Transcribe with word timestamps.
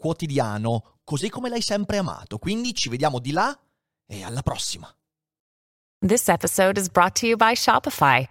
quotidiano, 0.00 0.96
così 1.04 1.28
come 1.28 1.48
l'hai 1.48 1.62
sempre 1.62 1.98
amato. 1.98 2.38
Quindi 2.38 2.74
ci 2.74 2.88
vediamo 2.88 3.20
di 3.20 3.30
là 3.30 3.56
e 4.06 4.24
alla 4.24 4.42
prossima. 4.42 4.92
This 6.00 6.28
episode 6.28 6.78
is 6.78 6.88
brought 6.88 7.14
to 7.20 7.26
you 7.26 7.36
by 7.36 7.54
Shopify. 7.54 8.26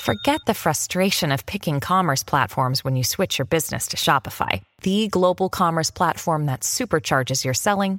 Forget 0.00 0.40
the 0.46 0.54
frustration 0.54 1.32
of 1.32 1.46
picking 1.46 1.80
commerce 1.80 2.22
platforms 2.22 2.84
when 2.84 2.94
you 2.96 3.02
switch 3.02 3.38
your 3.38 3.46
business 3.46 3.88
to 3.88 3.96
Shopify, 3.96 4.60
the 4.82 5.08
global 5.08 5.48
commerce 5.48 5.90
platform 5.90 6.46
that 6.46 6.60
supercharges 6.60 7.44
your 7.44 7.54
selling 7.54 7.98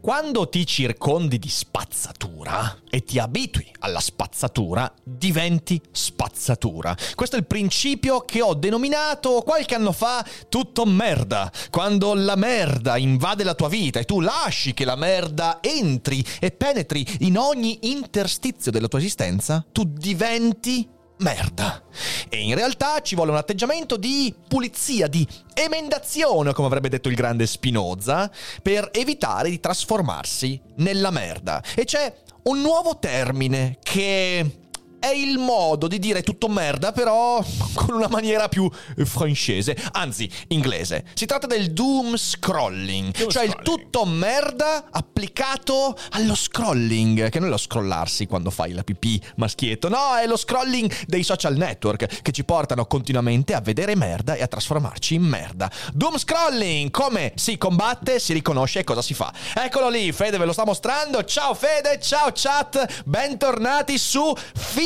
Quando 0.00 0.48
ti 0.48 0.64
circondi 0.64 1.38
di 1.38 1.48
spazzatura 1.48 2.82
e 2.88 3.02
ti 3.02 3.18
abitui 3.18 3.70
alla 3.80 3.98
spazzatura, 3.98 4.90
diventi 5.02 5.80
spazzatura. 5.90 6.96
Questo 7.14 7.34
è 7.34 7.40
il 7.40 7.46
principio 7.46 8.20
che 8.20 8.40
ho 8.40 8.54
denominato 8.54 9.42
qualche 9.42 9.74
anno 9.74 9.92
fa 9.92 10.24
tutto 10.48 10.86
merda. 10.86 11.50
Quando 11.70 12.14
la 12.14 12.36
merda 12.36 12.96
invade 12.96 13.42
la 13.42 13.54
tua 13.54 13.68
vita 13.68 13.98
e 13.98 14.04
tu 14.04 14.20
lasci 14.20 14.72
che 14.72 14.84
la 14.84 14.96
merda 14.96 15.58
entri 15.60 16.24
e 16.38 16.52
penetri 16.52 17.04
in 17.20 17.36
ogni 17.36 17.90
interstizio 17.90 18.70
della 18.70 18.88
tua 18.88 19.00
esistenza, 19.00 19.66
tu 19.72 19.82
diventi 19.84 20.88
merda. 21.18 21.82
E 22.28 22.40
in 22.40 22.54
realtà 22.54 23.00
ci 23.00 23.14
vuole 23.14 23.30
un 23.30 23.36
atteggiamento 23.36 23.96
di 23.96 24.34
pulizia, 24.46 25.06
di 25.06 25.26
emendazione, 25.54 26.52
come 26.52 26.66
avrebbe 26.66 26.88
detto 26.88 27.08
il 27.08 27.14
grande 27.14 27.46
Spinoza, 27.46 28.30
per 28.62 28.90
evitare 28.92 29.50
di 29.50 29.60
trasformarsi 29.60 30.60
nella 30.76 31.10
merda. 31.10 31.62
E 31.74 31.84
c'è 31.84 32.12
un 32.44 32.60
nuovo 32.60 32.98
termine 32.98 33.78
che 33.82 34.67
è 34.98 35.08
il 35.08 35.38
modo 35.38 35.86
di 35.86 35.98
dire 35.98 36.22
tutto 36.22 36.48
merda, 36.48 36.92
però 36.92 37.44
con 37.74 37.94
una 37.94 38.08
maniera 38.08 38.48
più 38.48 38.70
francese, 39.04 39.76
anzi 39.92 40.30
inglese. 40.48 41.04
Si 41.14 41.26
tratta 41.26 41.46
del 41.46 41.72
doom 41.72 42.16
scrolling, 42.16 43.12
Doom 43.16 43.30
cioè 43.30 43.46
scrolling. 43.46 43.56
il 43.56 43.62
tutto 43.62 44.04
merda 44.04 44.86
applicato 44.90 45.96
allo 46.10 46.34
scrolling, 46.34 47.28
che 47.28 47.38
non 47.38 47.48
è 47.48 47.50
lo 47.50 47.56
scrollarsi 47.56 48.26
quando 48.26 48.50
fai 48.50 48.72
la 48.72 48.82
pipì 48.82 49.20
maschietto, 49.36 49.88
no, 49.88 50.16
è 50.16 50.26
lo 50.26 50.36
scrolling 50.36 50.92
dei 51.06 51.22
social 51.22 51.56
network 51.56 52.22
che 52.22 52.32
ci 52.32 52.44
portano 52.44 52.86
continuamente 52.86 53.54
a 53.54 53.60
vedere 53.60 53.94
merda 53.94 54.34
e 54.34 54.42
a 54.42 54.46
trasformarci 54.46 55.14
in 55.14 55.22
merda. 55.22 55.70
Doom 55.92 56.18
scrolling, 56.18 56.90
come 56.90 57.32
si 57.36 57.56
combatte, 57.56 58.18
si 58.18 58.32
riconosce 58.32 58.80
e 58.80 58.84
cosa 58.84 59.02
si 59.02 59.14
fa. 59.14 59.32
Eccolo 59.54 59.88
lì, 59.88 60.12
Fede 60.12 60.38
ve 60.38 60.44
lo 60.44 60.52
sta 60.52 60.64
mostrando. 60.64 61.24
Ciao 61.24 61.54
Fede, 61.54 62.00
ciao 62.00 62.30
chat, 62.32 63.02
bentornati 63.04 63.98
su 63.98 64.34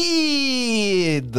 Feed. 0.02 1.36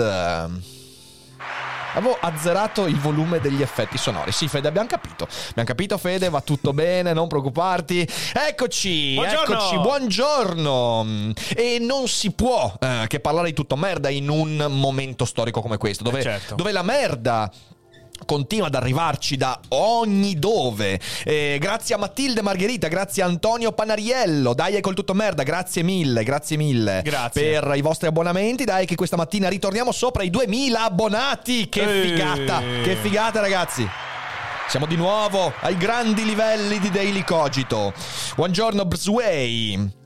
Avevo 1.96 2.18
azzerato 2.19 2.88
il 2.88 2.97
volume 2.97 3.40
degli 3.40 3.62
effetti 3.62 3.97
sonori. 4.00 4.31
Sì, 4.31 4.47
Fede, 4.47 4.68
abbiamo 4.68 4.88
capito. 4.88 5.28
Abbiamo 5.50 5.68
capito, 5.68 5.97
Fede, 6.00 6.29
va 6.29 6.41
tutto 6.41 6.72
bene, 6.73 7.13
non 7.13 7.28
preoccuparti. 7.28 8.07
Eccoci, 8.34 9.13
Buongiorno. 9.16 9.53
eccoci, 9.56 9.78
buongiorno. 9.79 11.34
E 11.56 11.78
non 11.79 12.07
si 12.07 12.31
può 12.31 12.73
eh, 12.79 13.03
che 13.07 13.19
parlare 13.19 13.50
di 13.50 13.53
tutto 13.53 13.75
merda 13.75 14.09
in 14.09 14.29
un 14.29 14.66
momento 14.69 15.25
storico 15.25 15.62
come 15.62 15.78
questo, 15.78 16.03
dove, 16.03 16.19
Eh, 16.19 16.23
certo. 16.23 16.56
dove 16.56 16.72
la 16.72 16.81
merda 16.84 17.52
continua 18.25 18.67
ad 18.67 18.75
arrivarci 18.75 19.38
da 19.38 19.59
ogni 19.69 20.38
dove. 20.38 21.00
Eh, 21.23 21.57
grazie 21.59 21.95
a 21.95 21.97
Matilde 21.97 22.41
Margherita, 22.41 22.88
grazie 22.88 23.23
a 23.23 23.25
Antonio 23.25 23.72
Panariello. 23.72 24.53
Dai, 24.53 24.75
è 24.75 24.81
col 24.81 24.94
tutto 24.94 25.13
merda. 25.13 25.44
Grazie 25.44 25.84
mille, 25.84 26.23
grazie 26.23 26.57
mille. 26.57 27.01
Grazie. 27.03 27.59
Per 27.59 27.73
i 27.75 27.81
vostri 27.81 28.07
abbonamenti. 28.07 28.63
Dai, 28.63 28.85
che 28.85 28.95
questa 28.95 29.17
mattina 29.17 29.50
ritorniamo 29.50 29.91
sopra 29.91 30.23
i 30.23 30.29
2000 30.29 30.84
abbonati. 30.84 31.69
Che 31.69 31.81
Ehi. 31.81 32.09
figata, 32.09 32.61
che 32.84 32.95
figata, 32.95 33.39
ragazzi. 33.39 33.88
Siamo 34.67 34.85
di 34.85 34.95
nuovo 34.95 35.53
ai 35.59 35.78
grandi 35.78 36.25
livelli 36.25 36.79
di 36.79 36.90
Daily 36.90 37.23
Cogito. 37.23 37.94
Buongiorno, 38.35 38.85
Brzway. 38.85 40.01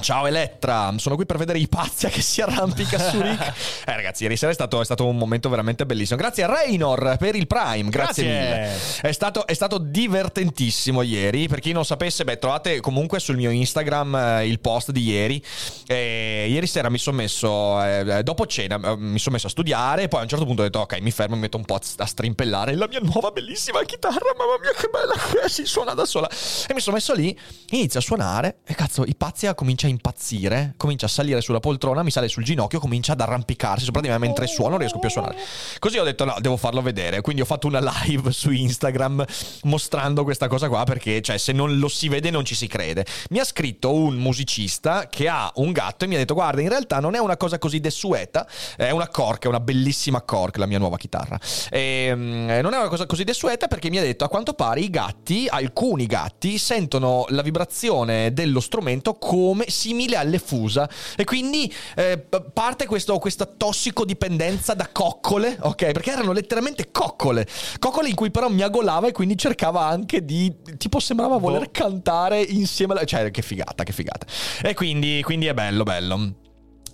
Ciao 0.00 0.26
Elettra, 0.26 0.92
sono 0.98 1.16
qui 1.16 1.24
per 1.24 1.38
vedere 1.38 1.58
Ipazia 1.58 2.08
che 2.10 2.20
si 2.20 2.40
arrampica 2.42 2.98
su 2.98 3.20
Rick. 3.20 3.52
Eh 3.86 3.94
ragazzi, 3.94 4.24
ieri 4.24 4.36
sera 4.36 4.50
è 4.50 4.54
stato, 4.54 4.80
è 4.80 4.84
stato 4.84 5.06
un 5.06 5.16
momento 5.16 5.48
veramente 5.48 5.86
bellissimo. 5.86 6.18
Grazie 6.18 6.42
a 6.42 6.46
Raynor 6.48 7.16
per 7.18 7.36
il 7.36 7.46
Prime, 7.46 7.88
grazie, 7.88 8.24
Grazie. 8.24 8.24
mille. 8.24 8.78
È 9.00 9.12
stato, 9.12 9.46
è 9.46 9.54
stato 9.54 9.78
divertentissimo 9.78 11.02
ieri. 11.02 11.46
Per 11.48 11.60
chi 11.60 11.72
non 11.72 11.84
sapesse, 11.84 12.24
beh, 12.24 12.38
trovate 12.38 12.80
comunque 12.80 13.20
sul 13.20 13.36
mio 13.36 13.50
Instagram 13.50 14.14
eh, 14.16 14.48
il 14.48 14.58
post 14.60 14.90
di 14.90 15.02
ieri. 15.02 15.42
Eh, 15.86 16.46
ieri 16.48 16.66
sera 16.66 16.90
mi 16.90 16.98
sono 16.98 17.16
messo, 17.16 17.82
eh, 17.82 18.22
dopo 18.22 18.46
cena, 18.46 18.76
eh, 18.76 18.96
mi 18.96 19.18
sono 19.18 19.36
messo 19.36 19.46
a 19.46 19.50
studiare. 19.50 20.08
Poi 20.08 20.20
a 20.20 20.22
un 20.24 20.28
certo 20.28 20.44
punto 20.44 20.62
ho 20.62 20.64
detto, 20.64 20.80
ok, 20.80 21.00
mi 21.00 21.12
fermo, 21.12 21.36
mi 21.36 21.42
metto 21.42 21.56
un 21.56 21.64
po' 21.64 21.78
a, 21.96 22.06
strimpellare 22.06 22.74
la 22.74 22.88
mia 22.88 23.00
nuova 23.00 23.30
bellissima 23.30 23.82
chitarra. 23.84 24.34
Mamma 24.36 24.58
mia, 24.60 24.72
che 24.72 24.88
bella 24.88 25.14
si 25.48 25.64
suona 25.64 25.94
da 25.94 26.04
sola. 26.04 26.28
E 26.66 26.74
mi 26.74 26.80
sono 26.80 26.96
messo 26.96 27.14
lì, 27.14 27.36
inizia 27.70 28.00
a 28.00 28.02
suonare. 28.02 28.58
E 28.64 28.74
cazzo, 28.74 29.04
Ipazia 29.04 29.54
comincia 29.54 29.85
a 29.86 29.90
impazzire, 29.90 30.74
comincia 30.76 31.06
a 31.06 31.08
salire 31.08 31.40
sulla 31.40 31.60
poltrona, 31.60 32.02
mi 32.02 32.10
sale 32.10 32.28
sul 32.28 32.44
ginocchio, 32.44 32.78
comincia 32.80 33.12
ad 33.12 33.20
arrampicarsi 33.20 33.84
sopra 33.84 34.00
di 34.00 34.08
me 34.08 34.18
mentre 34.18 34.46
suono, 34.46 34.70
non 34.70 34.78
riesco 34.78 34.98
più 34.98 35.08
a 35.08 35.12
suonare. 35.12 35.36
Così 35.78 35.98
ho 35.98 36.04
detto, 36.04 36.24
no, 36.24 36.36
devo 36.40 36.56
farlo 36.56 36.82
vedere. 36.82 37.20
Quindi 37.20 37.42
ho 37.42 37.44
fatto 37.44 37.66
una 37.66 37.80
live 37.80 38.32
su 38.32 38.50
Instagram 38.50 39.24
mostrando 39.62 40.24
questa 40.24 40.48
cosa 40.48 40.68
qua 40.68 40.84
perché, 40.84 41.20
cioè, 41.22 41.38
se 41.38 41.52
non 41.52 41.78
lo 41.78 41.88
si 41.88 42.08
vede 42.08 42.30
non 42.30 42.44
ci 42.44 42.54
si 42.54 42.66
crede. 42.66 43.06
Mi 43.30 43.38
ha 43.38 43.44
scritto 43.44 43.92
un 43.92 44.16
musicista 44.16 45.08
che 45.08 45.28
ha 45.28 45.50
un 45.56 45.72
gatto 45.72 46.04
e 46.04 46.08
mi 46.08 46.14
ha 46.14 46.18
detto, 46.18 46.34
guarda, 46.34 46.60
in 46.60 46.68
realtà 46.68 47.00
non 47.00 47.14
è 47.14 47.18
una 47.18 47.36
cosa 47.36 47.58
così 47.58 47.80
desueta, 47.80 48.46
è 48.76 48.90
una 48.90 49.08
cork, 49.08 49.44
è 49.44 49.48
una 49.48 49.60
bellissima 49.60 50.22
cork, 50.22 50.58
la 50.58 50.66
mia 50.66 50.78
nuova 50.78 50.96
chitarra. 50.96 51.38
E, 51.70 52.12
mm, 52.14 52.48
non 52.60 52.74
è 52.74 52.78
una 52.78 52.88
cosa 52.88 53.06
così 53.06 53.24
desueta 53.24 53.68
perché 53.68 53.90
mi 53.90 53.98
ha 53.98 54.02
detto, 54.02 54.24
a 54.24 54.28
quanto 54.28 54.54
pare 54.54 54.80
i 54.80 54.90
gatti, 54.90 55.46
alcuni 55.48 56.06
gatti, 56.06 56.58
sentono 56.58 57.24
la 57.28 57.42
vibrazione 57.42 58.32
dello 58.32 58.60
strumento 58.60 59.14
come 59.14 59.64
simile 59.76 60.16
alle 60.16 60.38
fusa 60.38 60.88
e 61.16 61.24
quindi 61.24 61.72
eh, 61.96 62.18
parte 62.52 62.86
questo, 62.86 63.18
questa 63.18 63.44
tossicodipendenza 63.46 64.74
da 64.74 64.88
coccole, 64.90 65.56
ok? 65.60 65.92
Perché 65.92 66.10
erano 66.12 66.32
letteralmente 66.32 66.90
coccole, 66.90 67.46
coccole 67.78 68.08
in 68.08 68.14
cui 68.14 68.30
però 68.30 68.48
miagolava 68.48 69.08
e 69.08 69.12
quindi 69.12 69.36
cercava 69.36 69.84
anche 69.86 70.24
di, 70.24 70.52
tipo 70.78 70.98
sembrava 70.98 71.36
voler 71.36 71.64
Boh. 71.64 71.70
cantare 71.72 72.40
insieme, 72.40 72.94
alla- 72.94 73.04
cioè 73.04 73.30
che 73.30 73.42
figata, 73.42 73.84
che 73.84 73.92
figata. 73.92 74.26
E 74.62 74.74
quindi, 74.74 75.22
quindi 75.22 75.46
è 75.46 75.54
bello, 75.54 75.82
bello. 75.82 76.44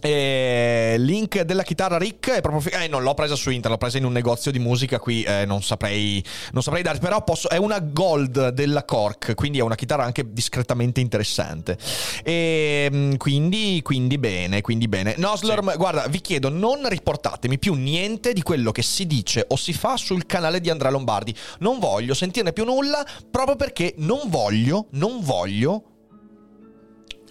E 0.04 0.96
link 0.98 1.42
della 1.42 1.62
chitarra 1.62 1.96
Rick 1.96 2.30
è 2.30 2.40
proprio 2.40 2.60
fi- 2.60 2.70
eh, 2.70 2.88
non 2.88 3.04
l'ho 3.04 3.14
presa 3.14 3.36
su 3.36 3.50
internet, 3.50 3.70
l'ho 3.70 3.78
presa 3.78 3.98
in 3.98 4.04
un 4.04 4.12
negozio 4.12 4.50
di 4.50 4.58
musica 4.58 4.98
qui, 4.98 5.22
eh, 5.22 5.44
non 5.44 5.62
saprei 5.62 6.20
non 6.50 6.60
saprei 6.60 6.82
dare, 6.82 6.98
però 6.98 7.22
posso 7.22 7.48
è 7.48 7.56
una 7.56 7.78
gold 7.78 8.48
della 8.48 8.84
Cork, 8.84 9.34
quindi 9.36 9.58
è 9.58 9.62
una 9.62 9.76
chitarra 9.76 10.02
anche 10.02 10.32
discretamente 10.32 10.98
interessante. 10.98 11.78
E 12.24 12.88
mm, 12.92 13.14
quindi 13.14 13.80
quindi 13.84 14.18
bene, 14.18 14.60
quindi 14.60 14.88
bene. 14.88 15.14
Noslorm, 15.18 15.76
guarda, 15.76 16.08
vi 16.08 16.20
chiedo 16.20 16.48
non 16.48 16.88
riportatemi 16.88 17.60
più 17.60 17.74
niente 17.74 18.32
di 18.32 18.42
quello 18.42 18.72
che 18.72 18.82
si 18.82 19.06
dice 19.06 19.44
o 19.46 19.54
si 19.54 19.72
fa 19.72 19.96
sul 19.96 20.26
canale 20.26 20.60
di 20.60 20.68
Andrea 20.68 20.90
Lombardi. 20.90 21.32
Non 21.60 21.78
voglio 21.78 22.14
sentirne 22.14 22.52
più 22.52 22.64
nulla 22.64 23.06
proprio 23.30 23.54
perché 23.54 23.94
non 23.98 24.22
voglio, 24.26 24.86
non 24.90 25.20
voglio 25.20 25.91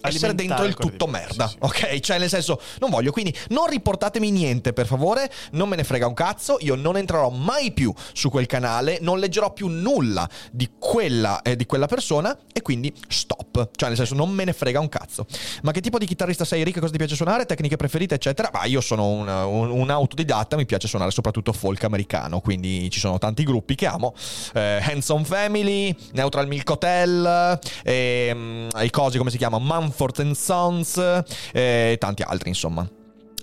essere 0.02 0.34
dentro 0.34 0.64
il 0.64 0.74
tutto 0.74 1.06
merda, 1.06 1.46
sì, 1.46 1.52
sì. 1.52 1.58
ok? 1.60 2.00
Cioè 2.00 2.18
nel 2.18 2.28
senso, 2.28 2.60
non 2.80 2.90
voglio, 2.90 3.12
quindi 3.12 3.34
non 3.48 3.66
riportatemi 3.66 4.30
niente 4.30 4.72
per 4.72 4.86
favore, 4.86 5.30
non 5.52 5.68
me 5.68 5.76
ne 5.76 5.84
frega 5.84 6.06
un 6.06 6.14
cazzo, 6.14 6.56
io 6.60 6.74
non 6.74 6.96
entrerò 6.96 7.30
mai 7.30 7.72
più 7.72 7.92
su 8.12 8.30
quel 8.30 8.46
canale, 8.46 8.98
non 9.00 9.18
leggerò 9.18 9.52
più 9.52 9.68
nulla 9.68 10.28
di 10.50 10.70
quella, 10.78 11.42
eh, 11.42 11.56
di 11.56 11.66
quella 11.66 11.86
persona 11.86 12.36
e 12.52 12.62
quindi 12.62 12.92
stop, 13.08 13.70
cioè 13.76 13.88
nel 13.88 13.96
senso 13.96 14.14
non 14.14 14.30
me 14.30 14.44
ne 14.44 14.52
frega 14.52 14.80
un 14.80 14.88
cazzo. 14.88 15.26
Ma 15.62 15.72
che 15.72 15.80
tipo 15.80 15.98
di 15.98 16.06
chitarrista 16.06 16.44
sei 16.44 16.64
Rick? 16.64 16.80
Cosa 16.80 16.92
ti 16.92 16.98
piace 16.98 17.14
suonare? 17.14 17.46
Tecniche 17.46 17.76
preferite 17.76 18.14
eccetera? 18.14 18.50
Ma 18.52 18.64
io 18.64 18.80
sono 18.80 19.08
un, 19.08 19.28
un, 19.28 19.70
un 19.70 19.90
autodidatta, 19.90 20.56
mi 20.56 20.66
piace 20.66 20.88
suonare 20.88 21.10
soprattutto 21.10 21.52
folk 21.52 21.82
americano, 21.84 22.40
quindi 22.40 22.90
ci 22.90 22.98
sono 23.00 23.18
tanti 23.18 23.44
gruppi 23.44 23.74
che 23.74 23.86
amo, 23.86 24.14
eh, 24.54 24.80
Handsome 24.82 25.24
Family, 25.24 25.94
Neutral 26.12 26.46
Milk 26.46 26.68
Hotel, 26.70 27.58
eh, 27.82 28.68
i 28.82 28.90
cosi 28.90 29.18
come 29.18 29.30
si 29.30 29.38
chiama? 29.38 29.58
Mumford 29.92 30.30
Sons 30.32 30.96
e 30.96 31.22
eh, 31.52 31.96
tanti 31.98 32.22
altri 32.22 32.48
insomma. 32.48 32.88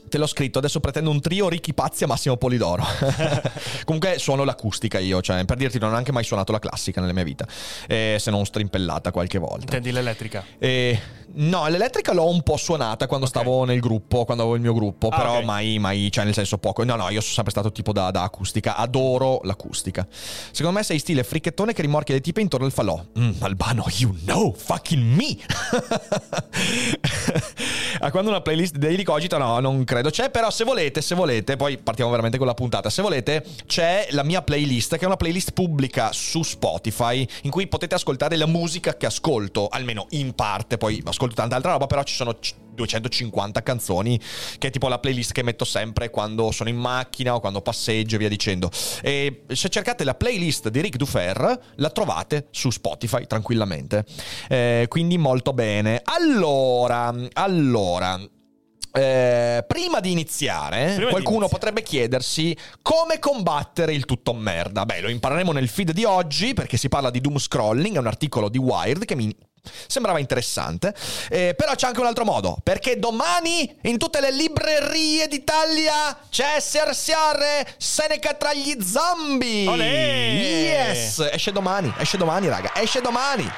Te 0.10 0.18
l'ho 0.18 0.28
scritto, 0.28 0.58
adesso 0.58 0.80
pretendo 0.80 1.12
un 1.12 1.22
trio 1.22 1.50
Ricky 1.50 1.74
Pazzi 1.74 2.04
a 2.04 2.08
Massimo 2.08 2.36
Polidoro. 2.36 2.84
Comunque 3.86 4.18
suono 4.18 4.44
l'acustica 4.44 4.98
io, 4.98 5.22
cioè 5.22 5.46
per 5.46 5.58
dirti 5.58 5.78
non 5.78 5.90
ho 5.90 5.92
neanche 5.92 6.12
mai 6.12 6.24
suonato 6.24 6.52
la 6.52 6.60
classica 6.60 7.00
nella 7.00 7.14
mia 7.14 7.24
vita, 7.24 7.46
eh, 7.88 8.18
se 8.20 8.32
non 8.32 8.46
strimpellata 8.46 9.12
qualche 9.12 9.38
volta. 9.38 9.62
Intendi 9.62 9.92
l'elettrica? 9.92 10.44
Eh, 10.58 11.00
no, 11.34 11.68
l'elettrica 11.68 12.14
l'ho 12.14 12.28
un 12.28 12.42
po' 12.42 12.58
suonata 12.58 13.08
quando 13.08 13.28
okay. 13.28 13.44
stavo 13.44 13.66
nel 13.66 13.80
gruppo, 13.80 14.26
quando 14.26 14.44
avevo 14.44 14.58
il 14.58 14.64
mio 14.64 14.74
gruppo, 14.74 15.10
ah, 15.10 15.16
però 15.16 15.32
okay. 15.34 15.46
mai, 15.46 15.80
mai, 15.80 16.12
cioè 16.12 16.24
nel 16.24 16.34
senso 16.34 16.58
poco. 16.58 16.84
No, 16.84 16.96
no, 16.96 17.10
io 17.10 17.22
sono 17.22 17.34
sempre 17.34 17.52
stato 17.52 17.72
tipo 17.72 17.92
da, 17.92 18.10
da 18.10 18.24
acustica, 18.24 18.76
adoro 18.76 19.42
l'acustica. 19.44 20.08
Secondo 20.10 20.78
me 20.78 20.84
sei 20.84 20.98
stile 20.98 21.24
fricchettone 21.24 21.74
che 21.74 21.82
rimorchia 21.82 22.16
le 22.16 22.22
tipe 22.22 22.42
intorno 22.42 22.66
al 22.66 22.72
falò. 22.72 23.04
Mm, 23.20 23.32
Albano, 23.40 23.86
you 23.98 24.16
know, 24.24 24.54
fucking 24.54 25.16
me! 25.16 25.38
a 28.00 28.12
quando 28.12 28.30
una 28.30 28.42
playlist 28.42 28.74
di 28.74 28.80
Daily 28.80 29.04
Cogito, 29.04 29.38
no, 29.38 29.60
non 29.60 29.84
credo 29.84 29.99
credo 30.00 30.10
c'è, 30.10 30.30
però 30.30 30.50
se 30.50 30.63
volete, 30.63 31.01
se 31.01 31.13
volete, 31.13 31.56
poi 31.57 31.78
partiamo 31.78 32.10
veramente 32.10 32.38
con 32.38 32.48
la 32.48 32.54
puntata, 32.54 32.90
se 32.90 33.01
volete 33.01 33.46
c'è 33.66 34.07
la 34.12 34.24
mia 34.24 34.42
playlist, 34.42 34.96
che 34.96 35.04
è 35.04 35.06
una 35.06 35.18
playlist 35.18 35.51
pubblica 35.51 36.12
su 36.13 36.42
Spotify, 36.42 37.28
in 37.44 37.51
cui 37.51 37.68
potete 37.68 37.96
ascoltare 37.96 38.38
la 38.38 38.46
musica 38.46 38.96
che 38.96 39.06
ascolto, 39.06 39.68
almeno 39.68 40.07
in 40.12 40.34
parte, 40.34 40.78
poi 40.78 41.01
ascolto 41.06 41.36
tanta 41.36 41.56
altra 41.56 41.72
roba, 41.72 41.88
però 41.88 42.04
ci 42.04 42.16
sono 42.16 42.38
250 42.75 43.62
canzoni, 43.62 44.19
che 44.57 44.68
è 44.68 44.72
tipo 44.72 44.88
la 44.88 45.00
playlist 45.00 45.34
che 45.34 45.44
metto 45.44 45.66
sempre 45.66 46.10
quando 46.10 46.52
sono 46.52 46.69
in 46.69 46.78
macchina 46.78 47.36
o 47.36 47.42
quando 47.42 47.62
passeggio 47.62 48.16
e 48.16 48.19
via 48.19 48.30
dicendo. 48.30 48.69
E 49.02 49.44
se 49.48 49.68
cercate 49.68 50.06
la 50.06 50.16
playlist 50.16 50.69
di 50.69 50.80
Rick 50.80 50.95
Dufer, 50.95 51.60
la 51.75 51.90
trovate 51.90 52.48
su 52.52 52.69
Spotify 52.69 53.28
tranquillamente. 53.28 54.06
Eh, 54.48 54.86
quindi 54.88 55.18
molto 55.18 55.52
bene. 55.52 56.02
Allora, 56.06 57.13
allora. 57.34 58.39
Eh, 58.92 59.64
prima 59.68 60.00
di 60.00 60.12
iniziare, 60.12 60.96
prima 60.96 61.10
qualcuno 61.12 61.46
di 61.46 61.52
potrebbe 61.52 61.84
chiedersi 61.84 62.58
come 62.82 63.20
combattere 63.20 63.94
il 63.94 64.06
tutto 64.06 64.34
merda. 64.34 64.86
Beh, 64.86 65.02
lo 65.02 65.10
impareremo 65.10 65.52
nel 65.52 65.68
feed 65.68 65.92
di 65.92 66.06
oggi 66.06 66.54
perché 66.54 66.78
si 66.78 66.90
parla 66.90 67.10
di 67.10 67.22
doom 67.22 67.38
scrolling, 67.38 67.96
è 67.96 68.00
un 68.00 68.08
articolo 68.08 68.50
di 68.50 68.58
Wired 68.58 69.06
che 69.06 69.16
mi 69.16 69.36
sembrava 69.88 70.19
interessante. 70.19 70.94
Eh, 71.30 71.54
però 71.56 71.75
c'è 71.75 71.88
anche 71.88 72.00
un 72.00 72.06
altro 72.06 72.25
modo, 72.25 72.57
perché 72.63 73.00
domani 73.00 73.75
in 73.83 73.98
tutte 73.98 74.19
le 74.19 74.31
librerie 74.31 75.27
d'Italia 75.27 76.18
c'è 76.30 76.60
SRSR 76.60 77.75
Seneca 77.77 78.33
tra 78.33 78.54
gli 78.54 78.77
zombie. 78.81 79.68
Olè! 79.68 80.92
Yes, 80.94 81.30
esce 81.31 81.51
domani, 81.51 81.94
esce 81.98 82.18
domani, 82.18 82.48
raga, 82.48 82.71
esce 82.75 83.01
domani. 83.01 83.50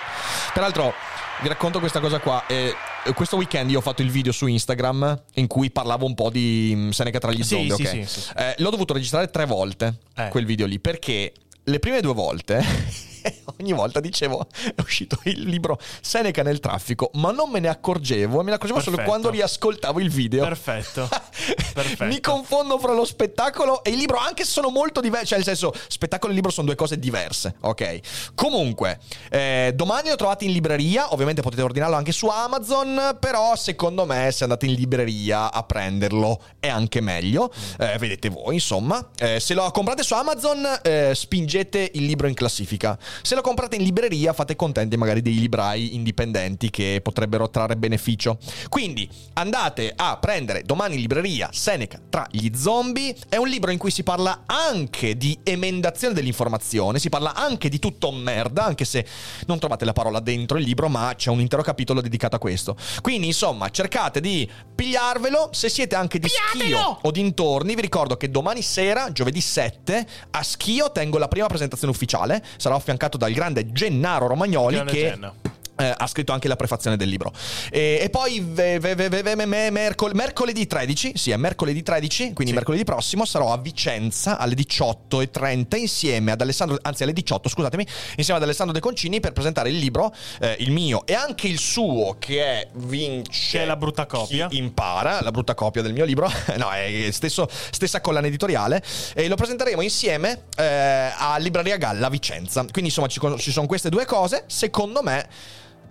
Peraltro 0.53 0.93
vi 1.41 1.47
racconto 1.47 1.79
questa 1.79 1.99
cosa 1.99 2.19
qua. 2.19 2.45
Eh, 2.47 2.73
questo 3.15 3.35
weekend 3.35 3.71
io 3.71 3.79
ho 3.79 3.81
fatto 3.81 4.01
il 4.01 4.11
video 4.11 4.31
su 4.31 4.45
Instagram 4.45 5.23
in 5.35 5.47
cui 5.47 5.71
parlavo 5.71 6.05
un 6.05 6.13
po' 6.13 6.29
di 6.29 6.73
mm, 6.75 6.89
Seneca 6.89 7.19
tra 7.19 7.31
gli 7.31 7.43
zombie. 7.43 7.75
Sì, 7.75 7.81
okay? 7.81 8.05
sì, 8.05 8.19
sì, 8.21 8.29
eh, 8.35 8.55
l'ho 8.57 8.69
dovuto 8.69 8.93
registrare 8.93 9.29
tre 9.29 9.45
volte, 9.45 9.95
eh. 10.15 10.27
quel 10.29 10.45
video 10.45 10.67
lì, 10.67 10.79
perché 10.79 11.33
le 11.63 11.79
prime 11.79 12.01
due 12.01 12.13
volte 12.13 13.09
ogni 13.59 13.73
volta 13.73 13.99
dicevo 13.99 14.47
è 14.75 14.81
uscito 14.81 15.19
il 15.23 15.41
libro 15.41 15.79
Seneca 16.01 16.43
nel 16.43 16.59
traffico, 16.59 17.11
ma 17.13 17.31
non 17.31 17.49
me 17.49 17.59
ne 17.59 17.67
accorgevo 17.67 18.39
e 18.39 18.43
me 18.43 18.49
ne 18.49 18.55
accorgevo 18.55 18.79
Perfetto. 18.79 18.97
solo 18.97 19.07
quando 19.07 19.29
riascoltavo 19.29 19.99
il 19.99 20.09
video. 20.09 20.43
Perfetto. 20.43 21.09
Perfetto. 21.73 22.05
Mi 22.05 22.19
confondo 22.19 22.77
fra 22.79 22.93
lo 22.93 23.05
spettacolo 23.05 23.83
e 23.83 23.91
il 23.91 23.97
libro, 23.97 24.17
anche 24.17 24.43
se 24.43 24.51
sono 24.51 24.69
molto 24.69 25.01
diversi, 25.01 25.27
cioè 25.27 25.37
nel 25.37 25.45
senso, 25.45 25.73
spettacolo 25.87 26.31
e 26.31 26.35
libro 26.35 26.51
sono 26.51 26.67
due 26.67 26.75
cose 26.75 26.99
diverse, 26.99 27.55
ok? 27.61 27.99
Comunque, 28.35 28.99
eh, 29.29 29.71
domani 29.75 30.09
lo 30.09 30.15
trovate 30.15 30.45
in 30.45 30.51
libreria, 30.51 31.13
ovviamente 31.13 31.41
potete 31.41 31.61
ordinarlo 31.61 31.95
anche 31.95 32.11
su 32.11 32.27
Amazon, 32.27 33.17
però 33.19 33.55
secondo 33.55 34.05
me 34.05 34.31
se 34.31 34.43
andate 34.43 34.65
in 34.65 34.73
libreria 34.73 35.51
a 35.51 35.63
prenderlo 35.63 36.41
è 36.59 36.67
anche 36.67 37.01
meglio, 37.01 37.51
mm. 37.53 37.81
eh, 37.81 37.97
vedete 37.97 38.29
voi 38.29 38.55
insomma. 38.55 39.09
Eh, 39.17 39.39
se 39.39 39.53
lo 39.53 39.69
comprate 39.71 40.03
su 40.03 40.13
Amazon 40.13 40.79
eh, 40.81 41.13
spingete 41.13 41.91
il 41.93 42.05
libro 42.05 42.27
in 42.27 42.33
classifica. 42.33 42.97
Se 43.21 43.35
lo 43.35 43.41
comprate 43.41 43.75
in 43.75 43.83
libreria 43.83 44.33
fate 44.33 44.55
contenti 44.55 44.97
magari 44.97 45.21
dei 45.21 45.39
librai 45.39 45.95
indipendenti 45.95 46.69
che 46.69 46.99
potrebbero 47.03 47.49
trarre 47.49 47.75
beneficio. 47.77 48.37
Quindi 48.69 49.09
andate 49.33 49.93
a 49.95 50.17
prendere 50.17 50.63
domani 50.63 50.95
in 50.95 51.01
libreria 51.01 51.49
Seneca 51.51 51.99
tra 52.09 52.27
gli 52.31 52.49
zombie. 52.55 53.15
È 53.27 53.37
un 53.37 53.47
libro 53.47 53.71
in 53.71 53.77
cui 53.77 53.91
si 53.91 54.03
parla 54.03 54.43
anche 54.45 55.17
di 55.17 55.37
emendazione 55.43 56.13
dell'informazione, 56.13 56.99
si 56.99 57.09
parla 57.09 57.33
anche 57.33 57.69
di 57.69 57.79
tutto 57.79 58.11
merda, 58.11 58.65
anche 58.65 58.85
se 58.85 59.05
non 59.47 59.59
trovate 59.59 59.85
la 59.85 59.93
parola 59.93 60.19
dentro 60.19 60.57
il 60.57 60.63
libro, 60.63 60.87
ma 60.89 61.13
c'è 61.15 61.29
un 61.29 61.39
intero 61.39 61.61
capitolo 61.61 62.01
dedicato 62.01 62.35
a 62.35 62.39
questo. 62.39 62.75
Quindi 63.01 63.27
insomma 63.27 63.69
cercate 63.69 64.19
di 64.19 64.49
pigliarvelo. 64.75 65.49
Se 65.51 65.69
siete 65.69 65.95
anche 65.95 66.19
di 66.19 66.27
Pigliatelo! 66.27 66.77
Schio 66.77 66.99
o 67.01 67.11
dintorni, 67.11 67.75
vi 67.75 67.81
ricordo 67.81 68.17
che 68.17 68.29
domani 68.29 68.61
sera, 68.61 69.11
giovedì 69.11 69.41
7, 69.41 70.07
a 70.31 70.43
Schio 70.43 70.91
tengo 70.91 71.17
la 71.17 71.27
prima 71.27 71.47
presentazione 71.47 71.93
ufficiale. 71.93 72.43
Sarò 72.57 72.75
affiancato 72.75 72.99
affiancato 73.01 73.17
dal 73.17 73.31
grande 73.31 73.71
Gennaro 73.71 74.27
Romagnoli 74.27 74.75
grande 74.75 74.91
che... 74.91 74.99
Genna 74.99 75.33
eh, 75.81 75.93
ha 75.95 76.07
scritto 76.07 76.31
anche 76.31 76.47
la 76.47 76.55
prefazione 76.55 76.97
del 76.97 77.09
libro. 77.09 77.31
E, 77.71 77.99
e 78.01 78.09
poi 78.09 78.39
ve, 78.45 78.79
ve, 78.79 78.95
ve, 78.95 79.45
mercol- 79.71 80.13
mercoledì 80.13 80.67
13, 80.67 81.13
sì, 81.15 81.31
è 81.31 81.37
mercoledì 81.37 81.81
13, 81.81 82.33
quindi 82.33 82.47
sì. 82.47 82.53
mercoledì 82.53 82.83
prossimo 82.83 83.25
sarò 83.25 83.51
a 83.51 83.57
Vicenza 83.57 84.37
alle 84.37 84.55
18.30 84.55 85.77
insieme 85.77 86.31
ad 86.31 86.41
Alessandro, 86.41 86.77
anzi 86.81 87.03
alle 87.03 87.13
18, 87.13 87.49
scusatemi, 87.49 87.85
insieme 88.17 88.39
ad 88.39 88.45
Alessandro 88.45 88.73
De 88.73 88.79
Concini 88.79 89.19
per 89.19 89.33
presentare 89.33 89.69
il 89.69 89.77
libro, 89.77 90.13
eh, 90.39 90.55
il 90.59 90.71
mio 90.71 91.05
e 91.05 91.13
anche 91.13 91.47
il 91.47 91.59
suo 91.59 92.17
che 92.19 92.43
è 92.43 92.67
Vince. 92.73 93.57
Che 93.57 93.63
è 93.63 93.65
la 93.65 93.75
brutta 93.75 94.05
copia. 94.05 94.47
Impara, 94.51 95.21
la 95.21 95.31
brutta 95.31 95.53
copia 95.53 95.81
del 95.81 95.93
mio 95.93 96.05
libro. 96.05 96.29
no, 96.57 96.69
è 96.71 97.09
stesso, 97.11 97.47
stessa 97.49 98.01
collana 98.01 98.27
editoriale. 98.27 98.83
E 99.13 99.27
lo 99.27 99.35
presenteremo 99.35 99.81
insieme 99.81 100.43
eh, 100.57 101.11
a 101.15 101.37
Libreria 101.37 101.77
Galla 101.77 102.09
Vicenza. 102.09 102.61
Quindi 102.61 102.89
insomma 102.89 103.07
ci, 103.07 103.19
ci 103.37 103.51
sono 103.51 103.67
queste 103.67 103.89
due 103.89 104.05
cose. 104.05 104.43
Secondo 104.47 105.01
me 105.01 105.27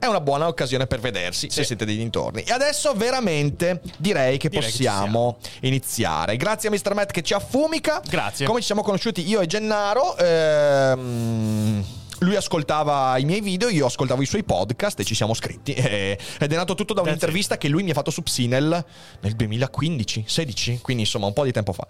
è 0.00 0.06
una 0.06 0.20
buona 0.20 0.48
occasione 0.48 0.86
per 0.86 0.98
vedersi 0.98 1.48
sì. 1.48 1.56
se 1.56 1.64
siete 1.64 1.84
dei 1.84 1.96
dintorni. 1.96 2.42
E 2.42 2.52
adesso 2.52 2.92
veramente 2.94 3.80
direi 3.98 4.38
che 4.38 4.48
direi 4.48 4.64
possiamo 4.64 5.36
che 5.40 5.66
iniziare. 5.68 6.36
Grazie 6.36 6.70
a 6.70 6.72
Mr. 6.72 6.94
Matt 6.94 7.10
che 7.12 7.22
ci 7.22 7.34
affumica. 7.34 8.02
Grazie. 8.08 8.46
Come 8.46 8.60
ci 8.60 8.66
siamo 8.66 8.82
conosciuti 8.82 9.28
io 9.28 9.40
e 9.40 9.46
Gennaro. 9.46 10.16
Ehm 10.16 11.98
lui 12.20 12.36
ascoltava 12.36 13.16
i 13.18 13.24
miei 13.24 13.40
video, 13.40 13.68
io 13.68 13.86
ascoltavo 13.86 14.22
i 14.22 14.26
suoi 14.26 14.44
podcast 14.44 14.98
e 15.00 15.04
ci 15.04 15.14
siamo 15.14 15.34
scritti. 15.34 15.72
ed 15.74 16.18
è 16.38 16.54
nato 16.54 16.74
tutto 16.74 16.94
da 16.94 17.02
un'intervista 17.02 17.56
che 17.56 17.68
lui 17.68 17.82
mi 17.82 17.90
ha 17.90 17.94
fatto 17.94 18.10
su 18.10 18.22
Psinel 18.22 18.84
nel 19.20 19.36
2015-16, 19.36 20.80
quindi 20.80 21.04
insomma 21.04 21.26
un 21.26 21.32
po' 21.32 21.44
di 21.44 21.52
tempo 21.52 21.72
fa. 21.72 21.86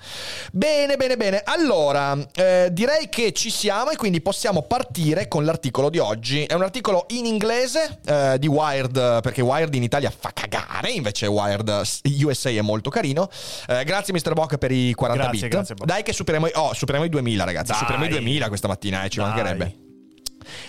Bene, 0.53 0.97
bene, 0.97 1.17
bene. 1.17 1.43
Allora, 1.45 2.17
eh, 2.35 2.69
direi 2.73 3.09
che 3.09 3.33
ci 3.33 3.51
siamo 3.51 3.91
e 3.91 3.97
quindi 3.97 4.21
possiamo 4.21 4.63
partire 4.63 5.29
con 5.29 5.45
l'articolo 5.45 5.91
di 5.91 5.99
oggi. 5.99 6.45
È 6.45 6.55
un 6.55 6.63
articolo 6.63 7.07
in 7.09 7.27
inglese 7.27 8.01
eh, 8.05 8.39
di 8.39 8.47
Wired, 8.47 9.21
perché 9.23 9.43
Wired 9.43 9.75
in 9.75 9.83
Italia 9.83 10.13
fa 10.17 10.31
cagare, 10.33 10.91
invece 10.91 11.27
Wired 11.27 11.83
USA 12.23 12.51
è 12.51 12.61
molto 12.61 12.91
carino. 12.91 13.29
Eh, 13.67 13.85
grazie 13.85 14.13
Mr. 14.15 14.33
Bock 14.35 14.59
per 14.59 14.71
i 14.71 14.93
40 14.95 15.23
grazie, 15.23 15.41
bit. 15.41 15.51
Grazie, 15.51 15.75
Dai 15.85 16.03
che 16.03 16.13
superiamo, 16.13 16.49
oh, 16.55 16.73
superiamo 16.73 17.07
i 17.07 17.11
2000 17.11 17.45
ragazzi, 17.45 17.71
Dai. 17.71 17.79
superiamo 17.79 18.05
i 18.05 18.09
2000 18.09 18.49
questa 18.49 18.69
mattina, 18.69 19.03
eh, 19.05 19.09
ci 19.09 19.19
Dai. 19.19 19.27
mancherebbe. 19.27 19.90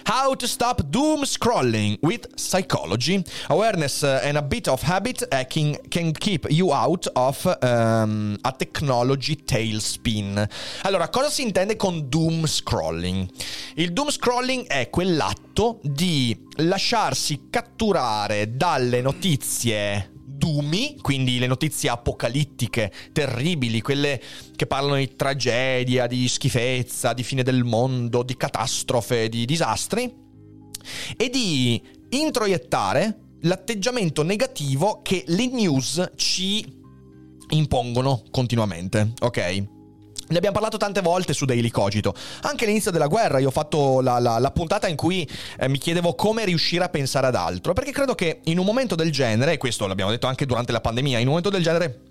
How 0.03 0.35
to 0.35 0.47
stop 0.47 0.81
doom 0.89 1.23
scrolling 1.23 1.97
with 2.01 2.27
psychology. 2.35 3.23
Awareness 3.47 4.03
uh, 4.03 4.21
and 4.23 4.37
a 4.37 4.41
bit 4.41 4.67
of 4.67 4.81
habit 4.81 5.27
uh, 5.31 5.43
can, 5.45 5.77
can 5.89 6.11
keep 6.11 6.49
you 6.49 6.71
out 6.73 7.07
of 7.15 7.45
um, 7.61 8.37
a 8.43 8.51
technology 8.51 9.35
tailspin. 9.35 10.47
Allora, 10.83 11.09
cosa 11.09 11.29
si 11.29 11.43
intende 11.43 11.75
con 11.75 12.07
doom 12.09 12.45
scrolling? 12.45 13.27
Il 13.75 13.93
doom 13.93 14.09
scrolling 14.09 14.67
è 14.67 14.89
quell'atto 14.89 15.79
di 15.83 16.37
lasciarsi 16.57 17.47
catturare 17.49 18.55
dalle 18.55 19.01
notizie 19.01 20.10
dumi, 20.41 20.97
quindi 20.99 21.37
le 21.37 21.45
notizie 21.45 21.89
apocalittiche, 21.89 22.91
terribili, 23.11 23.79
quelle 23.81 24.19
che 24.55 24.65
parlano 24.65 24.95
di 24.95 25.15
tragedia, 25.15 26.07
di 26.07 26.27
schifezza, 26.27 27.13
di 27.13 27.21
fine 27.21 27.43
del 27.43 27.63
mondo, 27.63 28.23
di 28.23 28.35
catastrofe, 28.35 29.29
di 29.29 29.45
disastri, 29.45 30.11
e 31.15 31.29
di 31.29 31.79
introiettare 32.09 33.19
l'atteggiamento 33.41 34.23
negativo 34.23 35.01
che 35.03 35.23
le 35.27 35.45
news 35.47 36.11
ci 36.15 36.79
impongono 37.49 38.23
continuamente, 38.31 39.13
ok? 39.19 39.80
Ne 40.31 40.37
abbiamo 40.37 40.55
parlato 40.55 40.77
tante 40.77 41.01
volte 41.01 41.33
su 41.33 41.43
Daily 41.43 41.69
Cogito. 41.69 42.13
Anche 42.43 42.63
all'inizio 42.63 42.89
della 42.89 43.07
guerra 43.07 43.39
io 43.39 43.49
ho 43.49 43.51
fatto 43.51 43.99
la, 43.99 44.17
la, 44.17 44.39
la 44.39 44.51
puntata 44.51 44.87
in 44.87 44.95
cui 44.95 45.27
eh, 45.59 45.67
mi 45.67 45.77
chiedevo 45.77 46.15
come 46.15 46.45
riuscire 46.45 46.85
a 46.85 46.89
pensare 46.89 47.27
ad 47.27 47.35
altro. 47.35 47.73
Perché 47.73 47.91
credo 47.91 48.15
che 48.15 48.39
in 48.45 48.57
un 48.57 48.65
momento 48.65 48.95
del 48.95 49.11
genere, 49.11 49.53
e 49.53 49.57
questo 49.57 49.87
l'abbiamo 49.87 50.09
detto 50.09 50.27
anche 50.27 50.45
durante 50.45 50.71
la 50.71 50.79
pandemia, 50.79 51.17
in 51.17 51.23
un 51.23 51.29
momento 51.29 51.49
del 51.49 51.61
genere 51.61 52.03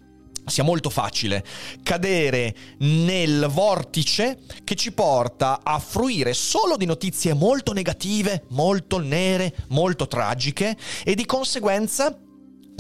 sia 0.45 0.65
molto 0.65 0.91
facile 0.91 1.45
cadere 1.83 2.55
nel 2.79 3.47
vortice 3.49 4.41
che 4.65 4.75
ci 4.75 4.93
porta 4.93 5.61
a 5.63 5.79
fruire 5.79 6.35
solo 6.35 6.77
di 6.77 6.85
notizie 6.85 7.33
molto 7.33 7.73
negative, 7.73 8.45
molto 8.51 8.99
nere, 8.99 9.55
molto 9.69 10.07
tragiche 10.07 10.77
e 11.05 11.15
di 11.15 11.25
conseguenza 11.25 12.15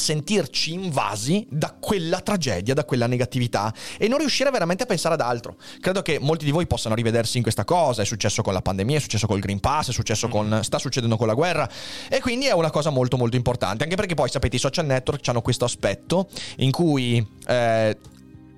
sentirci 0.00 0.72
invasi 0.72 1.46
da 1.48 1.76
quella 1.78 2.20
tragedia, 2.20 2.74
da 2.74 2.84
quella 2.84 3.06
negatività 3.06 3.72
e 3.98 4.08
non 4.08 4.18
riuscire 4.18 4.50
veramente 4.50 4.82
a 4.82 4.86
pensare 4.86 5.14
ad 5.14 5.20
altro. 5.20 5.56
Credo 5.80 6.02
che 6.02 6.18
molti 6.18 6.44
di 6.44 6.50
voi 6.50 6.66
possano 6.66 6.94
rivedersi 6.94 7.36
in 7.36 7.42
questa 7.42 7.64
cosa, 7.64 8.02
è 8.02 8.04
successo 8.04 8.42
con 8.42 8.52
la 8.52 8.62
pandemia, 8.62 8.96
è 8.96 9.00
successo 9.00 9.26
col 9.26 9.38
Green 9.40 9.60
Pass, 9.60 9.90
è 9.90 9.92
successo 9.92 10.28
con 10.28 10.60
sta 10.62 10.78
succedendo 10.78 11.16
con 11.16 11.26
la 11.26 11.34
guerra. 11.34 11.68
E 12.08 12.20
quindi 12.20 12.46
è 12.46 12.52
una 12.52 12.70
cosa 12.70 12.90
molto 12.90 13.16
molto 13.16 13.36
importante, 13.36 13.84
anche 13.84 13.96
perché 13.96 14.14
poi 14.14 14.28
sapete 14.28 14.56
i 14.56 14.58
social 14.58 14.86
network 14.86 15.26
hanno 15.28 15.42
questo 15.42 15.64
aspetto 15.64 16.28
in 16.56 16.70
cui 16.70 17.24
eh, 17.46 17.96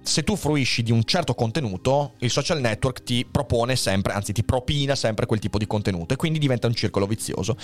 se 0.03 0.25
tu 0.25 0.37
fruisci 0.37 0.83
di 0.83 0.91
un 0.91 1.05
certo 1.05 1.35
contenuto, 1.35 2.15
il 2.19 2.31
social 2.31 2.61
network 2.61 3.03
ti 3.03 3.25
propone 3.29 3.77
sempre, 3.77 4.13
anzi 4.13 4.33
ti 4.33 4.43
propina 4.43 4.95
sempre 4.95 5.27
quel 5.27 5.39
tipo 5.39 5.59
di 5.59 5.67
contenuto 5.67 6.15
e 6.15 6.17
quindi 6.17 6.39
diventa 6.39 6.67
un 6.67 6.75
circolo 6.75 7.07
vizioso. 7.07 7.57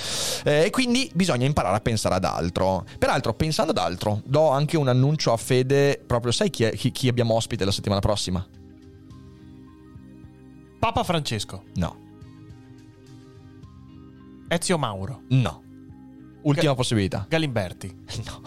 Eh, 0.45 0.65
e 0.67 0.71
quindi 0.71 1.11
bisogna 1.15 1.47
imparare 1.47 1.77
a 1.77 1.81
pensare 1.81 2.15
ad 2.15 2.25
altro. 2.25 2.85
Peraltro, 2.99 3.35
pensando 3.35 3.73
ad 3.73 3.79
altro, 3.79 4.23
do 4.25 4.51
anche 4.51 4.77
un 4.77 4.89
annuncio 4.89 5.33
a 5.33 5.37
Fede, 5.37 6.03
proprio 6.07 6.33
sai 6.33 6.51
chi, 6.51 6.65
è, 6.65 6.71
chi, 6.75 6.93
chi 6.93 7.09
abbiamo 7.09 7.35
ospite 7.35 7.65
la 7.65 7.73
settimana 7.73 8.01
prossima? 8.01 8.47
Papa 10.79 11.03
Francesco. 11.03 11.65
No. 11.75 12.07
Ezio 14.49 14.79
Mauro. 14.79 15.23
No. 15.31 15.63
Ultima 16.43 16.71
Ga- 16.71 16.77
possibilità. 16.77 17.27
Galimberti. 17.29 18.05
No. 18.25 18.41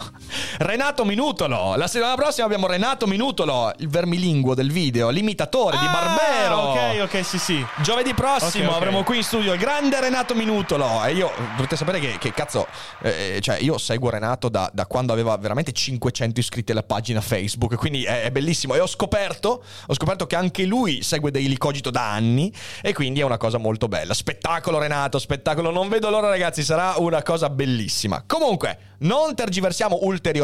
Renato 0.58 1.04
Minutolo. 1.04 1.74
La 1.76 1.86
settimana 1.86 2.14
prossima 2.14 2.46
abbiamo 2.46 2.66
Renato 2.66 3.06
Minutolo, 3.06 3.72
il 3.78 3.88
vermilinguo 3.88 4.54
del 4.54 4.70
video, 4.70 5.08
l'imitatore 5.10 5.78
di 5.78 5.86
Barbero. 5.86 6.72
Ah, 6.72 6.90
Ok, 6.92 7.00
ok, 7.14 7.24
sì, 7.24 7.38
sì. 7.38 7.66
Giovedì 7.82 8.12
prossimo 8.14 8.64
Ok, 8.66 8.70
ok. 8.70 8.76
avremo 8.76 9.02
qui 9.02 9.16
in 9.18 9.22
studio 9.24 9.52
il 9.52 9.58
grande 9.58 9.98
Renato 10.00 10.34
Minutolo. 10.34 11.04
E 11.04 11.12
io 11.14 11.30
dovete 11.56 11.76
sapere 11.76 11.98
che, 12.00 12.18
che 12.18 12.32
cazzo, 12.32 12.66
eh, 13.02 13.38
cioè 13.40 13.56
io 13.60 13.78
seguo 13.78 14.10
Renato 14.10 14.48
da, 14.48 14.70
da 14.72 14.86
quando 14.86 15.12
aveva 15.12 15.36
veramente 15.36 15.72
500 15.72 16.38
iscritti 16.40 16.72
alla 16.72 16.82
pagina 16.82 17.20
Facebook, 17.20 17.76
quindi 17.76 18.04
è, 18.04 18.24
è 18.24 18.30
bellissimo. 18.30 18.74
E 18.74 18.80
ho 18.80 18.86
scoperto, 18.86 19.62
ho 19.86 19.94
scoperto 19.94 20.26
che 20.26 20.36
anche 20.36 20.64
lui 20.64 21.02
segue 21.02 21.30
Daily 21.30 21.56
Cogito 21.56 21.90
da 21.90 22.10
anni 22.12 22.52
e 22.82 22.92
quindi 22.92 23.20
è 23.20 23.24
una 23.24 23.38
cosa 23.38 23.58
molto 23.58 23.88
bella. 23.88 24.12
Spettacolo 24.14 24.78
Renato, 24.78 25.18
spettacolo. 25.18 25.70
Non 25.70 25.88
vedo 25.88 26.10
l'ora 26.10 26.28
ragazzi, 26.28 26.62
sarà 26.62 26.94
una 26.98 27.22
cosa 27.22 27.48
bellissima. 27.48 28.22
Comunque, 28.26 28.78
non 28.98 29.34
tergiversiamo 29.34 29.98
ulteriormente 30.02 30.40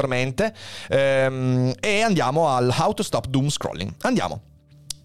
ehm, 0.88 1.74
e 1.80 2.02
andiamo 2.02 2.48
al 2.48 2.74
How 2.76 2.94
to 2.94 3.02
Stop 3.02 3.26
Doom 3.26 3.48
Scrolling. 3.48 3.94
Andiamo. 4.02 4.40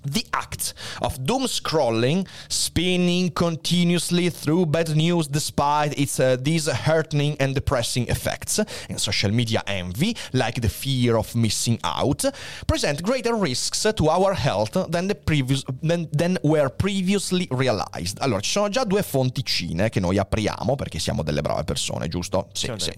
The 0.06 0.26
act 0.34 0.74
of 1.02 1.18
doom 1.26 1.48
scrolling, 1.48 2.28
spinning 2.50 3.32
continuously 3.32 4.30
through 4.30 4.66
bad 4.66 4.96
news 4.96 5.28
despite 5.28 5.98
its 5.98 6.20
uh, 6.20 6.36
disheartening 6.36 7.38
and 7.40 7.54
depressing 7.54 8.08
effects, 8.10 8.60
and 8.90 9.00
social 9.00 9.32
media 9.32 9.64
envy, 9.66 10.16
like 10.34 10.60
the 10.60 10.70
fear 10.70 11.16
of 11.16 11.34
missing 11.36 11.80
out, 11.84 12.26
present 12.68 13.02
greater 13.02 13.36
risks 13.36 13.88
to 13.96 14.10
our 14.10 14.34
health 14.34 14.90
than, 14.90 15.08
the 15.08 15.16
previous, 15.16 15.64
than, 15.82 16.08
than 16.12 16.38
were 16.44 16.70
previously 16.70 17.48
realized. 17.52 18.18
Allora, 18.20 18.42
ci 18.42 18.52
sono 18.52 18.70
già 18.70 18.84
due 18.84 19.04
fonticine 19.04 19.90
che 19.90 20.00
noi 20.00 20.18
apriamo 20.18 20.76
perché 20.76 21.00
siamo 21.00 21.24
delle 21.24 21.42
brave 21.42 21.64
persone, 21.64 22.10
giusto? 22.10 22.50
Sì, 22.52 22.72
sì. 22.78 22.92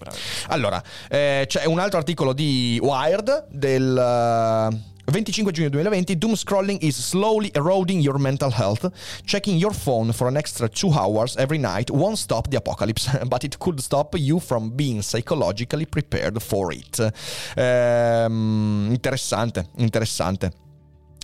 Allora, 0.48 0.82
eh, 1.08 1.44
c'è 1.46 1.66
un 1.66 1.78
altro 1.78 1.98
articolo 1.98 2.32
di 2.32 2.78
Wired 2.82 3.46
del... 3.50 3.96
eh, 3.96 4.94
25 5.06 5.52
giugno 5.52 5.70
2020, 5.70 6.18
doom 6.18 6.34
scrolling 6.34 6.78
is 6.82 6.96
slowly 6.96 7.50
eroding 7.54 8.00
your 8.00 8.18
mental 8.18 8.50
health. 8.50 8.90
Checking 9.24 9.56
your 9.56 9.72
phone 9.72 10.12
for 10.12 10.26
an 10.26 10.36
extra 10.36 10.68
two 10.68 10.90
hours 10.92 11.36
every 11.36 11.58
night 11.58 11.90
won't 11.90 12.18
stop 12.18 12.48
the 12.48 12.56
apocalypse, 12.56 13.08
but 13.28 13.44
it 13.44 13.56
could 13.58 13.80
stop 13.80 14.16
you 14.18 14.40
from 14.40 14.70
being 14.70 15.02
psychologically 15.02 15.86
prepared 15.86 16.42
for 16.42 16.72
it. 16.72 16.98
Ehm, 17.54 18.88
interessante, 18.90 19.68
interessante. 19.76 20.65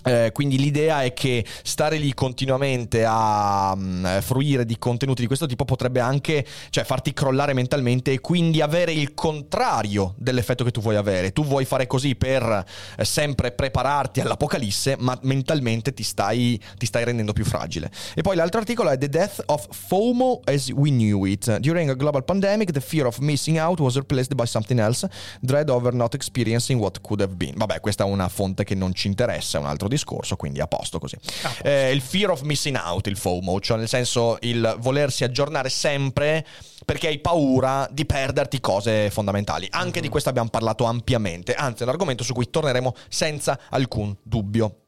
Eh, 0.03 0.31
quindi 0.33 0.57
l'idea 0.57 1.03
è 1.03 1.13
che 1.13 1.45
stare 1.63 1.97
lì 1.97 2.13
continuamente 2.13 3.05
a 3.07 3.73
mm, 3.75 4.19
fruire 4.19 4.65
di 4.65 4.77
contenuti 4.77 5.21
di 5.21 5.27
questo 5.27 5.45
tipo 5.45 5.65
potrebbe 5.65 5.99
anche 5.99 6.45
cioè, 6.69 6.83
farti 6.83 7.13
crollare 7.13 7.53
mentalmente 7.53 8.11
e 8.11 8.19
quindi 8.19 8.61
avere 8.61 8.91
il 8.91 9.13
contrario 9.13 10.13
dell'effetto 10.17 10.63
che 10.63 10.71
tu 10.71 10.81
vuoi 10.81 10.95
avere. 10.95 11.31
Tu 11.31 11.43
vuoi 11.43 11.65
fare 11.65 11.87
così 11.87 12.15
per 12.15 12.65
eh, 12.97 13.05
sempre 13.05 13.51
prepararti 13.51 14.21
all'apocalisse, 14.21 14.95
ma 14.99 15.17
mentalmente 15.23 15.93
ti 15.93 16.03
stai, 16.03 16.59
ti 16.77 16.85
stai 16.85 17.05
rendendo 17.05 17.33
più 17.33 17.45
fragile. 17.45 17.91
E 18.13 18.21
poi 18.21 18.35
l'altro 18.35 18.59
articolo 18.59 18.89
è 18.89 18.97
The 18.97 19.09
Death 19.09 19.43
of 19.47 19.67
FOMO 19.69 20.41
as 20.45 20.69
We 20.69 20.89
Knew 20.89 21.25
It. 21.25 21.57
During 21.59 21.89
a 21.89 21.95
global 21.95 22.23
pandemic, 22.23 22.71
the 22.71 22.81
fear 22.81 23.05
of 23.05 23.17
missing 23.19 23.57
out 23.57 23.79
was 23.79 23.95
replaced 23.95 24.35
by 24.35 24.45
something 24.45 24.79
else, 24.79 25.07
dread 25.39 25.69
over 25.69 25.93
not 25.93 26.13
experiencing 26.13 26.79
what 26.79 26.99
could 27.01 27.21
have 27.21 27.35
been. 27.35 27.53
Vabbè, 27.55 27.79
questa 27.79 28.03
è 28.03 28.07
una 28.07 28.27
fonte 28.27 28.63
che 28.63 28.75
non 28.75 28.93
ci 28.93 29.07
interessa, 29.07 29.57
è 29.57 29.61
un 29.61 29.67
altro 29.67 29.87
discorso, 29.93 30.35
quindi 30.35 30.59
a 30.59 30.67
posto 30.67 30.99
così. 30.99 31.17
Eh, 31.63 31.91
il 31.91 32.01
fear 32.01 32.31
of 32.31 32.41
missing 32.41 32.79
out, 32.83 33.07
il 33.07 33.17
FOMO, 33.17 33.59
cioè 33.59 33.77
nel 33.77 33.87
senso 33.87 34.37
il 34.41 34.75
volersi 34.79 35.23
aggiornare 35.23 35.69
sempre 35.69 36.45
perché 36.85 37.07
hai 37.07 37.19
paura 37.19 37.87
di 37.91 38.05
perderti 38.05 38.59
cose 38.59 39.09
fondamentali. 39.09 39.67
Anche 39.71 40.01
di 40.01 40.09
questo 40.09 40.29
abbiamo 40.29 40.49
parlato 40.49 40.83
ampiamente, 40.83 41.53
anzi 41.53 41.81
è 41.81 41.85
un 41.85 41.91
argomento 41.91 42.23
su 42.23 42.33
cui 42.33 42.49
torneremo 42.49 42.93
senza 43.07 43.59
alcun 43.69 44.15
dubbio. 44.21 44.82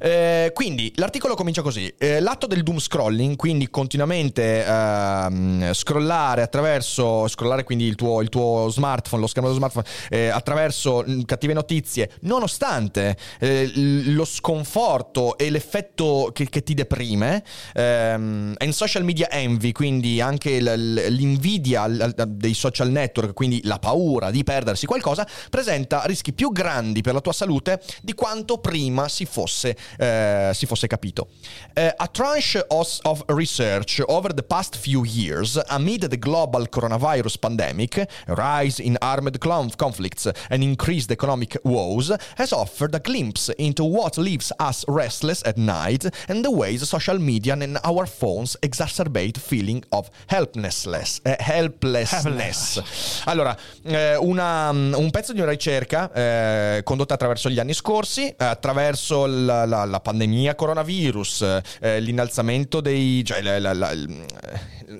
Eh, 0.00 0.50
quindi 0.54 0.92
l'articolo 0.96 1.34
comincia 1.34 1.62
così: 1.62 1.92
Eh, 1.98 2.20
l'atto 2.20 2.46
del 2.46 2.62
doom 2.62 2.78
scrolling, 2.78 3.36
quindi 3.36 3.68
continuamente 3.70 4.64
ehm, 4.64 5.72
scrollare 5.72 6.42
attraverso 6.42 7.28
scrollare 7.28 7.64
quindi 7.64 7.84
il 7.84 7.94
tuo, 7.94 8.20
il 8.20 8.28
tuo 8.28 8.68
smartphone, 8.70 9.20
lo 9.22 9.28
schermo 9.28 9.48
dello 9.48 9.60
smartphone, 9.60 9.86
eh, 10.08 10.28
attraverso 10.28 11.04
mm, 11.06 11.22
cattive 11.22 11.52
notizie, 11.52 12.10
nonostante 12.20 13.16
eh, 13.38 13.70
lo 13.74 14.24
sconforto 14.24 15.36
e 15.38 15.50
l'effetto 15.50 16.30
che, 16.32 16.48
che 16.48 16.62
ti 16.62 16.74
deprime, 16.74 17.42
ehm, 17.74 18.54
and 18.58 18.72
social 18.72 19.04
media 19.04 19.30
envy, 19.30 19.72
quindi 19.72 20.20
anche 20.20 20.60
l- 20.60 21.06
l'invidia 21.08 21.86
l- 21.86 22.12
dei 22.26 22.54
social 22.54 22.90
network, 22.90 23.32
quindi 23.34 23.60
la 23.64 23.78
paura 23.78 24.30
di 24.30 24.42
perdersi 24.44 24.86
qualcosa, 24.86 25.26
presenta 25.48 26.02
rischi 26.04 26.32
più 26.32 26.52
grandi 26.52 27.00
per 27.02 27.14
la 27.14 27.20
tua 27.20 27.32
salute 27.32 27.80
di 28.02 28.14
quanto 28.14 28.58
prima 28.58 29.08
si 29.08 29.26
fosse, 29.26 29.49
eh, 29.98 30.50
si 30.54 30.66
fosse 30.66 30.86
capito. 30.86 31.28
Eh, 31.74 31.92
a 31.96 32.06
tranche 32.08 32.64
of, 32.68 33.22
research 33.26 34.02
over 34.06 34.32
the 34.32 34.42
past 34.42 34.76
few 34.76 35.04
years, 35.04 35.60
amid 35.68 36.06
the 36.08 36.18
global 36.18 36.68
coronavirus 36.68 37.38
pandemic, 37.38 38.06
rise 38.26 38.80
in 38.80 38.96
armed 39.00 39.38
conflicts, 39.76 40.30
and 40.48 40.62
increased 40.62 41.10
economic 41.10 41.58
woes, 41.64 42.12
has 42.36 42.52
offered 42.52 42.94
a 42.94 43.00
glimpse 43.00 43.52
into 43.58 43.84
what 43.84 44.16
leaves 44.16 44.52
us 44.58 44.84
restless 44.86 45.42
at 45.44 45.56
night 45.56 46.06
and 46.28 46.42
the 46.44 46.50
ways 46.50 46.82
social 46.88 47.18
media 47.18 47.54
and 47.54 47.78
our 47.84 48.06
phones 48.06 48.56
exacerbate 48.62 49.38
feeling 49.38 49.82
of 49.90 50.08
helplessness. 50.26 51.20
eh, 51.24 51.36
helplessness. 51.38 53.22
Allora, 53.24 53.56
eh, 53.84 54.16
una- 54.16 54.70
un 54.70 55.10
pezzo 55.10 55.32
di 55.32 55.40
una 55.40 55.50
ricerca 55.50 56.10
eh, 56.12 56.80
condotta 56.84 57.14
attraverso 57.14 57.48
gli 57.48 57.58
anni 57.58 57.74
scorsi, 57.74 58.32
attraverso 58.36 59.26
la, 59.44 59.64
la- 59.66 59.84
la 59.84 60.00
pandemia 60.00 60.54
coronavirus, 60.54 61.60
eh, 61.80 62.00
l'innalzamento 62.00 62.80
dei... 62.80 63.24
cioè 63.24 63.40
la, 63.42 63.58
la- 63.72 63.92
l- 63.94 64.26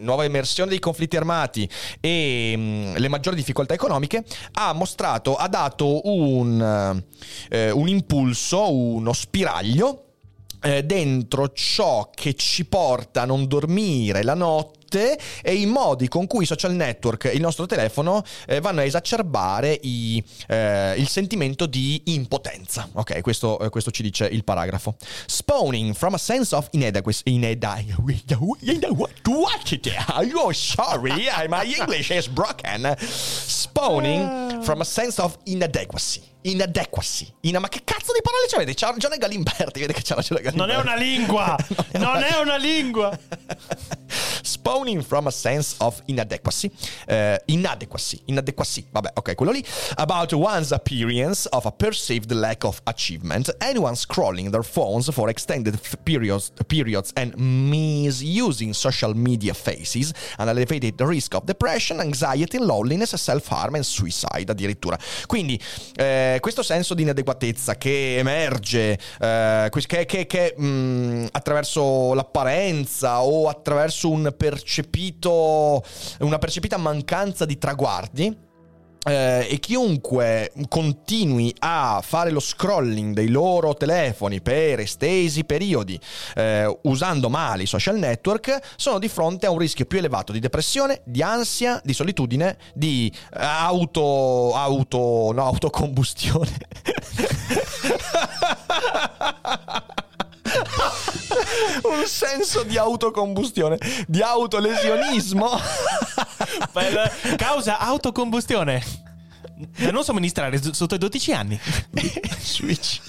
nuova 0.01 0.25
emersione 0.25 0.71
dei 0.71 0.79
conflitti 0.79 1.17
armati 1.17 1.69
e 2.01 2.55
mm, 2.57 2.95
le 2.97 3.09
maggiori 3.09 3.37
difficoltà 3.37 3.75
economiche, 3.75 4.25
ha 4.53 4.73
mostrato, 4.73 5.35
ha 5.37 5.49
dato 5.49 6.07
un, 6.09 7.03
eh, 7.51 7.71
un 7.71 7.89
impulso, 7.89 8.73
uno 8.73 9.13
spiraglio 9.13 10.05
eh, 10.63 10.85
dentro 10.85 11.53
ciò 11.53 12.11
che 12.15 12.35
ci 12.35 12.67
porta 12.67 13.23
a 13.23 13.25
non 13.25 13.47
dormire 13.47 14.23
la 14.23 14.35
notte 14.35 14.79
e 14.97 15.55
i 15.55 15.67
modi 15.67 16.09
con 16.09 16.27
cui 16.27 16.45
i 16.45 16.47
social 16.47 16.75
network, 16.75 17.31
il 17.33 17.41
nostro 17.41 17.67
telefono, 17.67 18.23
eh, 18.47 18.61
vanno 18.61 18.81
a 18.81 18.85
esacerbare 18.85 19.79
i, 19.83 20.23
eh, 20.49 20.95
il 20.97 21.09
sentimento 21.09 21.67
di 21.67 22.03
impotenza. 22.07 22.89
Ok, 22.93 23.21
questo, 23.21 23.59
eh, 23.61 23.69
questo, 23.69 23.91
ci 23.91 24.03
dice 24.03 24.27
il 24.27 24.45
paragrafo. 24.45 24.97
Spawning 25.27 25.95
from 25.95 26.15
a 26.15 26.19
sense 26.19 26.55
of 26.55 26.69
inadequacy. 26.73 27.23
Inadequacy. 27.25 28.23
Oh, 30.35 30.53
sorry, 30.53 31.29
my 31.49 31.75
English 31.77 32.11
is 32.11 32.29
broken. 32.29 32.95
Spawning 32.99 34.63
from 34.63 34.81
a 34.81 34.85
sense 34.85 35.21
of 35.21 35.37
inadequacy 35.45 36.30
inadequacy. 36.43 37.33
In, 37.43 37.59
ma 37.59 37.69
che 37.69 37.83
cazzo 37.85 38.13
di 38.13 38.21
parole 38.23 38.47
c'avete? 38.49 38.75
C'ha 38.75 38.91
ragione 38.91 39.19
Galimberti, 39.19 39.81
vede 39.81 39.93
che 39.93 40.03
c'ha 40.03 40.15
ragione 40.15 40.41
Galimberti. 40.41 40.59
Non 40.61 40.71
è 40.71 40.81
una 40.81 40.95
lingua! 40.95 41.57
non 41.93 42.23
è 42.23 42.39
una 42.39 42.57
lingua! 42.57 43.19
Spawning 44.43 45.03
from 45.03 45.27
a 45.27 45.31
sense 45.31 45.77
of 45.79 46.01
inadequacy. 46.07 46.71
Uh, 47.09 47.37
inadequacy. 47.47 48.21
Inadequacy. 48.27 48.87
Vabbè, 48.91 49.11
ok, 49.15 49.35
quello 49.35 49.53
lì. 49.53 49.65
About 49.97 50.33
one's 50.33 50.73
appearance 50.73 51.47
of 51.51 51.67
a 51.67 51.71
perceived 51.71 52.31
lack 52.33 52.65
of 52.65 52.81
achievement. 52.85 53.55
Anyone 53.59 53.95
scrolling 53.95 54.51
their 54.51 54.65
phones 54.65 55.11
for 55.13 55.29
extended 55.29 55.79
periods, 56.03 56.53
periods 56.67 57.11
and 57.15 57.35
misusing 57.37 58.73
social 58.73 59.15
media 59.15 59.55
faces. 59.55 60.13
An 60.39 60.49
elevated 60.49 61.01
risk 61.01 61.35
of 61.35 61.45
depression, 61.45 62.01
anxiety, 62.01 62.59
loneliness, 62.59 63.15
self-harm 63.17 63.77
and 63.77 63.85
suicide 63.85 64.51
addirittura. 64.51 64.99
Quindi... 65.27 65.61
Eh, 65.97 66.30
questo 66.39 66.63
senso 66.63 66.95
di 66.95 67.03
inadeguatezza 67.03 67.77
che 67.77 68.19
emerge 68.19 68.99
eh, 69.19 69.69
che, 69.71 70.07
che, 70.07 70.27
che 70.27 70.55
mh, 70.57 71.27
attraverso 71.33 72.15
l'apparenza 72.15 73.23
o 73.23 73.49
attraverso 73.49 74.11
un 74.11 74.33
percepito, 74.37 75.83
una 76.21 76.39
percepita 76.39 76.77
mancanza 76.77 77.45
di 77.45 77.59
traguardi 77.59 78.49
eh, 79.09 79.47
e 79.49 79.59
chiunque 79.59 80.53
continui 80.69 81.55
a 81.61 82.03
fare 82.05 82.31
lo 82.31 82.41
scrolling 82.41 83.15
dei 83.15 83.29
loro 83.29 83.75
telefoni 83.75 84.41
per 84.41 84.81
estesi 84.81 85.45
periodi 85.45 85.99
eh, 86.35 86.79
usando 86.83 87.31
male 87.31 87.63
i 87.63 87.67
social 87.67 87.97
network 87.97 88.59
sono 88.77 88.99
di 88.99 89.09
fronte 89.09 89.47
a 89.47 89.51
un 89.51 89.59
rischio 89.59 89.87
più 89.87 89.99
elevato 89.99 90.33
di 90.33 90.39
depressione, 90.39 91.01
di 91.05 91.23
ansia, 91.23 91.81
di 91.85 91.93
solitudine, 91.95 92.59
di 92.75 93.13
auto, 93.31 94.55
auto, 94.55 95.33
no, 95.33 95.45
autocombustione. 95.45 96.59
un 101.85 102.07
senso 102.07 102.63
di 102.63 102.77
autocombustione, 102.77 103.79
di 104.07 104.21
autolesionismo. 104.23 105.49
Causa 107.37 107.79
autocombustione. 107.79 109.09
Da 109.79 109.91
non 109.91 110.05
somministrare 110.05 110.61
sotto 110.73 110.95
i 110.95 110.99
12 110.99 111.33
anni. 111.33 111.61
Switch. 112.41 113.01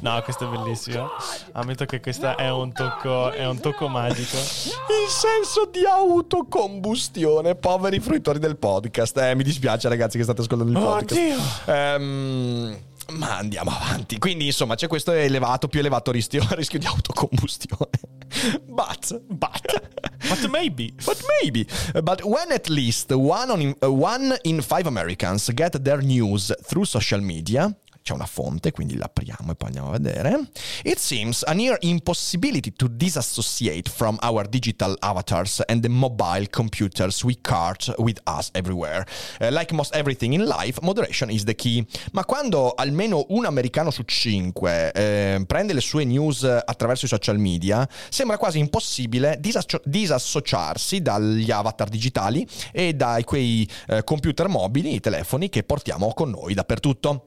No, 0.00 0.22
questo 0.22 0.46
è 0.46 0.56
bellissimo. 0.56 1.10
Ammetto 1.52 1.84
che 1.84 2.00
questo 2.00 2.34
è 2.36 2.50
un 2.50 2.72
tocco, 2.72 3.30
è 3.32 3.46
un 3.46 3.60
tocco 3.60 3.88
magico. 3.88 4.36
Il 4.38 5.08
senso 5.08 5.68
di 5.70 5.84
autocombustione, 5.84 7.54
poveri 7.56 8.00
fruitori 8.00 8.38
del 8.38 8.56
podcast. 8.56 9.18
Eh, 9.18 9.34
mi 9.34 9.42
dispiace, 9.42 9.88
ragazzi, 9.88 10.16
che 10.16 10.24
state 10.24 10.40
ascoltando 10.40 10.72
il 10.72 10.84
podcast. 10.84 11.20
Oddio. 11.20 11.74
Ehm. 11.74 12.88
Ma 13.10 13.38
andiamo 13.38 13.70
avanti. 13.70 14.18
Quindi, 14.18 14.46
insomma, 14.46 14.74
c'è 14.74 14.86
questo 14.88 15.12
elevato, 15.12 15.68
più 15.68 15.80
elevato 15.80 16.10
rischio, 16.10 16.46
rischio 16.50 16.78
di 16.78 16.86
autocombustione. 16.86 17.90
But, 18.66 19.20
but, 19.26 19.82
but 20.28 20.46
maybe, 20.48 20.92
but 21.04 21.18
maybe. 21.40 21.66
But 22.02 22.22
when 22.22 22.52
at 22.52 22.68
least 22.68 23.12
one, 23.12 23.50
on 23.50 23.60
in, 23.60 23.74
one 23.80 24.38
in 24.42 24.62
five 24.62 24.86
Americans 24.86 25.50
get 25.52 25.82
their 25.82 26.02
news 26.02 26.54
through 26.62 26.84
social 26.86 27.20
media, 27.20 27.74
c'è 28.10 28.12
una 28.12 28.26
fonte, 28.26 28.72
quindi 28.72 28.96
l'apriamo 28.96 29.52
e 29.52 29.54
poi 29.54 29.68
andiamo 29.68 29.88
a 29.88 29.92
vedere. 29.92 30.50
It 30.82 30.98
seems 30.98 31.44
a 31.46 31.52
near 31.52 31.76
impossibility 31.80 32.72
to 32.72 32.88
disassociate 32.88 33.88
from 33.88 34.18
our 34.22 34.48
digital 34.48 34.96
avatars 34.98 35.62
and 35.66 35.80
the 35.80 35.88
mobile 35.88 36.48
computers 36.50 37.22
we 37.22 37.36
cart 37.40 37.92
with 37.98 38.20
us 38.26 38.50
everywhere. 38.52 39.06
Uh, 39.40 39.48
like 39.50 39.72
most 39.72 39.94
everything 39.94 40.32
in 40.32 40.44
life, 40.44 40.80
moderation 40.82 41.30
is 41.30 41.44
the 41.44 41.54
key. 41.54 41.86
Ma 42.12 42.24
quando 42.24 42.72
almeno 42.74 43.26
un 43.28 43.44
americano 43.44 43.90
su 43.90 44.02
cinque 44.02 44.90
eh, 44.92 45.44
prende 45.46 45.72
le 45.72 45.80
sue 45.80 46.04
news 46.04 46.42
attraverso 46.42 47.04
i 47.04 47.08
social 47.08 47.38
media, 47.38 47.88
sembra 48.08 48.38
quasi 48.38 48.58
impossibile 48.58 49.38
disasso- 49.38 49.82
disassociarsi 49.84 51.00
dagli 51.00 51.50
avatar 51.50 51.88
digitali 51.88 52.46
e 52.72 52.92
dai 52.94 53.22
quei 53.22 53.68
eh, 53.86 54.02
computer 54.02 54.48
mobili, 54.48 54.94
i 54.94 55.00
telefoni 55.00 55.48
che 55.48 55.62
portiamo 55.62 56.12
con 56.12 56.30
noi 56.30 56.54
dappertutto. 56.54 57.26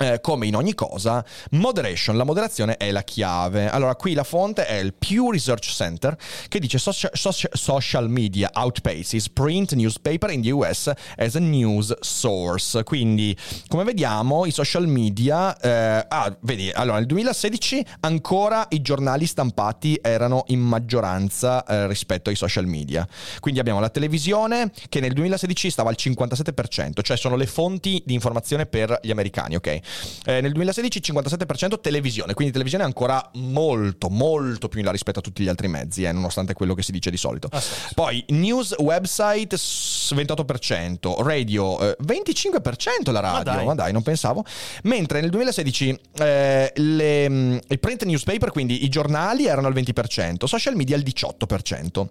Eh, 0.00 0.20
come 0.20 0.46
in 0.46 0.54
ogni 0.54 0.74
cosa, 0.74 1.24
moderation, 1.50 2.16
la 2.16 2.22
moderazione 2.22 2.76
è 2.76 2.92
la 2.92 3.02
chiave. 3.02 3.68
Allora, 3.68 3.96
qui 3.96 4.14
la 4.14 4.22
fonte 4.22 4.64
è 4.64 4.76
il 4.76 4.94
Pew 4.94 5.32
Research 5.32 5.66
Center 5.70 6.16
che 6.48 6.60
dice 6.60 6.78
social, 6.78 7.10
social 7.52 8.08
media 8.08 8.48
outpaces 8.54 9.28
print 9.30 9.72
newspaper 9.72 10.30
in 10.30 10.42
the 10.42 10.52
US 10.52 10.92
as 11.16 11.34
a 11.34 11.40
news 11.40 11.96
source. 11.98 12.84
Quindi, 12.84 13.36
come 13.66 13.82
vediamo, 13.82 14.46
i 14.46 14.52
social 14.52 14.86
media. 14.86 15.58
Eh, 15.58 16.06
ah, 16.08 16.36
vedi, 16.42 16.70
allora 16.70 16.98
nel 16.98 17.06
2016 17.06 17.84
ancora 18.00 18.66
i 18.70 18.80
giornali 18.80 19.26
stampati 19.26 19.98
erano 20.00 20.44
in 20.48 20.60
maggioranza 20.60 21.64
eh, 21.64 21.88
rispetto 21.88 22.30
ai 22.30 22.36
social 22.36 22.66
media. 22.66 23.06
Quindi 23.40 23.58
abbiamo 23.58 23.80
la 23.80 23.90
televisione 23.90 24.70
che 24.88 25.00
nel 25.00 25.12
2016 25.12 25.70
stava 25.70 25.90
al 25.90 25.96
57%, 25.98 27.02
cioè 27.02 27.16
sono 27.16 27.34
le 27.34 27.46
fonti 27.46 28.00
di 28.06 28.14
informazione 28.14 28.66
per 28.66 29.00
gli 29.02 29.10
americani, 29.10 29.56
ok? 29.56 29.80
Eh, 30.24 30.40
nel 30.40 30.52
2016 30.52 31.12
57% 31.12 31.80
televisione, 31.80 32.34
quindi 32.34 32.52
televisione 32.52 32.84
è 32.84 32.86
ancora 32.86 33.30
molto, 33.34 34.08
molto 34.08 34.68
più 34.68 34.80
in 34.80 34.86
là 34.86 34.92
rispetto 34.92 35.18
a 35.18 35.22
tutti 35.22 35.42
gli 35.42 35.48
altri 35.48 35.68
mezzi, 35.68 36.04
eh, 36.04 36.12
nonostante 36.12 36.54
quello 36.54 36.74
che 36.74 36.82
si 36.82 36.92
dice 36.92 37.10
di 37.10 37.16
solito. 37.16 37.48
Ah. 37.50 37.62
Poi 37.94 38.24
news, 38.28 38.74
website 38.78 39.56
28%, 39.56 41.22
radio 41.22 41.80
eh, 41.80 41.96
25% 42.02 43.10
la 43.10 43.20
radio, 43.20 43.36
ma 43.36 43.42
dai. 43.42 43.64
dai. 43.64 43.74
dai. 43.74 43.92
non 43.92 44.02
pensavo. 44.02 44.44
Mentre 44.84 45.20
nel 45.20 45.30
2016 45.30 46.00
eh, 46.18 46.72
le, 46.74 47.28
mm, 47.28 47.56
i 47.68 47.78
print 47.78 48.04
newspaper, 48.04 48.50
quindi 48.50 48.84
i 48.84 48.88
giornali, 48.88 49.46
erano 49.46 49.66
al 49.66 49.74
20%, 49.74 50.44
social 50.44 50.74
media 50.74 50.96
al 50.96 51.02
18%. 51.02 52.06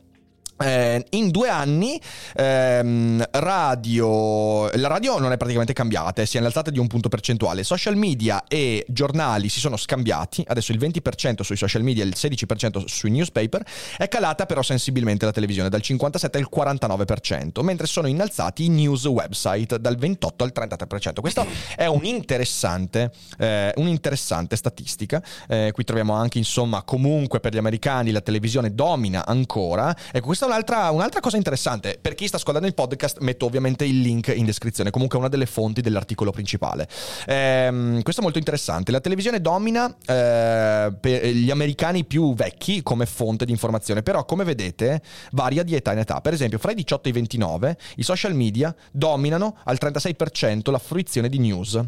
Eh, 0.59 1.05
in 1.11 1.29
due 1.29 1.49
anni 1.49 2.01
ehm, 2.35 3.23
radio, 3.31 4.69
la 4.75 4.87
radio 4.87 5.19
non 5.19 5.31
è 5.31 5.37
praticamente 5.37 5.73
cambiata, 5.73 6.25
si 6.25 6.37
è 6.37 6.39
innalzata 6.39 6.71
di 6.71 6.79
un 6.79 6.87
punto 6.87 7.09
percentuale. 7.09 7.63
Social 7.63 7.95
media 7.95 8.43
e 8.47 8.85
giornali 8.87 9.49
si 9.49 9.59
sono 9.59 9.77
scambiati, 9.77 10.43
adesso 10.47 10.71
il 10.71 10.79
20% 10.79 11.41
sui 11.41 11.55
social 11.55 11.83
media 11.83 12.03
e 12.03 12.07
il 12.07 12.15
16% 12.17 12.85
sui 12.85 13.11
newspaper, 13.11 13.63
è 13.97 14.07
calata 14.07 14.45
però 14.45 14.61
sensibilmente 14.61 15.25
la 15.25 15.31
televisione 15.31 15.69
dal 15.69 15.81
57 15.81 16.37
al 16.37 16.47
49%, 16.53 17.61
mentre 17.61 17.85
sono 17.85 18.07
innalzati 18.07 18.65
i 18.65 18.69
news 18.69 19.05
website 19.05 19.79
dal 19.79 19.95
28 19.95 20.43
al 20.43 20.51
33%. 20.53 21.21
Questa 21.21 21.45
è 21.75 21.85
un'interessante, 21.85 23.11
eh, 23.37 23.73
un'interessante 23.75 24.55
statistica. 24.55 25.21
Eh, 25.47 25.71
qui 25.73 25.83
troviamo 25.83 26.13
anche, 26.13 26.39
insomma, 26.39 26.81
comunque 26.83 27.39
per 27.39 27.53
gli 27.53 27.57
americani 27.57 28.11
la 28.11 28.21
televisione 28.21 28.73
domina 28.73 29.25
ancora. 29.25 29.95
Ecco, 30.11 30.25
questa 30.25 30.46
un'altra, 30.47 30.89
un'altra, 30.89 31.19
cosa 31.19 31.37
interessante. 31.37 31.99
Per 32.01 32.15
chi 32.15 32.27
sta 32.27 32.37
ascoltando 32.37 32.67
il 32.67 32.73
podcast, 32.73 33.19
metto 33.19 33.45
ovviamente 33.45 33.85
il 33.85 34.01
link 34.01 34.33
in 34.35 34.45
descrizione. 34.45 34.89
Comunque 34.89 35.17
è 35.17 35.21
una 35.21 35.29
delle 35.29 35.45
fonti 35.45 35.81
dell'articolo 35.81 36.31
principale. 36.31 36.87
Ehm, 37.27 38.01
questo 38.01 38.21
è 38.21 38.23
molto 38.23 38.39
interessante. 38.39 38.91
La 38.91 38.99
televisione 38.99 39.39
domina 39.39 39.87
eh, 39.87 40.93
per 40.99 41.25
gli 41.27 41.51
americani 41.51 42.05
più 42.05 42.33
vecchi 42.33 42.81
come 42.81 43.05
fonte 43.05 43.45
di 43.45 43.51
informazione, 43.51 44.01
però 44.01 44.25
come 44.25 44.43
vedete 44.43 45.01
varia 45.31 45.63
di 45.63 45.75
età 45.75 45.91
in 45.91 45.99
età. 45.99 46.21
Per 46.21 46.33
esempio, 46.33 46.57
fra 46.57 46.71
i 46.71 46.75
18 46.75 47.07
e 47.07 47.11
i 47.11 47.13
29 47.13 47.77
i 47.97 48.03
social 48.03 48.33
media 48.33 48.75
dominano 48.91 49.57
al 49.65 49.77
36% 49.79 50.71
la 50.71 50.79
fruizione 50.79 51.29
di 51.29 51.39
news. 51.39 51.79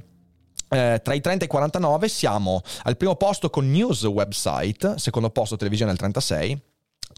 Eh, 0.72 1.00
tra 1.04 1.14
i 1.16 1.22
30 1.22 1.44
e 1.44 1.48
i 1.48 1.50
49 1.50 2.08
siamo 2.08 2.62
al 2.84 2.96
primo 2.96 3.16
posto 3.16 3.50
con 3.50 3.70
news 3.72 4.04
website, 4.04 4.98
secondo 4.98 5.32
posto 5.32 5.56
televisione 5.56 5.92
al 5.92 5.98
36 5.98 6.69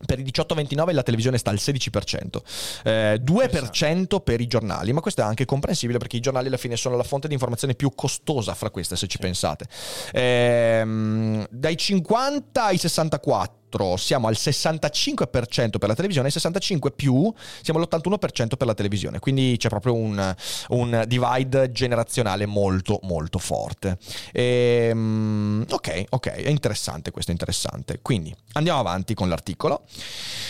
per 0.06 0.20
i 0.20 0.24
18-29 0.24 0.94
la 0.94 1.04
televisione 1.04 1.38
sta 1.38 1.50
al 1.52 1.58
16%, 1.58 2.44
eh, 2.84 3.22
2% 3.24 4.20
per 4.22 4.42
i 4.42 4.48
giornali, 4.48 4.94
ma 4.94 5.02
questo 5.02 5.22
è 5.22 5.24
anche 5.24 5.46
comprensibile 5.46 5.98
perché 5.98 6.18
i 6.18 6.22
giornali 6.22 6.48
alla 6.48 6.58
fine 6.58 6.76
sono 6.76 6.96
la 6.96 7.04
fonte 7.04 7.28
di 7.28 7.34
informazione 7.34 7.76
più 7.76 7.94
costosa 7.96 8.54
fra 8.54 8.70
queste 8.70 8.96
se 8.96 9.08
ci 9.08 9.18
pensate. 9.18 9.66
Ehm, 10.12 11.46
dai 11.50 11.78
50 11.78 12.64
ai 12.64 12.78
64 12.78 13.60
4 13.72 13.98
siamo 13.98 14.28
al 14.28 14.36
65% 14.38 15.78
per 15.78 15.88
la 15.88 15.96
televisione 15.96 16.28
e 16.28 16.32
65 16.32 16.92
più 16.92 17.34
siamo 17.62 17.80
all'81% 17.80 18.58
per 18.58 18.68
la 18.68 18.74
televisione. 18.74 19.20
Quindi 19.20 19.56
c'è 19.58 19.70
proprio 19.70 19.96
un, 19.96 20.36
un 20.70 21.04
divide 21.08 21.72
generazionale 21.72 22.46
molto 22.46 23.00
molto 23.04 23.40
forte. 23.40 23.98
E, 24.32 24.90
ehm, 24.90 25.66
ok, 25.70 26.04
ok, 26.10 26.28
è 26.28 26.50
interessante 26.50 27.12
questo, 27.12 27.32
è 27.32 27.34
interessante. 27.34 28.00
Quindi 28.02 28.36
andiamo 28.54 28.80
avanti 28.80 29.14
con 29.14 29.30
l'articolo. 29.30 29.84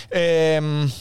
Ehm 0.09 0.91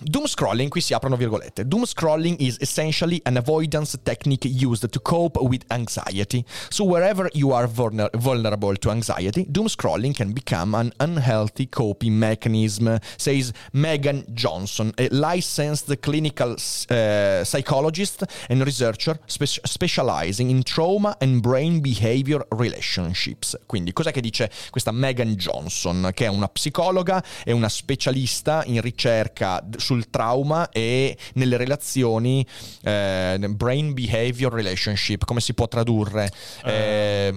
Doom 0.00 0.26
scrolling, 0.26 0.68
qui 0.68 0.80
si 0.80 0.94
aprono 0.94 1.16
virgolette. 1.16 1.66
Doom 1.66 1.84
scrolling 1.84 2.36
is 2.38 2.56
essentially 2.60 3.20
an 3.24 3.36
avoidance 3.36 3.98
technique 4.04 4.44
used 4.44 4.88
to 4.88 5.00
cope 5.00 5.36
with 5.40 5.64
anxiety. 5.70 6.44
So, 6.68 6.84
wherever 6.84 7.28
you 7.32 7.50
are 7.50 7.66
vulner- 7.66 8.10
vulnerable 8.16 8.76
to 8.76 8.90
anxiety, 8.90 9.44
doom 9.50 9.66
scrolling 9.66 10.14
can 10.14 10.32
become 10.32 10.76
an 10.76 10.92
unhealthy 11.00 11.66
coping 11.66 12.16
mechanism, 12.16 13.00
says 13.16 13.52
Megan 13.72 14.24
Johnson, 14.32 14.92
a 14.98 15.08
licensed 15.08 16.00
clinical 16.00 16.52
uh, 16.52 17.42
psychologist 17.42 18.22
and 18.48 18.64
researcher 18.64 19.18
spe- 19.26 19.66
specializing 19.66 20.50
in 20.50 20.62
trauma 20.62 21.16
and 21.20 21.42
brain 21.42 21.80
behavior 21.80 22.46
relationships. 22.50 23.58
Quindi, 23.66 23.92
cos'è 23.92 24.12
che 24.12 24.20
dice 24.20 24.48
questa 24.70 24.92
Megan 24.92 25.34
Johnson, 25.34 26.12
che 26.14 26.26
è 26.26 26.28
una 26.28 26.48
psicologa 26.48 27.20
e 27.44 27.50
una 27.50 27.68
specialista 27.68 28.62
in 28.64 28.80
ricerca 28.80 29.60
sul 29.88 30.10
trauma 30.10 30.68
e 30.68 31.16
nelle 31.34 31.56
relazioni, 31.56 32.46
eh, 32.82 33.38
brain 33.48 33.94
behavior 33.94 34.52
relationship, 34.52 35.24
come 35.24 35.40
si 35.40 35.54
può 35.54 35.66
tradurre? 35.66 36.30
Eh, 36.62 37.32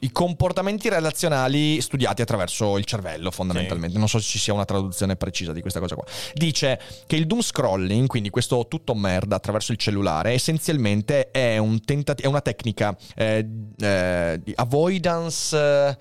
I 0.00 0.12
comportamenti 0.12 0.90
relazionali 0.90 1.80
studiati 1.80 2.20
attraverso 2.20 2.76
il 2.76 2.84
cervello, 2.84 3.30
fondamentalmente. 3.30 3.94
Sì. 3.94 3.98
Non 3.98 4.08
so 4.08 4.18
se 4.18 4.28
ci 4.28 4.38
sia 4.38 4.52
una 4.52 4.66
traduzione 4.66 5.16
precisa 5.16 5.52
di 5.52 5.62
questa 5.62 5.80
cosa 5.80 5.94
qua. 5.94 6.04
Dice 6.34 6.78
che 7.06 7.16
il 7.16 7.26
doom 7.26 7.40
scrolling, 7.40 8.06
quindi 8.06 8.28
questo 8.28 8.66
tutto 8.68 8.94
merda 8.94 9.36
attraverso 9.36 9.72
il 9.72 9.78
cellulare, 9.78 10.32
essenzialmente 10.32 11.30
è, 11.30 11.56
un 11.56 11.82
tentati- 11.82 12.22
è 12.22 12.26
una 12.26 12.42
tecnica 12.42 12.94
eh, 13.16 13.48
eh 13.80 14.40
di 14.42 14.52
avoidance 14.56 15.96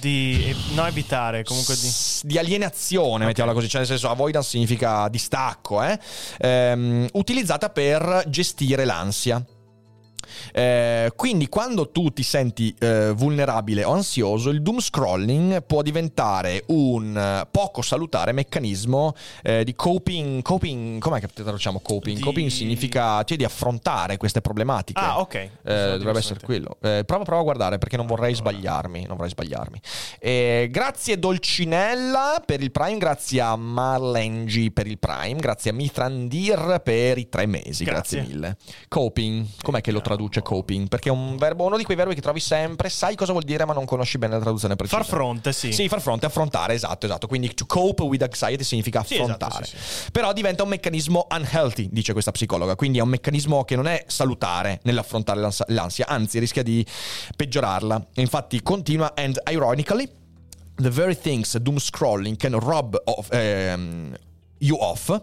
di 0.00 0.54
no 0.74 0.86
evitare 0.86 1.44
comunque 1.44 1.76
di, 1.76 1.90
di 2.22 2.38
alienazione 2.38 3.14
okay. 3.14 3.26
mettiamola 3.26 3.54
così 3.54 3.68
cioè 3.68 3.80
nel 3.80 3.88
senso 3.88 4.08
avoidance 4.08 4.48
significa 4.48 5.08
distacco 5.44 5.82
eh? 5.82 5.98
ehm, 6.38 7.08
utilizzata 7.12 7.68
per 7.70 8.24
gestire 8.28 8.84
l'ansia 8.84 9.44
eh, 10.52 11.12
quindi 11.16 11.48
quando 11.48 11.90
tu 11.90 12.10
ti 12.10 12.22
senti 12.22 12.74
eh, 12.78 13.12
vulnerabile 13.12 13.84
o 13.84 13.92
ansioso, 13.92 14.50
il 14.50 14.62
doom 14.62 14.80
scrolling 14.80 15.62
può 15.62 15.82
diventare 15.82 16.64
un 16.68 17.16
eh, 17.16 17.46
poco 17.50 17.82
salutare 17.82 18.32
meccanismo 18.32 19.14
eh, 19.42 19.64
di 19.64 19.74
coping. 19.74 20.42
Coping, 20.42 21.00
com'è 21.00 21.20
che 21.20 21.28
traduciamo 21.28 21.80
coping? 21.80 22.16
Di... 22.16 22.22
Coping 22.22 22.50
significa 22.50 23.22
cioè, 23.24 23.36
di 23.36 23.44
affrontare 23.44 24.16
queste 24.16 24.40
problematiche. 24.40 25.00
Ah, 25.00 25.20
ok. 25.20 25.34
Eh, 25.34 25.50
dovrebbe 25.62 26.18
essere 26.18 26.40
quello. 26.40 26.76
Eh, 26.82 27.02
prova, 27.06 27.24
prova 27.24 27.40
a 27.40 27.44
guardare 27.44 27.78
perché 27.78 27.96
non 27.96 28.06
vorrei 28.06 28.34
sbagliarmi. 28.34 29.06
Non 29.06 29.16
vorrei 29.16 29.30
sbagliarmi. 29.30 29.80
grazie 30.70 31.18
Dolcinella 31.18 32.42
per 32.44 32.62
il 32.62 32.70
Prime, 32.70 32.98
grazie 32.98 33.40
a 33.40 33.56
Marlengi 33.56 34.70
per 34.70 34.86
il 34.86 34.98
Prime, 34.98 35.36
grazie 35.36 35.70
a 35.70 35.74
Mithrandir 35.74 36.80
per 36.82 37.18
i 37.18 37.28
tre 37.28 37.46
mesi. 37.46 37.84
Grazie, 37.84 38.18
grazie 38.18 38.22
mille. 38.22 38.56
Coping, 38.88 39.46
com'è 39.62 39.80
che 39.80 39.92
lo 39.92 40.00
traduciamo? 40.00 40.23
Traduce 40.24 40.42
coping, 40.42 40.88
perché 40.88 41.08
è 41.08 41.12
un 41.12 41.36
verbo, 41.36 41.64
uno 41.64 41.76
di 41.76 41.84
quei 41.84 41.96
verbi 41.96 42.14
che 42.14 42.20
trovi 42.20 42.40
sempre, 42.40 42.88
sai 42.88 43.14
cosa 43.14 43.32
vuol 43.32 43.44
dire, 43.44 43.64
ma 43.64 43.72
non 43.72 43.84
conosci 43.84 44.18
bene 44.18 44.34
la 44.34 44.40
traduzione 44.40 44.76
precisa. 44.76 45.02
Far 45.02 45.06
fronte, 45.06 45.52
sì. 45.52 45.72
Sì, 45.72 45.88
far 45.88 46.00
fronte, 46.00 46.26
affrontare, 46.26 46.74
esatto, 46.74 47.06
esatto. 47.06 47.26
Quindi 47.26 47.52
to 47.54 47.66
cope 47.66 48.02
with 48.02 48.22
anxiety 48.22 48.64
significa 48.64 49.00
affrontare. 49.00 49.64
Sì, 49.64 49.74
esatto, 49.74 49.86
sì, 49.88 50.02
sì. 50.04 50.10
Però 50.10 50.32
diventa 50.32 50.62
un 50.62 50.68
meccanismo 50.70 51.26
unhealthy, 51.30 51.88
dice 51.90 52.12
questa 52.12 52.30
psicologa, 52.30 52.76
quindi 52.76 52.98
è 52.98 53.02
un 53.02 53.08
meccanismo 53.08 53.64
che 53.64 53.76
non 53.76 53.86
è 53.86 54.04
salutare 54.06 54.80
nell'affrontare 54.84 55.50
l'ansia, 55.66 56.06
anzi 56.06 56.38
rischia 56.38 56.62
di 56.62 56.84
peggiorarla. 57.36 58.06
Infatti 58.14 58.62
continua 58.62 59.12
and 59.14 59.40
ironically 59.50 60.08
the 60.76 60.90
very 60.90 61.16
things 61.16 61.56
doom 61.58 61.78
scrolling 61.78 62.36
can 62.36 62.58
rob 62.58 63.00
of, 63.04 63.28
um, 63.30 64.14
you 64.58 64.76
off 64.78 65.22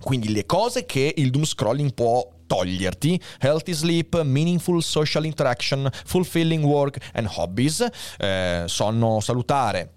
Quindi 0.00 0.32
le 0.32 0.46
cose 0.46 0.86
che 0.86 1.12
il 1.16 1.30
doom 1.30 1.44
scrolling 1.44 1.92
può 1.92 2.26
toglierti 2.46 3.20
healthy 3.38 3.74
sleep, 3.74 4.22
meaningful 4.22 4.82
social 4.82 5.24
interaction, 5.24 5.88
fulfilling 6.04 6.64
work 6.64 7.10
and 7.12 7.28
hobbies, 7.28 7.86
eh, 8.18 8.64
sonno 8.66 9.20
salutare, 9.20 9.92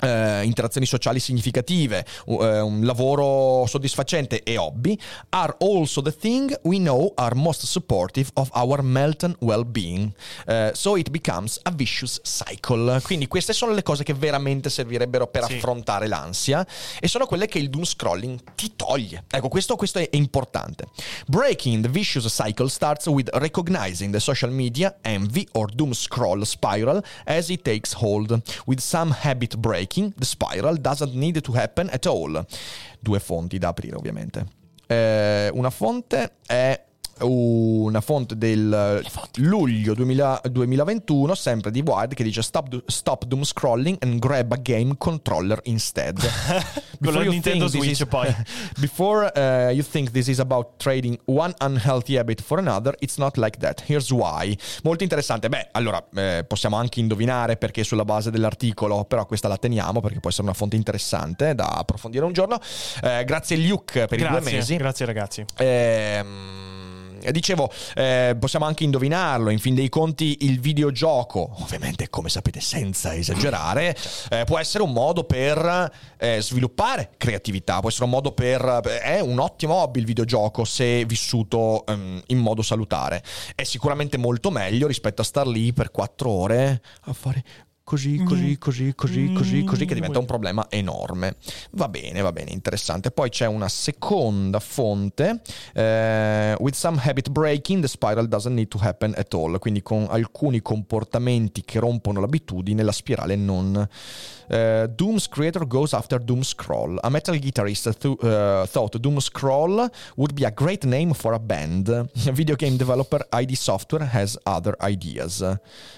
Uh, 0.00 0.44
interazioni 0.44 0.86
sociali 0.86 1.18
significative, 1.18 2.06
uh, 2.26 2.36
un 2.36 2.84
lavoro 2.84 3.66
soddisfacente 3.66 4.44
e 4.44 4.56
hobby, 4.56 4.96
are 5.30 5.56
also 5.58 6.00
the 6.02 6.14
thing 6.14 6.56
we 6.62 6.76
know 6.76 7.12
are 7.16 7.34
most 7.34 7.64
supportive 7.64 8.30
of 8.34 8.48
our 8.52 8.80
mental 8.80 9.34
well-being. 9.40 10.12
Uh, 10.46 10.70
so 10.72 10.96
it 10.96 11.10
becomes 11.10 11.58
a 11.64 11.72
vicious 11.72 12.20
cycle. 12.22 13.00
Quindi 13.02 13.26
queste 13.26 13.52
sono 13.52 13.72
le 13.72 13.82
cose 13.82 14.04
che 14.04 14.14
veramente 14.14 14.70
servirebbero 14.70 15.26
per 15.26 15.46
sì. 15.46 15.54
affrontare 15.54 16.06
l'ansia 16.06 16.64
e 17.00 17.08
sono 17.08 17.26
quelle 17.26 17.46
che 17.46 17.58
il 17.58 17.68
doom 17.68 17.82
scrolling 17.82 18.38
ti 18.54 18.76
toglie. 18.76 19.24
Ecco, 19.28 19.48
questo, 19.48 19.74
questo 19.74 19.98
è 19.98 20.08
importante. 20.12 20.86
Breaking 21.26 21.82
the 21.82 21.88
vicious 21.88 22.32
cycle 22.32 22.68
starts 22.68 23.06
with 23.06 23.28
recognizing 23.32 24.12
the 24.12 24.20
social 24.20 24.52
media 24.52 24.96
envy 25.02 25.44
or 25.54 25.68
doom 25.74 25.92
scroll 25.92 26.44
spiral 26.44 27.02
as 27.24 27.48
it 27.48 27.62
takes 27.62 27.94
hold, 27.94 28.40
with 28.66 28.78
some 28.78 29.12
habit 29.22 29.56
break 29.56 29.87
breaking 29.88 30.12
the 30.16 30.24
spiral 30.24 30.76
doesn't 30.76 31.14
need 31.14 31.40
to 31.40 31.52
happen 31.54 31.88
at 31.90 32.06
all. 32.06 32.44
Due 33.00 33.18
fonti 33.18 33.58
da 33.58 33.68
aprire, 33.68 33.96
ovviamente. 33.96 34.46
Eh, 34.86 35.50
una 35.52 35.70
fonte 35.70 36.36
è 36.46 36.84
una 37.20 38.00
fonte 38.00 38.36
del 38.36 39.02
luglio 39.36 39.94
2000, 39.94 40.42
2021, 40.50 41.34
sempre 41.34 41.70
di 41.70 41.80
Wired, 41.80 42.14
che 42.14 42.22
dice 42.22 42.42
stop, 42.42 42.82
stop 42.86 43.24
doom 43.24 43.42
scrolling 43.44 43.96
and 44.00 44.18
grab 44.18 44.52
a 44.52 44.56
game 44.56 44.94
controller 44.96 45.60
instead. 45.64 46.18
Con 47.02 47.12
la 47.12 47.22
Nintendo 47.22 47.68
Switch 47.68 48.00
is, 48.00 48.06
poi. 48.06 48.34
before 48.78 49.30
uh, 49.34 49.70
you 49.70 49.82
think 49.82 50.10
this 50.10 50.26
is 50.28 50.38
about 50.40 50.78
trading 50.78 51.18
one 51.26 51.54
unhealthy 51.58 52.16
habit 52.16 52.40
for 52.40 52.58
another, 52.58 52.94
it's 53.00 53.16
not 53.16 53.36
like 53.36 53.58
that. 53.58 53.82
Here's 53.86 54.10
why. 54.10 54.56
Molto 54.82 55.02
interessante. 55.02 55.48
Beh, 55.48 55.68
allora, 55.72 56.04
eh, 56.14 56.44
possiamo 56.46 56.76
anche 56.76 57.00
indovinare 57.00 57.56
perché 57.56 57.84
sulla 57.84 58.04
base 58.04 58.30
dell'articolo, 58.30 59.04
però 59.04 59.26
questa 59.26 59.48
la 59.48 59.56
teniamo 59.56 60.00
perché 60.00 60.20
può 60.20 60.30
essere 60.30 60.44
una 60.44 60.54
fonte 60.54 60.76
interessante 60.76 61.54
da 61.54 61.66
approfondire 61.68 62.24
un 62.24 62.32
giorno. 62.32 62.58
Eh, 63.02 63.24
grazie 63.24 63.56
Luke 63.56 64.06
per 64.06 64.18
grazie, 64.18 64.36
i 64.36 64.40
due 64.40 64.52
mesi. 64.52 64.76
Grazie 64.76 65.06
ragazzi. 65.06 65.44
Ehm 65.56 66.77
dicevo, 67.30 67.70
eh, 67.94 68.36
possiamo 68.38 68.64
anche 68.64 68.84
indovinarlo, 68.84 69.50
in 69.50 69.58
fin 69.58 69.74
dei 69.74 69.88
conti 69.88 70.38
il 70.40 70.60
videogioco, 70.60 71.56
ovviamente 71.60 72.08
come 72.08 72.28
sapete 72.28 72.60
senza 72.60 73.14
esagerare, 73.14 73.96
eh, 74.30 74.44
può 74.44 74.58
essere 74.58 74.82
un 74.82 74.92
modo 74.92 75.24
per 75.24 75.90
eh, 76.18 76.40
sviluppare 76.40 77.10
creatività, 77.16 77.80
può 77.80 77.88
essere 77.88 78.04
un 78.04 78.10
modo 78.10 78.32
per... 78.32 78.62
è 79.02 79.20
un 79.20 79.38
ottimo 79.38 79.74
hobby 79.74 80.00
il 80.00 80.06
videogioco 80.06 80.64
se 80.64 81.04
vissuto 81.04 81.84
um, 81.86 82.20
in 82.26 82.38
modo 82.38 82.62
salutare. 82.62 83.22
È 83.54 83.62
sicuramente 83.64 84.16
molto 84.16 84.50
meglio 84.50 84.86
rispetto 84.86 85.22
a 85.22 85.24
star 85.24 85.46
lì 85.46 85.72
per 85.72 85.90
quattro 85.90 86.30
ore 86.30 86.80
a 87.02 87.12
fare 87.12 87.44
così, 87.88 88.22
così, 88.22 88.58
così, 88.58 88.92
così, 88.94 89.32
così, 89.32 89.64
così, 89.64 89.84
che 89.86 89.94
diventa 89.94 90.18
un 90.18 90.26
problema 90.26 90.66
enorme. 90.68 91.36
Va 91.70 91.88
bene, 91.88 92.20
va 92.20 92.32
bene, 92.32 92.50
interessante. 92.50 93.10
Poi 93.10 93.30
c'è 93.30 93.46
una 93.46 93.70
seconda 93.70 94.60
fonte, 94.60 95.40
eh, 95.72 96.54
with 96.58 96.74
some 96.74 97.00
habit 97.02 97.30
breaking, 97.30 97.80
the 97.80 97.88
spiral 97.88 98.28
doesn't 98.28 98.54
need 98.54 98.68
to 98.68 98.78
happen 98.82 99.14
at 99.16 99.32
all, 99.32 99.58
quindi 99.58 99.80
con 99.80 100.06
alcuni 100.10 100.60
comportamenti 100.60 101.62
che 101.64 101.78
rompono 101.78 102.20
l'abitudine, 102.20 102.82
la 102.82 102.92
spirale 102.92 103.36
non... 103.36 103.88
Uh, 104.50 104.86
Doom's 104.86 105.28
creator 105.28 105.66
goes 105.66 105.92
after 105.92 106.18
Doom 106.18 106.40
Scroll. 106.40 106.98
A 107.02 107.10
metal 107.10 107.38
guitarist 107.38 107.98
th- 107.98 108.16
uh, 108.22 108.64
thought 108.66 108.96
Doom 108.96 109.18
Scroll 109.18 109.90
would 110.16 110.32
be 110.32 110.46
a 110.46 110.50
great 110.50 110.84
name 110.84 111.12
for 111.12 111.34
a 111.34 111.38
band. 111.38 112.08
Video 112.32 112.56
game 112.56 112.78
developer 112.78 113.26
ID 113.30 113.54
Software 113.54 114.08
has 114.10 114.38
other 114.44 114.74
ideas. 114.80 115.40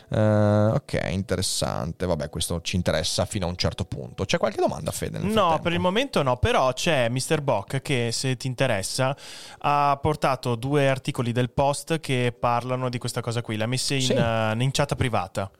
Uh, 0.08 0.72
ok, 0.74 1.00
interessante 1.10 1.79
interessante. 1.80 2.06
Vabbè, 2.06 2.28
questo 2.30 2.60
ci 2.60 2.76
interessa 2.76 3.24
fino 3.24 3.46
a 3.46 3.48
un 3.48 3.56
certo 3.56 3.84
punto. 3.84 4.24
C'è 4.24 4.38
qualche 4.38 4.60
domanda, 4.60 4.90
Fede? 4.90 5.18
No, 5.18 5.28
frattempo? 5.32 5.62
per 5.62 5.72
il 5.72 5.80
momento 5.80 6.22
no, 6.22 6.36
però 6.36 6.72
c'è 6.72 7.08
Mr. 7.08 7.40
Bock 7.42 7.80
che 7.82 8.10
se 8.12 8.36
ti 8.36 8.46
interessa 8.46 9.16
ha 9.58 9.98
portato 10.00 10.54
due 10.54 10.88
articoli 10.88 11.32
del 11.32 11.50
post 11.50 12.00
che 12.00 12.34
parlano 12.38 12.88
di 12.88 12.98
questa 12.98 13.20
cosa 13.20 13.42
qui, 13.42 13.56
l'ha 13.56 13.66
messa 13.66 13.94
in, 13.94 14.00
Sì. 14.02 14.12
eh, 14.12 14.54
in 14.58 14.70
chat 14.72 14.94
privata 14.94 15.50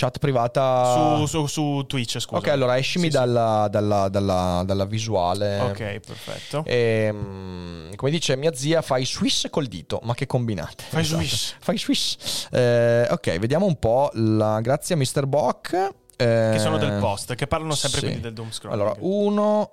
Chat 0.00 0.18
privata. 0.18 1.16
su, 1.18 1.26
su- 1.26 1.46
su 1.46 1.84
Twitch, 1.88 2.20
scusa. 2.20 2.38
Ok, 2.38 2.46
allora 2.48 2.78
escimi 2.78 3.06
Sì, 3.06 3.10
sì. 3.10 3.16
dalla, 3.16 3.66
dalla- 3.68 4.08
dalla- 4.08 4.62
dalla 4.64 4.84
visuale. 4.84 5.58
Ok, 5.58 5.98
perfetto. 5.98 6.62
Ehm, 6.66 7.96
come 7.96 8.10
dice 8.12 8.36
mia 8.36 8.54
zia, 8.54 8.80
fai 8.80 9.04
swiss 9.04 9.48
col 9.50 9.66
dito. 9.66 9.98
Ma 10.04 10.14
che 10.14 10.26
combinate? 10.26 10.84
Fai 10.88 11.00
Esatto. 11.00 11.20
swiss. 11.22 11.54
Fai 11.58 11.78
swiss. 11.78 12.46
Eh, 12.52 13.08
ok, 13.10 13.38
vediamo 13.40 13.66
un 13.66 13.76
po'. 13.76 14.10
La... 14.14 14.60
Grazie 14.60 14.94
a 14.94 14.98
Mr. 14.98 15.26
Bock. 15.26 15.72
eh, 16.16 16.50
Che 16.52 16.58
sono 16.60 16.78
del 16.78 16.98
post, 17.00 17.34
che 17.34 17.48
parlano 17.48 17.74
sempre 17.74 17.98
sì. 17.98 18.04
quindi 18.06 18.22
del 18.22 18.34
doom 18.34 18.52
scrolling. 18.52 18.80
Allora, 18.80 18.96
uno 19.00 19.68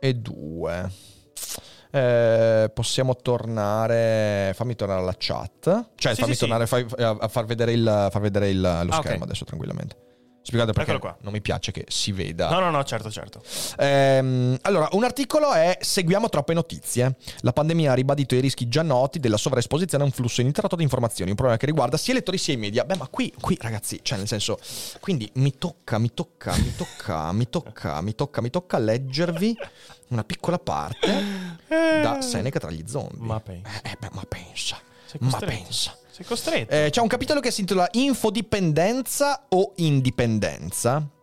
e 0.00 0.14
due. 0.14 0.90
Eh, 1.90 2.70
possiamo 2.72 3.16
tornare. 3.16 4.52
Fammi 4.54 4.74
tornare 4.76 5.00
alla 5.00 5.14
chat. 5.18 5.88
Cioè, 5.94 6.14
Sì, 6.14 6.20
fammi 6.20 6.32
sì, 6.34 6.38
sì. 6.38 6.46
tornare 6.46 6.66
fai- 6.66 6.86
a, 6.98 7.28
far 7.28 7.44
vedere, 7.46 7.72
il, 7.72 8.08
far 8.10 8.20
vedere 8.20 8.48
il- 8.50 8.60
lo 8.60 8.68
Ah, 8.92 9.00
schermo 9.02 9.24
adesso 9.24 9.44
tranquillamente. 9.44 9.96
Spiegate 10.42 10.72
perché 10.72 10.92
Eccolo 10.92 11.12
qua. 11.12 11.22
non 11.22 11.32
mi 11.32 11.40
piace 11.42 11.70
che 11.70 11.84
si 11.88 12.12
veda. 12.12 12.48
No, 12.48 12.60
no, 12.60 12.70
no, 12.70 12.82
certo, 12.82 13.10
certo. 13.10 13.42
Ehm, 13.78 14.56
allora, 14.62 14.88
un 14.92 15.04
articolo 15.04 15.52
è 15.52 15.76
Seguiamo 15.80 16.28
troppe 16.28 16.54
notizie. 16.54 17.16
La 17.40 17.52
pandemia 17.52 17.92
ha 17.92 17.94
ribadito 17.94 18.34
i 18.34 18.40
rischi 18.40 18.66
già 18.66 18.82
noti 18.82 19.20
della 19.20 19.36
sovraesposizione 19.36 20.02
a 20.02 20.06
un 20.06 20.12
flusso 20.12 20.40
ininterrotto 20.40 20.76
di 20.76 20.82
informazioni, 20.82 21.30
un 21.30 21.36
problema 21.36 21.60
che 21.60 21.66
riguarda 21.66 21.96
sia 21.98 22.14
i 22.14 22.16
lettori 22.16 22.38
sia 22.38 22.54
i 22.54 22.56
media. 22.56 22.84
Beh, 22.84 22.96
ma 22.96 23.06
qui, 23.08 23.32
qui 23.38 23.56
ragazzi, 23.60 24.00
cioè 24.02 24.16
nel 24.18 24.26
senso, 24.26 24.58
quindi 25.00 25.30
mi 25.34 25.56
tocca, 25.58 25.98
mi 25.98 26.12
tocca, 26.14 26.56
mi 26.56 26.74
tocca, 26.74 27.32
mi 27.32 27.48
tocca, 27.48 28.00
mi 28.00 28.14
tocca, 28.14 28.40
mi 28.40 28.50
tocca 28.50 28.78
leggervi 28.78 29.56
una 30.08 30.24
piccola 30.24 30.58
parte 30.58 31.24
da 31.68 32.20
Seneca 32.22 32.58
tra 32.58 32.70
gli 32.70 32.82
zombie. 32.86 33.26
Ma 33.26 33.40
pensa. 33.40 33.82
Eh, 33.82 33.96
beh, 33.98 34.08
ma 34.12 34.24
pensa, 34.26 34.78
ma 35.18 35.38
pensa. 35.38 35.96
Sei 36.20 36.28
costretto. 36.28 36.74
Eh, 36.74 36.88
c'è 36.90 37.00
un 37.00 37.08
capitolo 37.08 37.40
che 37.40 37.50
si 37.50 37.60
intitola 37.60 37.88
Infodipendenza 37.92 39.46
o 39.48 39.72
indipendenza. 39.76 41.19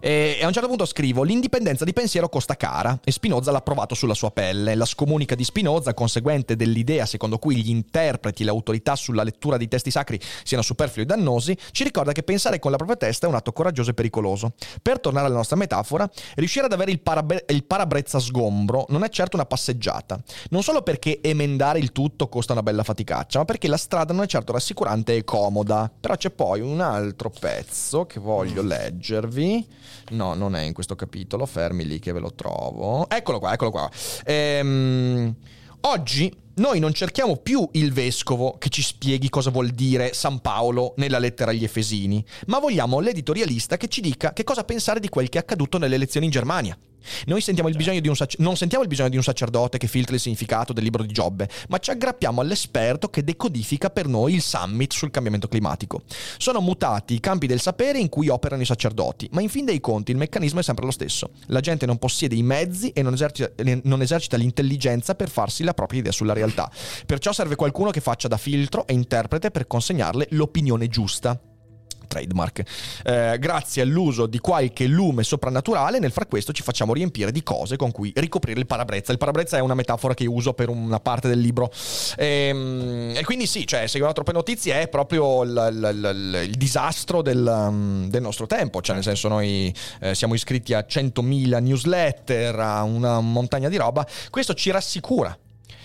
E 0.00 0.38
a 0.42 0.46
un 0.46 0.52
certo 0.52 0.68
punto 0.68 0.86
scrivo: 0.86 1.22
L'indipendenza 1.22 1.84
di 1.84 1.92
pensiero 1.92 2.28
costa 2.28 2.56
cara 2.56 2.98
e 3.04 3.10
Spinoza 3.10 3.50
l'ha 3.50 3.60
provato 3.60 3.94
sulla 3.94 4.14
sua 4.14 4.30
pelle. 4.30 4.74
La 4.74 4.84
scomunica 4.84 5.34
di 5.34 5.44
Spinoza, 5.44 5.94
conseguente 5.94 6.56
dell'idea 6.56 7.06
secondo 7.06 7.38
cui 7.38 7.56
gli 7.56 7.70
interpreti 7.70 8.42
e 8.42 8.44
le 8.44 8.50
autorità 8.50 8.96
sulla 8.96 9.22
lettura 9.22 9.56
dei 9.56 9.68
testi 9.68 9.90
sacri 9.90 10.20
siano 10.42 10.62
superflui 10.62 11.04
e 11.04 11.06
dannosi, 11.06 11.56
ci 11.72 11.84
ricorda 11.84 12.12
che 12.12 12.22
pensare 12.22 12.58
con 12.58 12.70
la 12.70 12.76
propria 12.76 12.96
testa 12.96 13.26
è 13.26 13.28
un 13.28 13.36
atto 13.36 13.52
coraggioso 13.52 13.90
e 13.90 13.94
pericoloso. 13.94 14.52
Per 14.82 15.00
tornare 15.00 15.26
alla 15.26 15.36
nostra 15.36 15.56
metafora, 15.56 16.08
riuscire 16.36 16.66
ad 16.66 16.72
avere 16.72 16.90
il, 16.90 17.00
parabe- 17.00 17.44
il 17.48 17.64
parabrezza 17.64 18.18
sgombro 18.18 18.86
non 18.88 19.04
è 19.04 19.08
certo 19.08 19.36
una 19.36 19.46
passeggiata. 19.46 20.20
Non 20.50 20.62
solo 20.62 20.82
perché 20.82 21.20
emendare 21.22 21.78
il 21.78 21.92
tutto 21.92 22.28
costa 22.28 22.52
una 22.52 22.62
bella 22.62 22.82
faticaccia, 22.82 23.38
ma 23.38 23.44
perché 23.44 23.68
la 23.68 23.76
strada 23.76 24.12
non 24.12 24.24
è 24.24 24.26
certo 24.26 24.52
rassicurante 24.52 25.16
e 25.16 25.24
comoda. 25.24 25.90
Però 26.00 26.16
c'è 26.16 26.30
poi 26.30 26.60
un 26.60 26.80
altro 26.80 27.30
pezzo 27.30 28.06
che 28.06 28.20
voglio 28.20 28.62
leggervi. 28.62 29.53
No, 30.10 30.34
non 30.34 30.54
è 30.54 30.62
in 30.62 30.72
questo 30.72 30.96
capitolo, 30.96 31.46
fermi 31.46 31.84
lì 31.86 31.98
che 31.98 32.12
ve 32.12 32.20
lo 32.20 32.32
trovo. 32.34 33.08
Eccolo 33.08 33.38
qua, 33.38 33.52
eccolo 33.52 33.70
qua. 33.70 33.90
Ehm, 34.24 35.34
oggi 35.82 36.32
noi 36.56 36.78
non 36.78 36.92
cerchiamo 36.92 37.36
più 37.36 37.68
il 37.72 37.92
vescovo 37.92 38.56
che 38.58 38.68
ci 38.68 38.82
spieghi 38.82 39.28
cosa 39.28 39.50
vuol 39.50 39.70
dire 39.70 40.12
San 40.14 40.40
Paolo 40.40 40.94
nella 40.98 41.18
lettera 41.18 41.50
agli 41.50 41.64
Efesini, 41.64 42.24
ma 42.46 42.60
vogliamo 42.60 43.00
l'editorialista 43.00 43.76
che 43.76 43.88
ci 43.88 44.00
dica 44.00 44.32
che 44.32 44.44
cosa 44.44 44.62
pensare 44.62 45.00
di 45.00 45.08
quel 45.08 45.28
che 45.28 45.38
è 45.38 45.40
accaduto 45.40 45.78
nelle 45.78 45.96
elezioni 45.96 46.26
in 46.26 46.32
Germania. 46.32 46.78
Noi 47.26 47.40
sentiamo 47.40 47.70
sac- 48.14 48.38
non 48.38 48.56
sentiamo 48.56 48.82
il 48.82 48.88
bisogno 48.88 49.08
di 49.08 49.16
un 49.16 49.22
sacerdote 49.22 49.78
che 49.78 49.86
filtra 49.86 50.14
il 50.14 50.20
significato 50.20 50.72
del 50.72 50.84
libro 50.84 51.02
di 51.02 51.12
Giobbe, 51.12 51.48
ma 51.68 51.78
ci 51.78 51.90
aggrappiamo 51.90 52.40
all'esperto 52.40 53.08
che 53.08 53.24
decodifica 53.24 53.90
per 53.90 54.06
noi 54.06 54.34
il 54.34 54.42
summit 54.42 54.92
sul 54.92 55.10
cambiamento 55.10 55.48
climatico. 55.48 56.02
Sono 56.38 56.60
mutati 56.60 57.14
i 57.14 57.20
campi 57.20 57.46
del 57.46 57.60
sapere 57.60 57.98
in 57.98 58.08
cui 58.08 58.28
operano 58.28 58.62
i 58.62 58.66
sacerdoti, 58.66 59.28
ma 59.32 59.40
in 59.40 59.48
fin 59.48 59.64
dei 59.64 59.80
conti 59.80 60.10
il 60.10 60.16
meccanismo 60.16 60.60
è 60.60 60.62
sempre 60.62 60.84
lo 60.84 60.90
stesso. 60.90 61.30
La 61.46 61.60
gente 61.60 61.86
non 61.86 61.98
possiede 61.98 62.34
i 62.34 62.42
mezzi 62.42 62.90
e 62.90 63.02
non 63.02 63.14
esercita, 63.14 63.50
non 63.82 64.02
esercita 64.02 64.36
l'intelligenza 64.36 65.14
per 65.14 65.28
farsi 65.28 65.64
la 65.64 65.74
propria 65.74 66.00
idea 66.00 66.12
sulla 66.12 66.32
realtà. 66.32 66.70
Perciò 67.06 67.32
serve 67.32 67.56
qualcuno 67.56 67.90
che 67.90 68.00
faccia 68.00 68.28
da 68.28 68.36
filtro 68.36 68.86
e 68.86 68.94
interprete 68.94 69.50
per 69.50 69.66
consegnarle 69.66 70.28
l'opinione 70.30 70.88
giusta 70.88 71.38
trademark. 72.06 72.62
Eh, 73.04 73.36
grazie 73.38 73.82
all'uso 73.82 74.26
di 74.26 74.38
qualche 74.38 74.86
lume 74.86 75.22
soprannaturale, 75.22 75.98
nel 75.98 76.12
far 76.12 76.26
questo 76.28 76.52
ci 76.52 76.62
facciamo 76.62 76.92
riempire 76.94 77.32
di 77.32 77.42
cose 77.42 77.76
con 77.76 77.90
cui 77.90 78.12
ricoprire 78.16 78.58
il 78.60 78.66
parabrezza. 78.66 79.12
Il 79.12 79.18
parabrezza 79.18 79.56
è 79.56 79.60
una 79.60 79.74
metafora 79.74 80.14
che 80.14 80.26
uso 80.26 80.52
per 80.54 80.68
una 80.68 81.00
parte 81.00 81.28
del 81.28 81.40
libro. 81.40 81.70
Ehm, 82.16 83.12
E, 83.16 83.24
quindi 83.24 83.46
sì, 83.46 83.66
cioè, 83.66 83.86
seguono 83.86 84.12
troppe 84.12 84.32
notizie 84.32 84.80
è 84.82 84.88
proprio 84.88 85.42
il, 85.42 85.50
il- 85.72 86.00
il- 86.04 86.48
il 86.50 86.54
disastro 86.56 87.22
del, 87.22 87.44
um, 87.46 88.08
del 88.08 88.22
nostro 88.22 88.46
tempo. 88.46 88.80
Cioè, 88.80 88.94
nel 88.94 89.04
senso, 89.04 89.28
noi 89.28 89.74
eh, 90.00 90.14
siamo 90.14 90.34
iscritti 90.34 90.74
a 90.74 90.84
100.000 90.88 91.58
newsletter, 91.60 92.58
a 92.58 92.82
una 92.82 93.20
montagna 93.20 93.68
di 93.68 93.76
roba. 93.76 94.06
Questo 94.30 94.54
ci 94.54 94.70
rassicura 94.70 95.36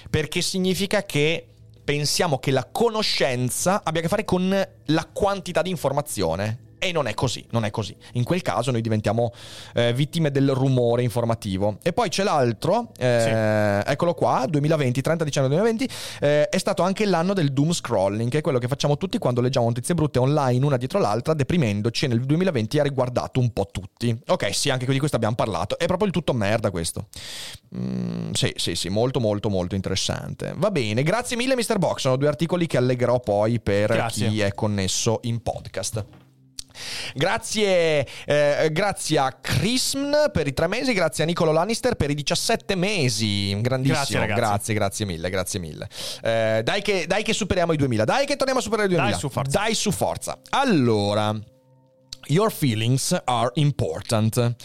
perché 0.10 0.42
significa 0.42 1.04
che 1.04 1.46
pensiamo 1.90 2.38
che 2.38 2.52
la 2.52 2.70
conoscenza 2.72 3.82
abbia 3.84 4.02
a 4.02 4.04
che 4.04 4.10
fare 4.10 4.24
con 4.24 4.68
la 4.86 5.10
quantità 5.12 5.64
di 5.64 5.72
informazione. 5.72 6.69
E 6.80 6.92
non 6.94 7.08
è 7.08 7.14
così, 7.14 7.46
non 7.52 7.66
è 7.66 7.70
così. 7.72 7.96
In 8.14 8.24
quel 8.24 8.42
caso 8.42 8.72
noi 8.72 8.82
diventiamo 8.82 9.34
eh, 9.74 9.94
vittime 9.94 10.32
del 10.32 10.52
rumore 10.52 11.04
informativo. 11.04 11.78
E 11.84 11.92
poi 11.92 12.08
c'è 12.10 12.24
l'altro, 12.24 12.92
eh, 12.98 13.84
eccolo 13.86 14.14
qua, 14.14 14.46
2020, 14.48 15.02
30 15.02 15.24
dicembre 15.26 15.56
2020, 15.56 15.94
eh, 16.22 16.48
è 16.48 16.58
stato 16.58 16.82
anche 16.82 17.06
l'anno 17.06 17.34
del 17.34 17.52
doom 17.52 17.74
scrolling, 17.74 18.32
che 18.32 18.38
è 18.38 18.42
quello 18.42 18.60
che 18.60 18.68
facciamo 18.68 18.98
tutti 18.98 19.18
quando 19.18 19.42
leggiamo 19.42 19.68
notizie 19.68 19.94
brutte 19.94 20.20
online 20.20 20.66
una 20.66 20.78
dietro 20.78 21.00
l'altra, 21.00 21.34
deprimendoci 21.34 22.06
e 22.06 22.08
nel 22.08 22.22
2020 22.22 22.80
ha 22.80 22.84
riguardato 22.84 23.40
un 23.40 23.52
po' 23.52 23.68
tutti. 23.72 24.18
Ok, 24.28 24.56
sì, 24.56 24.70
anche 24.70 24.86
di 24.86 25.00
questo 25.00 25.18
abbiamo 25.18 25.36
parlato. 25.36 25.78
È 25.78 25.86
proprio 25.86 26.08
il 26.08 26.14
tutto 26.14 26.34
merda 26.34 26.72
questo. 26.72 27.08
Mm, 27.76 28.32
sì, 28.32 28.54
sì, 28.56 28.76
sì, 28.76 28.90
molto, 28.90 29.20
molto, 29.20 29.50
molto 29.50 29.76
interessante. 29.76 30.54
Va 30.56 30.72
bene, 30.72 31.04
grazie 31.04 31.36
mille, 31.36 31.56
Mr. 31.56 31.78
Box. 31.78 32.00
Sono 32.00 32.16
due 32.16 32.28
articoli 32.28 32.68
che 32.68 32.78
allegherò 32.78 33.20
poi 33.20 33.60
per 33.60 33.92
Grazie. 33.92 34.30
chi 34.30 34.40
è 34.42 34.54
connesso 34.54 35.20
in 35.24 35.42
podcast. 35.42 36.06
Grazie, 37.14 38.08
eh, 38.26 38.70
grazie 38.72 39.18
a 39.18 39.38
Chrism 39.42 40.32
per 40.32 40.48
i 40.48 40.54
tre 40.54 40.68
mesi, 40.68 40.94
grazie 40.94 41.24
a 41.24 41.28
Nicolo 41.28 41.52
Lannister 41.52 41.96
per 41.96 42.10
i 42.10 42.16
17 42.16 42.76
mesi. 42.76 43.60
Grandissimo, 43.62 44.26
Grazie, 44.26 44.36
grazie, 44.36 44.74
grazie 44.74 45.06
mille, 45.06 45.30
grazie 45.30 45.60
mille. 45.60 45.88
Eh, 46.22 46.62
dai, 46.64 46.82
che, 46.82 47.06
dai 47.08 47.24
che 47.24 47.34
superiamo 47.34 47.74
i 47.74 47.78
2000, 47.78 48.06
dai 48.06 48.26
che 48.26 48.36
torniamo 48.36 48.60
a 48.60 48.64
superare 48.64 48.88
i 48.88 48.92
2000. 48.92 49.12
Dai, 49.12 49.20
su 49.20 49.30
forza. 49.30 49.60
Dai 49.60 49.74
su 49.74 49.92
forza. 49.92 50.40
Allora, 50.50 51.36
your 52.28 52.52
feelings 52.52 53.20
are 53.26 53.52
important. 53.56 54.56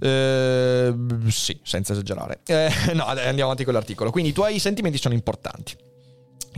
Eh, 0.00 0.94
sì, 1.28 1.58
senza 1.62 1.92
esagerare. 1.92 2.40
Eh, 2.46 2.70
no, 2.94 3.04
andiamo 3.06 3.44
avanti 3.44 3.64
con 3.64 3.74
l'articolo. 3.74 4.10
Quindi 4.10 4.30
i 4.30 4.34
tuoi 4.34 4.58
sentimenti 4.58 4.98
sono 4.98 5.14
importanti. 5.14 5.76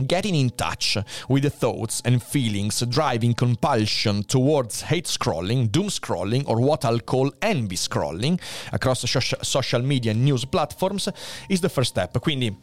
Getting 0.07 0.35
in 0.35 0.49
touch 0.51 0.97
with 1.27 1.43
the 1.43 1.49
thoughts 1.49 2.01
and 2.05 2.21
feelings 2.21 2.81
driving 2.81 3.33
compulsion 3.33 4.23
towards 4.23 4.81
hate 4.81 5.05
scrolling, 5.05 5.71
doom 5.71 5.87
scrolling, 5.87 6.47
or 6.47 6.59
what 6.59 6.85
I'll 6.85 6.99
call 6.99 7.31
envy 7.41 7.75
scrolling 7.75 8.39
across 8.71 9.03
socia- 9.05 9.45
social 9.45 9.81
media 9.81 10.11
and 10.11 10.23
news 10.23 10.45
platforms 10.45 11.09
is 11.49 11.61
the 11.61 11.69
first 11.69 11.89
step. 11.89 12.13
Quindi 12.13 12.55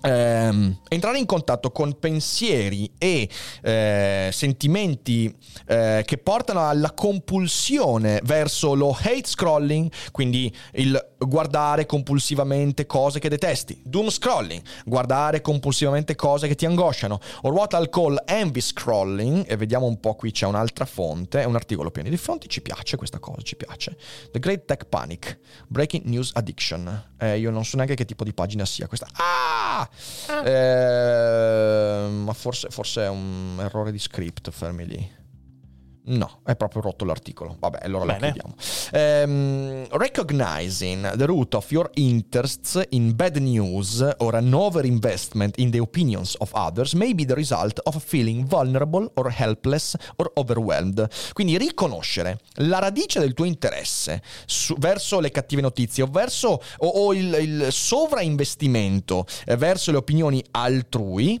ehm, 0.00 0.80
entrare 0.88 1.18
in 1.18 1.26
contatto 1.26 1.70
con 1.70 1.98
pensieri 1.98 2.92
e 2.98 3.28
eh, 3.62 4.30
sentimenti 4.32 5.34
eh, 5.66 6.02
che 6.06 6.18
portano 6.18 6.68
alla 6.68 6.92
compulsione 6.92 8.20
verso 8.24 8.74
lo 8.74 8.90
hate 8.90 9.26
scrolling, 9.26 9.90
quindi 10.12 10.54
il 10.72 11.08
guardare 11.18 11.86
compulsivamente 11.86 12.86
cose 12.86 13.18
che 13.18 13.28
detesti, 13.28 13.82
doom 13.84 14.08
scrolling, 14.08 14.62
guardare 14.84 15.40
compulsivamente 15.40 16.14
cose 16.14 16.48
che 16.48 16.54
ti 16.54 16.66
angosciano, 16.66 17.20
or 17.42 17.52
what 17.52 17.72
I'll 17.74 17.90
call 17.90 18.22
envy 18.26 18.60
scrolling, 18.60 19.44
e 19.46 19.56
vediamo 19.56 19.86
un 19.86 20.00
po' 20.00 20.14
qui 20.14 20.30
c'è 20.30 20.46
un'altra 20.46 20.86
fonte, 20.86 21.42
è 21.42 21.44
un 21.44 21.56
articolo 21.56 21.90
pieno 21.90 22.08
di 22.08 22.16
fonti, 22.16 22.48
ci 22.48 22.62
piace 22.62 22.96
questa 22.96 23.18
cosa, 23.18 23.42
ci 23.42 23.56
piace. 23.56 23.96
The 24.32 24.38
Great 24.38 24.64
Tech 24.64 24.86
Panic, 24.86 25.38
Breaking 25.68 26.04
News 26.04 26.30
Addiction, 26.34 27.08
Eh, 27.22 27.38
io 27.38 27.50
non 27.50 27.66
so 27.66 27.76
neanche 27.76 27.94
che 27.94 28.06
tipo 28.06 28.24
di 28.24 28.32
pagina 28.32 28.64
sia 28.64 28.86
questa. 28.86 29.06
Ah! 29.12 29.86
Eh, 30.44 32.08
ma 32.08 32.32
forse, 32.32 32.68
forse 32.70 33.02
è 33.02 33.08
un 33.08 33.58
errore 33.60 33.92
di 33.92 33.98
script, 33.98 34.50
fermi 34.50 34.86
lì. 34.86 35.18
No, 36.10 36.40
è 36.44 36.56
proprio 36.56 36.82
rotto 36.82 37.04
l'articolo. 37.04 37.56
Vabbè, 37.58 37.80
allora 37.82 38.04
Bene. 38.04 38.18
lo 38.18 38.32
chiudiamo. 38.32 38.54
Ehm, 38.92 39.86
recognizing 39.90 41.14
the 41.16 41.24
root 41.26 41.54
of 41.54 41.70
your 41.70 41.88
interests 41.94 42.80
in 42.90 43.14
bad 43.14 43.36
news 43.36 44.04
or 44.18 44.34
an 44.34 44.52
overinvestment 44.52 45.58
in 45.58 45.70
the 45.70 45.78
opinions 45.78 46.34
of 46.38 46.50
others 46.52 46.94
may 46.94 47.14
be 47.14 47.24
the 47.24 47.34
result 47.34 47.78
of 47.84 48.02
feeling 48.02 48.44
vulnerable 48.44 49.08
or 49.14 49.30
helpless 49.30 49.94
or 50.16 50.32
overwhelmed. 50.34 51.06
Quindi 51.32 51.56
riconoscere 51.56 52.40
la 52.54 52.80
radice 52.80 53.20
del 53.20 53.32
tuo 53.32 53.44
interesse 53.44 54.20
su- 54.46 54.74
verso 54.78 55.20
le 55.20 55.30
cattive 55.30 55.62
notizie 55.62 56.02
o 56.02 56.06
verso 56.06 56.60
o, 56.78 56.86
o 56.86 57.14
il, 57.14 57.36
il 57.40 57.66
sovrainvestimento 57.70 59.26
eh, 59.46 59.56
verso 59.56 59.92
le 59.92 59.98
opinioni 59.98 60.42
altrui 60.50 61.40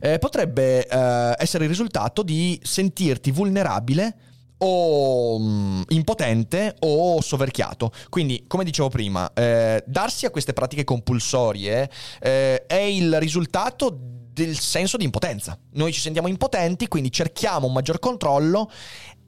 eh, 0.00 0.18
potrebbe 0.18 0.86
eh, 0.86 1.34
essere 1.38 1.64
il 1.64 1.70
risultato 1.70 2.22
di 2.22 2.58
sentirti 2.62 3.30
vulnerabile 3.30 4.16
o 4.58 5.38
mm, 5.38 5.82
impotente 5.88 6.76
o 6.80 7.20
soverchiato. 7.20 7.92
Quindi, 8.08 8.44
come 8.46 8.64
dicevo 8.64 8.88
prima, 8.88 9.32
eh, 9.32 9.82
darsi 9.86 10.26
a 10.26 10.30
queste 10.30 10.52
pratiche 10.52 10.84
compulsorie 10.84 11.90
eh, 12.20 12.66
è 12.66 12.80
il 12.80 13.18
risultato 13.18 13.96
del 14.32 14.58
senso 14.58 14.96
di 14.96 15.04
impotenza. 15.04 15.58
Noi 15.72 15.92
ci 15.92 16.00
sentiamo 16.00 16.28
impotenti, 16.28 16.88
quindi 16.88 17.12
cerchiamo 17.12 17.66
un 17.66 17.72
maggior 17.72 17.98
controllo 17.98 18.70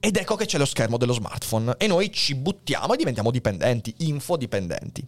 ed 0.05 0.17
ecco 0.17 0.35
che 0.35 0.45
c'è 0.45 0.59
lo 0.59 0.65
schermo 0.65 0.97
dello 0.97 1.13
smartphone 1.13 1.73
e 1.79 1.87
noi 1.87 2.11
ci 2.13 2.35
buttiamo 2.35 2.93
e 2.93 2.97
diventiamo 2.97 3.31
dipendenti, 3.31 3.91
infodipendenti. 4.01 5.03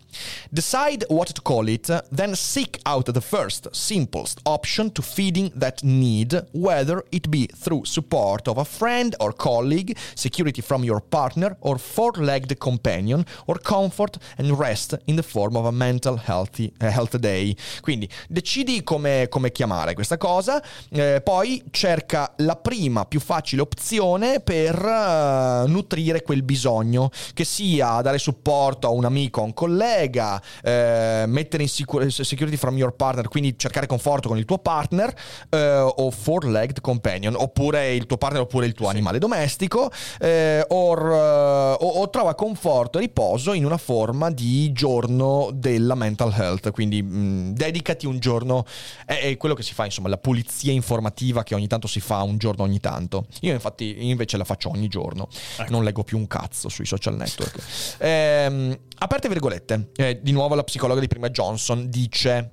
Decide 0.49 1.05
what 1.09 1.31
to 1.33 1.43
call 1.43 1.67
it, 1.67 2.07
then 2.11 2.33
seek 2.33 2.79
out 2.81 3.11
the 3.11 3.21
first, 3.21 3.69
simplest 3.73 4.39
option 4.45 4.91
to 4.91 5.03
feeding 5.03 5.51
that 5.55 5.83
need, 5.83 6.47
whether 6.53 7.05
it 7.09 7.27
be 7.27 7.45
through 7.45 7.85
support 7.85 8.47
of 8.47 8.57
a 8.57 8.63
friend 8.63 9.13
or 9.19 9.35
colleague, 9.35 9.95
security 10.15 10.63
from 10.63 10.83
your 10.83 10.99
partner 10.99 11.55
or 11.59 11.77
four-legged 11.77 12.57
companion, 12.57 13.23
or 13.45 13.59
comfort 13.59 14.17
and 14.39 14.57
rest 14.57 14.97
in 15.05 15.15
the 15.15 15.21
form 15.21 15.55
of 15.55 15.65
a 15.65 15.71
mental 15.71 16.17
healthy, 16.17 16.73
eh, 16.79 16.89
health 16.89 17.15
day. 17.17 17.55
Quindi 17.81 18.09
decidi 18.27 18.81
come, 18.81 19.27
come 19.29 19.51
chiamare 19.51 19.93
questa 19.93 20.17
cosa, 20.17 20.59
eh, 20.89 21.21
poi 21.23 21.63
cerca 21.69 22.33
la 22.37 22.55
prima 22.55 23.05
più 23.05 23.19
facile 23.19 23.61
opzione 23.61 24.39
per 24.39 24.85
eh, 24.87 25.67
nutrire 25.67 26.21
quel 26.21 26.43
bisogno, 26.43 27.09
che 27.33 27.43
sia 27.43 28.01
dare 28.01 28.17
supporto 28.17 28.87
a 28.87 28.89
un 28.91 29.05
amico, 29.05 29.41
a 29.41 29.43
un 29.43 29.53
collega, 29.53 30.41
eh, 30.63 31.25
mettere 31.27 31.63
in 31.63 31.69
sicur- 31.69 32.07
security 32.07 32.57
from 32.57 32.77
your 32.77 32.95
partner, 32.95 33.27
quindi 33.27 33.57
cercare 33.57 33.87
conforto 33.87 34.27
con 34.27 34.37
il 34.37 34.45
tuo 34.45 34.59
partner, 34.59 35.13
eh, 35.49 35.79
o 35.79 36.11
four-legged 36.11 36.81
companion, 36.81 37.35
oppure 37.35 37.93
il 37.93 38.05
tuo 38.05 38.17
partner 38.17 38.41
oppure 38.41 38.65
il 38.65 38.73
tuo 38.73 38.87
animale 38.87 39.19
domestico, 39.19 39.91
eh, 40.19 40.63
or, 40.69 40.99
eh, 40.99 41.83
o, 41.83 41.87
o 42.01 42.09
trova 42.09 42.35
conforto 42.35 42.97
e 42.97 43.01
riposo 43.01 43.53
in 43.53 43.65
una 43.65 43.77
forma 43.77 44.29
di 44.29 44.71
giorno 44.71 45.49
della 45.53 45.95
mental 45.95 46.33
health, 46.37 46.71
quindi 46.71 47.01
mh, 47.01 47.53
dedicati 47.53 48.05
un 48.05 48.19
giorno, 48.19 48.65
è, 49.05 49.19
è 49.21 49.37
quello 49.37 49.55
che 49.55 49.63
si 49.63 49.73
fa, 49.73 49.85
insomma, 49.85 50.09
la 50.09 50.17
pulizia 50.17 50.71
informativa 50.71 51.43
che 51.43 51.55
ogni 51.55 51.67
tanto 51.67 51.87
si 51.87 51.99
fa 51.99 52.21
un 52.21 52.37
giorno 52.37 52.63
ogni 52.63 52.79
tanto. 52.79 53.25
Io 53.41 53.53
infatti 53.53 54.07
invece 54.07 54.37
la 54.37 54.43
faccio 54.43 54.69
ogni 54.69 54.76
giorno, 54.85 55.27
non 55.69 55.83
leggo 55.83 56.03
più 56.03 56.17
un 56.17 56.27
cazzo 56.27 56.69
sui 56.69 56.85
social 56.85 57.15
network. 57.15 57.57
Ehm, 57.97 58.77
aperte 58.99 59.27
virgolette, 59.27 59.89
eh, 59.95 60.19
di 60.21 60.31
nuovo 60.31 60.53
la 60.53 60.63
psicologa 60.63 60.99
di 60.99 61.07
prima 61.07 61.29
Johnson 61.29 61.89
dice... 61.89 62.51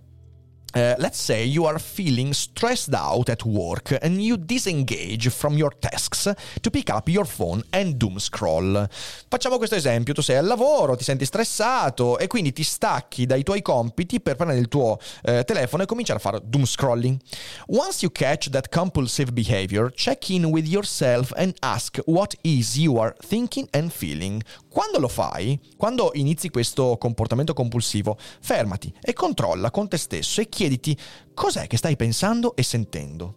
Uh, 0.75 0.95
let's 0.99 1.21
say 1.21 1.45
you 1.45 1.67
are 1.67 1.79
feeling 1.79 2.33
stressed 2.33 2.93
out 2.95 3.29
at 3.29 3.45
work 3.45 3.97
and 4.03 4.21
you 4.21 4.37
disengage 4.37 5.31
from 5.31 5.57
your 5.57 5.73
tasks 5.79 6.29
to 6.61 6.71
pick 6.71 6.91
up 6.91 7.09
your 7.09 7.25
phone 7.25 7.63
and 7.71 7.95
doom 7.95 8.19
scroll. 8.19 8.89
Facciamo 9.29 9.57
questo 9.57 9.77
esempio, 9.77 10.13
tu 10.13 10.21
sei 10.21 10.37
al 10.37 10.47
lavoro, 10.47 10.97
ti 10.97 11.05
senti 11.05 11.25
stressato 11.25 12.19
e 12.19 12.27
quindi 12.27 12.53
ti 12.53 12.65
stacchi 12.65 13.25
dai 13.25 13.45
tuoi 13.45 13.63
compiti 13.63 14.21
per 14.21 14.35
prendere 14.35 14.59
il 14.59 14.67
tuo 14.67 14.99
eh, 15.23 15.45
telefono 15.45 15.85
e 15.85 15.87
cominciare 15.87 16.19
a 16.19 16.23
fare 16.23 16.41
doom 16.43 16.65
scrolling. 16.65 17.21
Once 17.69 18.03
you 18.03 18.11
catch 18.11 18.51
that 18.51 18.69
compulsive 18.69 19.33
behavior, 19.33 19.93
check 19.93 20.29
in 20.31 20.47
with 20.47 20.67
yourself 20.67 21.33
and 21.37 21.55
ask 21.61 21.99
what 22.07 22.35
is 22.43 22.77
you 22.77 22.99
are 22.99 23.15
thinking 23.25 23.69
and 23.71 23.93
feeling. 23.93 24.43
Quando 24.75 24.99
lo 24.99 25.07
fai, 25.07 25.57
quando 25.77 26.11
inizi 26.15 26.51
questo 26.51 26.97
comportamento 26.99 27.55
compulsivo, 27.55 28.19
fermati 28.41 28.93
e 29.01 29.13
controlla 29.13 29.71
con 29.71 29.87
te 29.87 29.97
stesso 29.97 30.41
e 30.41 30.49
chiediti 30.49 30.99
cos'è 31.33 31.69
che 31.69 31.77
stai 31.77 31.95
pensando 31.95 32.57
e 32.57 32.65
sentendo. 32.65 33.35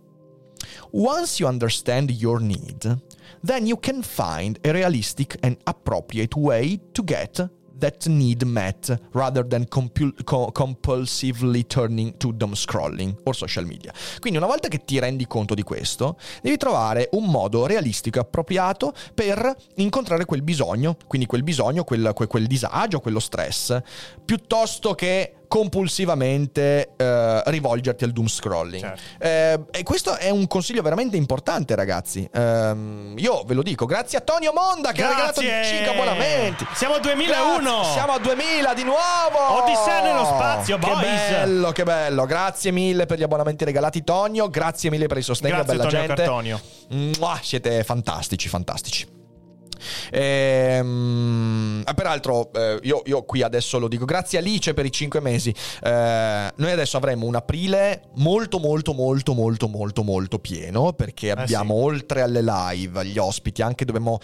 Once 0.94 1.40
you 1.40 1.48
understand 1.48 2.10
your 2.10 2.42
need, 2.42 3.04
then 3.46 3.68
you 3.68 3.78
can 3.80 4.02
find 4.02 4.58
a 4.64 4.72
realistic 4.72 5.38
and 5.42 5.56
appropriate 5.66 6.36
way 6.36 6.82
to 6.92 7.04
get 7.04 7.48
that 7.80 8.06
need 8.08 8.44
met 8.44 8.96
rather 9.12 9.46
than 9.48 9.66
compul- 9.68 10.14
co- 10.24 10.52
compulsively 10.52 11.66
turning 11.66 12.18
to 12.18 12.32
doom 12.32 12.54
scrolling 12.54 13.16
or 13.24 13.36
social 13.36 13.66
media. 13.66 13.94
Quindi 14.20 14.38
una 14.38 14.48
volta 14.48 14.68
che 14.68 14.84
ti 14.84 15.00
rendi 15.00 15.28
conto 15.28 15.54
di 15.54 15.64
questo, 15.64 16.18
devi 16.42 16.58
trovare 16.58 17.10
un 17.14 17.26
modo 17.26 17.66
realistico 17.66 18.18
e 18.18 18.22
appropriato 18.22 18.94
per 19.14 19.56
incontrare 19.76 20.26
quel 20.26 20.42
bisogno, 20.42 20.98
quindi 21.08 21.28
quel 21.28 21.44
bisogno, 21.44 21.84
quel, 21.84 22.12
quel- 22.14 22.28
quel 22.28 22.48
disagio, 22.48 23.00
quello 23.00 23.20
stress, 23.20 23.78
piuttosto 24.24 24.94
che 24.94 25.34
compulsivamente 25.48 26.92
eh, 26.96 27.42
rivolgerti 27.46 28.04
al 28.04 28.12
doom 28.12 28.28
scrolling. 28.28 28.82
Certo. 28.82 29.02
Eh, 29.20 29.80
e 29.80 29.84
questo 29.84 30.16
è 30.16 30.30
un 30.30 30.48
consiglio 30.48 30.82
veramente 30.82 31.18
importante, 31.18 31.76
ragazzi. 31.76 32.28
Ehm, 32.34 33.16
io 33.18 33.44
ve 33.46 33.54
lo 33.54 33.64
dico, 33.64 33.86
grazie 33.86 34.18
a 34.18 34.22
Tonio 34.22 34.54
Monda 34.54 34.92
che 34.92 35.04
ha 35.04 35.10
regalato 35.10 35.42
Grazie! 35.42 35.78
5 35.78 35.94
abbonamenti. 35.94 36.68
Siamo 36.74 36.96
al 36.96 37.02
2001! 37.02 37.60
Grazie, 37.62 37.92
Siamo 37.94 38.14
a 38.14 38.20
2000 38.20 38.74
di 38.74 38.84
nuovo. 38.84 39.64
Odissea 39.64 40.02
nello 40.02 40.26
spazio, 40.26 40.78
Che 40.78 40.88
boys! 40.88 41.02
bello, 41.02 41.72
che 41.72 41.84
bello. 41.84 42.26
Grazie 42.26 42.72
mille 42.72 43.06
per 43.06 43.18
gli 43.18 43.24
abbonamenti 43.24 43.66
regalati, 43.66 44.04
Tonio. 44.04 44.50
Grazie 44.50 44.90
mille 44.90 45.08
per 45.08 45.18
il 45.18 45.24
sostegno, 45.24 45.56
Grazie, 45.56 45.76
bella 45.76 45.90
Tonio 45.90 46.06
gente. 46.06 46.22
Cartonio. 46.22 46.62
Mua, 47.18 47.40
siete 47.42 47.84
fantastici, 47.84 48.48
fantastici. 48.50 49.17
Ehm, 50.12 51.82
ah, 51.86 51.94
peraltro, 51.94 52.52
eh, 52.54 52.80
io, 52.84 53.02
io 53.06 53.24
qui 53.24 53.42
adesso 53.42 53.80
lo 53.80 53.88
dico, 53.88 54.06
grazie 54.06 54.40
Alice 54.40 54.74
per 54.74 54.86
i 54.86 54.92
5 54.92 55.20
mesi. 55.20 55.54
Eh, 55.84 56.52
noi 56.56 56.72
adesso 56.72 56.98
avremo 56.98 57.26
un 57.26 57.36
aprile 57.36 58.10
molto, 58.16 58.60
molto, 58.60 58.94
molto, 58.94 59.34
molto, 59.34 59.68
molto, 59.68 60.04
molto 60.04 60.40
pieno 60.40 60.94
perché 60.94 61.32
abbiamo 61.32 61.76
sì. 61.76 61.84
oltre 61.84 62.22
alle 62.22 62.42
live, 62.42 63.00
agli 63.00 63.18
ospiti, 63.18 63.62
anche 63.62 63.86
dobbiamo 63.86 64.20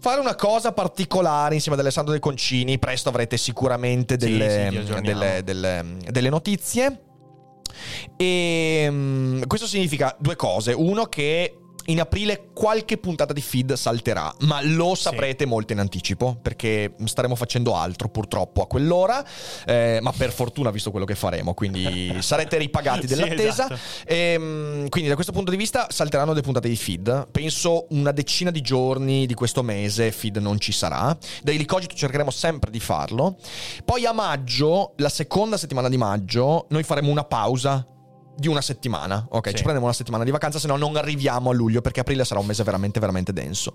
fare 0.00 0.20
una 0.20 0.34
cosa 0.34 0.72
particolare 0.72 1.54
insieme 1.54 1.76
ad 1.76 1.82
Alessandro 1.84 2.12
De 2.12 2.20
Concini. 2.20 2.78
Presto 2.78 3.08
avrete 3.10 3.36
sicuramente 3.36 4.16
Sì, 4.18 4.26
delle, 4.30 4.68
sì, 4.70 4.76
aggiorniamo. 4.76 5.18
delle, 5.18 5.44
delle- 5.44 5.96
delle 6.10 6.28
notizie. 6.28 7.02
E 8.16 8.86
mm, 8.90 9.42
questo 9.46 9.66
significa 9.66 10.16
due 10.18 10.36
cose. 10.36 10.72
Uno 10.72 11.04
che 11.04 11.54
in 11.86 12.00
aprile 12.00 12.48
qualche 12.52 12.98
puntata 12.98 13.32
di 13.32 13.40
feed 13.40 13.72
salterà, 13.72 14.32
ma 14.40 14.60
lo 14.62 14.94
saprete 14.94 15.46
molto 15.46 15.72
in 15.72 15.78
anticipo 15.78 16.38
perché 16.40 16.94
staremo 17.04 17.34
facendo 17.34 17.74
altro 17.74 18.08
purtroppo 18.08 18.62
a 18.62 18.66
quell'ora, 18.66 19.24
eh, 19.66 19.98
ma 20.02 20.12
per 20.12 20.30
fortuna 20.32 20.70
visto 20.70 20.90
quello 20.90 21.06
che 21.06 21.14
faremo, 21.14 21.54
quindi 21.54 22.16
sarete 22.20 22.58
ripagati 22.58 23.08
Sì, 23.08 23.14
dell'attesa. 23.14 23.64
esatto. 23.64 23.78
Ehm, 24.06 24.88
quindi 24.88 25.08
da 25.08 25.14
questo 25.14 25.32
punto 25.32 25.50
di 25.50 25.56
vista 25.56 25.86
salteranno 25.90 26.32
le 26.32 26.42
puntate 26.42 26.68
di 26.68 26.76
feed. 26.76 27.28
Penso 27.30 27.86
una 27.90 28.12
decina 28.12 28.50
di 28.50 28.60
giorni 28.60 29.26
di 29.26 29.34
questo 29.34 29.62
mese 29.62 30.12
feed 30.12 30.36
non 30.36 30.58
ci 30.60 30.72
sarà. 30.72 31.16
Daily 31.42 31.64
Cogito 31.64 31.94
cercheremo 31.94 32.30
sempre 32.30 32.70
di 32.70 32.80
farlo. 32.80 33.36
Poi 33.84 34.04
a 34.06 34.12
maggio, 34.12 34.92
la 34.96 35.08
seconda 35.08 35.56
settimana 35.56 35.88
di 35.88 35.96
maggio, 35.96 36.66
noi 36.70 36.82
faremo 36.82 37.10
una 37.10 37.24
pausa 37.24 37.84
di 38.40 38.48
una 38.48 38.62
settimana. 38.62 39.26
Ok, 39.28 39.48
Sì. 39.48 39.56
ci 39.56 39.60
prendiamo 39.62 39.84
una 39.84 39.92
settimana 39.94 40.24
di 40.24 40.30
vacanza, 40.30 40.58
se 40.58 40.66
no 40.66 40.76
non 40.76 40.96
arriviamo 40.96 41.50
a 41.50 41.52
luglio 41.52 41.82
perché 41.82 42.00
aprile 42.00 42.24
sarà 42.24 42.40
un 42.40 42.46
mese 42.46 42.64
veramente 42.64 42.98
veramente 42.98 43.32
denso. 43.34 43.74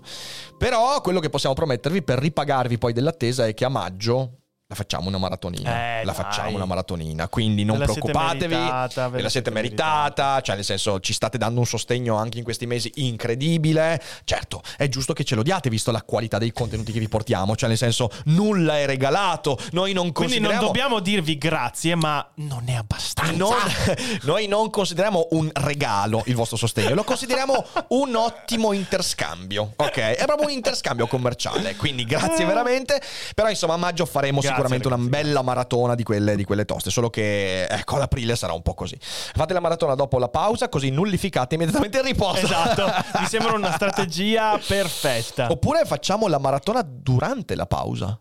Però 0.58 1.00
quello 1.00 1.20
che 1.20 1.30
possiamo 1.30 1.54
promettervi 1.54 2.02
per 2.02 2.18
ripagarvi 2.18 2.76
poi 2.76 2.92
dell'attesa 2.92 3.46
è 3.46 3.54
che 3.54 3.64
a 3.64 3.68
maggio 3.68 4.40
la 4.68 4.74
facciamo 4.74 5.06
una 5.06 5.18
maratonina. 5.18 6.00
Eh, 6.00 6.04
la 6.04 6.12
dai. 6.12 6.22
facciamo 6.24 6.56
una 6.56 6.64
maratonina, 6.64 7.28
quindi 7.28 7.62
non 7.64 7.78
Ve 7.78 7.84
preoccupatevi. 7.84 8.52
meritata, 8.52 9.08
ve 9.08 9.16
ve 9.16 9.22
la 9.22 9.28
siete 9.28 9.50
siete 9.50 9.50
meritata, 9.50 10.40
cioè 10.40 10.56
nel 10.56 10.64
senso 10.64 10.98
ci 10.98 11.12
state 11.12 11.38
dando 11.38 11.60
un 11.60 11.66
sostegno 11.66 12.16
anche 12.16 12.38
in 12.38 12.44
questi 12.44 12.66
mesi 12.66 12.90
incredibile. 12.96 14.02
Certo, 14.24 14.62
è 14.76 14.88
giusto 14.88 15.12
che 15.12 15.22
ce 15.22 15.36
lo 15.36 15.44
diate 15.44 15.70
visto 15.70 15.92
la 15.92 16.02
qualità 16.02 16.38
dei 16.38 16.52
contenuti 16.52 16.90
che 16.90 16.98
vi 16.98 17.08
portiamo, 17.08 17.54
cioè 17.54 17.68
nel 17.68 17.78
senso 17.78 18.10
nulla 18.24 18.78
è 18.80 18.86
regalato, 18.86 19.56
noi 19.70 19.92
non 19.92 20.10
Quindi 20.10 20.40
non 20.40 20.50
consideriamo 20.50 20.66
dobbiamo 20.66 20.98
dirvi 20.98 21.38
grazie, 21.38 21.94
ma 21.94 22.28
non 22.36 22.64
è 22.66 22.74
abbastanza. 22.74 23.32
non- 23.36 23.54
noi 24.22 24.48
non 24.48 24.68
consideriamo 24.70 25.28
un 25.30 25.48
regalo 25.54 26.24
il 26.26 26.34
vostro 26.34 26.56
sostegno, 26.56 26.92
lo 26.94 27.04
consideriamo 27.04 27.64
un 27.90 28.16
ottimo 28.16 28.72
interscambio. 28.72 29.74
Ok, 29.76 29.96
è 29.98 30.24
proprio 30.24 30.48
un 30.48 30.52
interscambio 30.52 31.06
commerciale. 31.06 31.76
Quindi 31.76 32.04
grazie 32.04 32.44
veramente. 32.44 33.00
Però 33.32 33.48
insomma, 33.48 33.74
a 33.74 33.76
maggio 33.76 34.04
faremo 34.06 34.40
Grazie, 34.40 34.55
sicuramente 34.56 34.86
una 34.88 34.98
bella 34.98 35.42
maratona 35.42 35.94
di 35.94 36.02
quelle, 36.02 36.36
di 36.36 36.44
quelle 36.44 36.64
toste, 36.64 36.90
solo 36.90 37.10
che 37.10 37.64
ecco 37.64 37.96
ad 37.96 38.02
aprile 38.02 38.36
sarà 38.36 38.52
un 38.52 38.62
po' 38.62 38.74
così. 38.74 38.96
Fate 39.00 39.52
la 39.52 39.60
maratona 39.60 39.94
dopo 39.94 40.18
la 40.18 40.28
pausa, 40.28 40.68
così 40.68 40.90
nullificate 40.90 41.54
immediatamente 41.54 41.98
il 41.98 42.04
riposo. 42.04 42.44
Esatto, 42.44 42.86
mi 43.20 43.26
sembra 43.26 43.52
una 43.52 43.72
strategia 43.72 44.58
perfetta. 44.58 45.50
Oppure 45.50 45.84
facciamo 45.84 46.26
la 46.26 46.38
maratona 46.38 46.82
durante 46.84 47.54
la 47.54 47.66
pausa. 47.66 48.18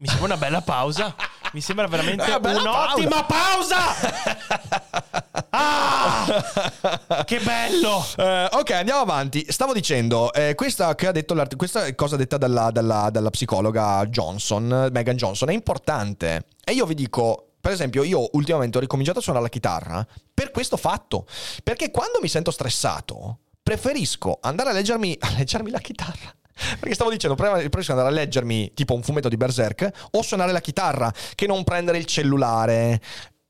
Mi 0.00 0.06
sembra 0.06 0.24
una 0.24 0.36
bella 0.38 0.62
pausa. 0.62 1.14
Mi 1.52 1.60
sembra 1.60 1.86
veramente 1.86 2.24
un'ottima 2.32 3.22
pausa. 3.24 3.78
Ah! 5.50 7.22
Che 7.26 7.38
bello! 7.40 8.02
Eh, 8.16 8.48
ok, 8.50 8.70
andiamo 8.70 9.00
avanti. 9.00 9.44
Stavo 9.50 9.74
dicendo, 9.74 10.32
eh, 10.32 10.54
questa, 10.54 10.94
che 10.94 11.06
ha 11.06 11.12
detto 11.12 11.34
l'art- 11.34 11.54
questa 11.56 11.94
cosa 11.94 12.16
detta 12.16 12.38
dalla, 12.38 12.70
dalla- 12.70 13.10
dalla 13.10 13.28
psicologa 13.28 14.06
Johnson, 14.06 14.88
Megan 14.90 15.16
Johnson, 15.16 15.50
è 15.50 15.52
importante. 15.52 16.46
E 16.64 16.72
io 16.72 16.86
vi 16.86 16.94
dico, 16.94 17.50
per 17.60 17.72
esempio, 17.72 18.02
io 18.02 18.26
ultimamente 18.32 18.78
ho 18.78 18.80
ricominciato 18.80 19.18
a 19.18 19.22
suonare 19.22 19.44
la 19.44 19.50
chitarra 19.50 20.06
per 20.32 20.50
questo 20.50 20.78
fatto. 20.78 21.26
Perché 21.62 21.90
quando 21.90 22.20
mi 22.22 22.28
sento 22.28 22.50
stressato, 22.50 23.40
preferisco 23.62 24.38
andare 24.40 24.70
a 24.70 24.72
leggermi, 24.72 25.14
a 25.20 25.30
leggermi 25.36 25.70
la 25.70 25.80
chitarra. 25.80 26.34
Perché 26.78 26.94
stavo 26.94 27.10
dicendo, 27.10 27.34
prima 27.36 27.54
preferisco 27.54 27.92
andare 27.92 28.08
a 28.08 28.12
leggermi 28.12 28.72
tipo 28.74 28.94
un 28.94 29.02
fumetto 29.02 29.28
di 29.28 29.36
Berserk 29.36 29.90
o 30.12 30.22
suonare 30.22 30.52
la 30.52 30.60
chitarra 30.60 31.12
che 31.34 31.46
non 31.46 31.64
prendere 31.64 31.98
il 31.98 32.04
cellulare 32.04 33.00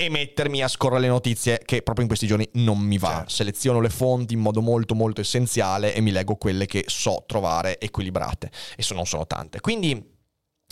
e 0.01 0.09
mettermi 0.09 0.63
a 0.63 0.69
scorrere 0.69 1.03
le 1.03 1.09
notizie 1.09 1.61
che 1.63 1.83
proprio 1.83 2.05
in 2.05 2.09
questi 2.09 2.27
giorni 2.27 2.49
non 2.55 2.79
mi 2.79 2.97
va. 2.97 3.17
Certo. 3.17 3.31
Seleziono 3.31 3.81
le 3.81 3.91
fonti 3.91 4.33
in 4.33 4.41
modo 4.41 4.63
molto 4.63 4.95
molto 4.95 5.21
essenziale 5.21 5.95
e 5.95 6.01
mi 6.01 6.11
leggo 6.11 6.37
quelle 6.37 6.65
che 6.65 6.85
so 6.87 7.25
trovare 7.27 7.79
equilibrate 7.79 8.51
e 8.77 8.83
so- 8.83 8.95
non 8.95 9.05
sono 9.05 9.27
tante. 9.27 9.61
Quindi 9.61 10.19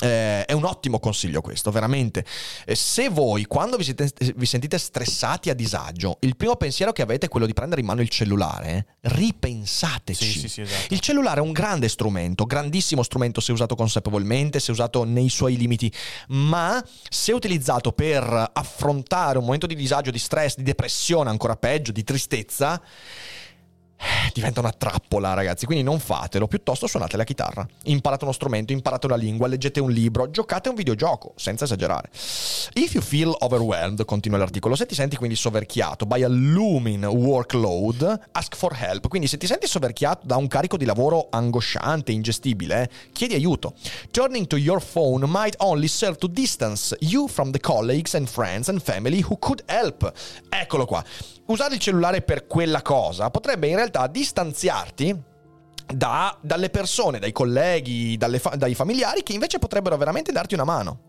eh, 0.01 0.44
è 0.44 0.53
un 0.53 0.64
ottimo 0.64 1.01
consiglio 1.01 1.40
questo, 1.40 1.70
veramente. 1.70 2.24
Eh, 2.64 2.74
se 2.74 3.09
voi, 3.09 3.44
quando 3.46 3.76
vi, 3.76 3.84
siete- 3.84 4.11
vi 4.36 4.46
sentite 4.46 4.78
stressati 4.78 5.51
a 5.51 5.55
disagio, 5.55 6.18
il 6.20 6.36
primo 6.36 6.57
pensiero 6.57 6.92
che 6.92 7.03
avete 7.03 7.26
è 7.26 7.28
quello 7.28 7.46
di 7.46 7.53
prendere 7.53 7.80
in 7.80 7.86
mano 7.86 8.01
il 8.01 8.09
cellulare, 8.09 8.96
ripensateci. 9.01 10.24
Sì, 10.24 10.38
sì, 10.40 10.49
sì, 10.49 10.61
esatto. 10.62 10.94
Il 10.94 11.01
cellulare 11.01 11.40
è 11.40 11.42
un 11.42 11.53
grande 11.53 11.88
strumento, 11.88 12.44
grandissimo 12.44 13.03
strumento 13.03 13.40
se 13.40 13.53
usato 13.53 13.74
consapevolmente, 13.74 14.61
se 14.61 14.70
usato 14.70 15.05
nei 15.05 15.28
suoi 15.28 15.57
limiti, 15.57 15.92
ma 16.28 16.82
se 17.09 17.32
utilizzato 17.32 17.92
per 17.92 18.51
affrontare 18.53 19.38
un 19.38 19.44
momento 19.44 19.66
di 19.66 19.74
disagio, 19.74 20.11
di 20.11 20.18
stress, 20.18 20.57
di 20.57 20.62
depressione, 20.62 21.30
ancora 21.30 21.57
peggio, 21.57 21.92
di 21.92 22.05
tristezza, 22.05 22.80
eh, 22.80 23.47
diventa 24.32 24.61
una 24.61 24.72
trappola, 24.72 25.34
ragazzi. 25.34 25.66
Quindi 25.66 25.84
non 25.84 25.99
fatelo, 25.99 26.46
piuttosto 26.46 26.86
suonate 26.86 27.16
la 27.16 27.24
chitarra. 27.24 27.66
Imparate 27.84 28.24
uno 28.24 28.32
strumento, 28.32 28.72
imparate 28.72 29.07
una 29.07 29.16
lingua, 29.16 29.49
leggete 29.49 29.80
un 29.80 29.90
libro, 29.90 30.30
giocate 30.30 30.68
un 30.68 30.74
videogioco, 30.74 31.32
senza 31.36 31.64
esagerare. 31.64 32.09
If 32.74 32.94
you 32.94 33.03
feel 33.03 33.34
overwhelmed, 33.40 34.05
continua 34.05 34.38
l'articolo, 34.38 34.76
se 34.76 34.86
ti 34.86 34.94
senti 34.94 35.16
quindi 35.16 35.34
soverchiato 35.34 36.07
by 36.07 36.22
a 36.22 36.28
looming 36.28 37.05
workload, 37.05 38.28
ask 38.32 38.55
for 38.55 38.74
help. 38.74 39.09
Quindi 39.09 39.26
se 39.26 39.36
ti 39.36 39.46
senti 39.46 39.66
soverchiato 39.66 40.26
da 40.26 40.36
un 40.36 40.46
carico 40.46 40.76
di 40.76 40.84
lavoro 40.84 41.26
angosciante, 41.30 42.12
ingestibile, 42.12 42.90
chiedi 43.12 43.34
aiuto. 43.34 43.74
Turning 44.11 44.46
to 44.46 44.57
your 44.57 44.80
phone 44.80 45.26
might 45.26 45.55
only 45.59 45.88
serve 45.88 46.16
to 46.18 46.28
distance 46.28 46.96
you 47.01 47.26
from 47.28 47.51
the 47.51 47.61
colleagues 47.61 48.14
and 48.14 48.28
friends 48.28 48.68
and 48.68 48.80
family 48.80 49.24
who 49.26 49.36
could 49.38 49.62
help. 49.66 50.12
Eccolo 50.49 50.84
qua. 50.84 51.05
Usare 51.49 51.74
il 51.74 51.80
cellulare 51.80 52.20
per 52.22 52.46
quella 52.46 52.82
cosa 52.82 53.30
potrebbe 53.30 53.68
in 53.68 53.76
realtà 53.76 54.07
distanziarti 54.07 55.22
da- 55.94 56.36
dalle 56.42 56.68
persone, 56.68 57.18
dai 57.18 57.32
colleghi, 57.32 58.18
fa- 58.38 58.55
dai 58.57 58.74
familiari 58.74 59.22
che 59.22 59.32
invece 59.32 59.59
potrebbero 59.59 59.96
veramente 59.96 60.30
darti 60.30 60.53
una 60.53 60.64
mano. 60.64 61.05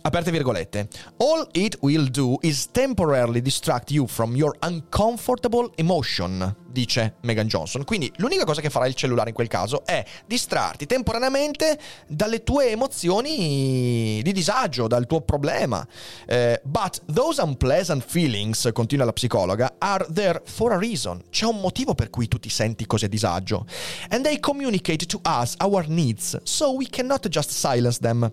Aperte 0.00 0.30
virgolette. 0.30 0.88
All 1.18 1.46
it 1.52 1.76
will 1.82 2.08
do 2.08 2.38
is 2.40 2.70
temporarily 2.70 3.42
distract 3.42 3.90
you 3.90 4.06
from 4.06 4.34
your 4.34 4.56
uncomfortable 4.62 5.70
emotion, 5.74 6.56
dice 6.72 7.14
Megan 7.20 7.46
Johnson. 7.46 7.84
Quindi 7.84 8.10
l'unica 8.16 8.44
cosa 8.44 8.60
che 8.60 8.70
farà 8.70 8.86
il 8.86 8.94
cellulare 8.94 9.28
in 9.28 9.34
quel 9.34 9.48
caso 9.48 9.84
è 9.84 10.04
distrarti 10.26 10.86
temporaneamente 10.86 11.78
dalle 12.06 12.42
tue 12.42 12.70
emozioni 12.70 14.20
di 14.22 14.32
disagio, 14.32 14.86
dal 14.86 15.06
tuo 15.06 15.20
problema. 15.20 15.86
Eh, 16.26 16.60
but 16.64 17.02
those 17.12 17.40
unpleasant 17.40 18.02
feelings, 18.04 18.70
continua 18.72 19.04
la 19.04 19.12
psicologa, 19.12 19.74
are 19.78 20.06
there 20.12 20.40
for 20.44 20.72
a 20.72 20.78
reason. 20.78 21.22
C'è 21.30 21.46
un 21.46 21.60
motivo 21.60 21.94
per 21.94 22.10
cui 22.10 22.26
tu 22.28 22.38
ti 22.38 22.48
senti 22.48 22.86
così 22.86 23.04
a 23.04 23.08
disagio. 23.08 23.66
And 24.08 24.24
they 24.24 24.40
communicate 24.40 25.06
to 25.06 25.20
us 25.24 25.54
our 25.58 25.86
needs, 25.86 26.40
so 26.44 26.74
we 26.74 26.86
cannot 26.88 27.28
just 27.28 27.50
silence 27.50 27.98
them. 27.98 28.30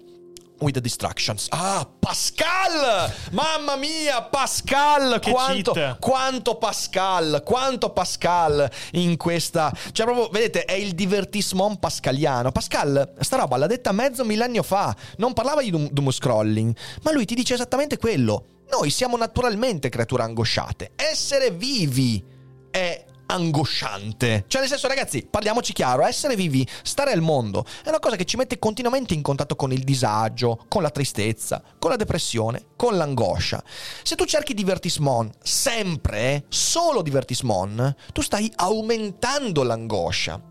With 0.61 0.73
the 0.73 0.81
distractions. 0.81 1.47
Ah, 1.51 1.87
Pascal! 1.99 3.13
Mamma 3.31 3.77
mia, 3.77 4.21
Pascal! 4.23 5.21
Quanto, 5.21 5.73
quanto 5.99 6.55
Pascal, 6.55 7.43
quanto 7.45 7.91
Pascal 7.91 8.69
in 8.91 9.15
questa... 9.15 9.73
Cioè 9.91 10.05
proprio, 10.05 10.27
vedete, 10.29 10.65
è 10.65 10.73
il 10.73 10.93
divertissement 10.93 11.79
pascaliano. 11.79 12.51
Pascal, 12.51 13.13
sta 13.19 13.37
roba 13.37 13.55
l'ha 13.57 13.67
detta 13.67 13.93
mezzo 13.93 14.25
millennio 14.25 14.63
fa. 14.63 14.93
Non 15.17 15.33
parlava 15.33 15.61
di 15.61 15.69
doom, 15.69 15.89
doom 15.91 16.11
scrolling, 16.11 16.75
ma 17.03 17.11
lui 17.11 17.25
ti 17.25 17.35
dice 17.35 17.53
esattamente 17.53 17.97
quello. 17.97 18.45
Noi 18.69 18.89
siamo 18.89 19.15
naturalmente 19.17 19.89
creature 19.89 20.23
angosciate. 20.23 20.91
Essere 20.95 21.51
vivi 21.51 22.23
è 22.69 23.05
angosciante. 23.29 24.45
Cioè, 24.47 24.61
nel 24.61 24.69
senso, 24.69 24.87
ragazzi, 24.87 25.25
parliamoci 25.29 25.73
chiaro: 25.73 26.05
essere 26.05 26.35
vivi, 26.35 26.67
stare 26.83 27.11
al 27.11 27.21
mondo, 27.21 27.65
è 27.83 27.89
una 27.89 27.99
cosa 27.99 28.15
che 28.15 28.25
ci 28.25 28.37
mette 28.37 28.59
continuamente 28.59 29.13
in 29.13 29.21
contatto 29.21 29.55
con 29.55 29.71
il 29.71 29.83
disagio, 29.83 30.65
con 30.67 30.81
la 30.81 30.89
tristezza, 30.89 31.61
con 31.77 31.91
la 31.91 31.95
depressione, 31.95 32.65
con 32.75 32.97
l'angoscia. 32.97 33.63
Se 34.03 34.15
tu 34.15 34.25
cerchi 34.25 34.53
divertissement 34.53 35.33
sempre, 35.41 36.45
solo 36.49 37.01
divertissement, 37.01 37.95
tu 38.11 38.21
stai 38.21 38.51
aumentando 38.55 39.63
l'angoscia. 39.63 40.41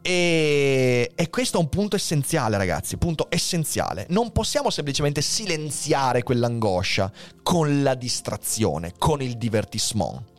E, 0.00 1.10
e 1.14 1.30
questo 1.30 1.58
è 1.58 1.60
un 1.60 1.68
punto 1.68 1.96
essenziale, 1.96 2.56
ragazzi. 2.56 2.96
Punto 2.96 3.26
essenziale. 3.28 4.06
Non 4.10 4.32
possiamo 4.32 4.70
semplicemente 4.70 5.20
silenziare 5.20 6.22
quell'angoscia 6.22 7.10
con 7.42 7.82
la 7.82 7.94
distrazione, 7.94 8.92
con 8.96 9.20
il 9.20 9.36
divertissement. 9.36 10.36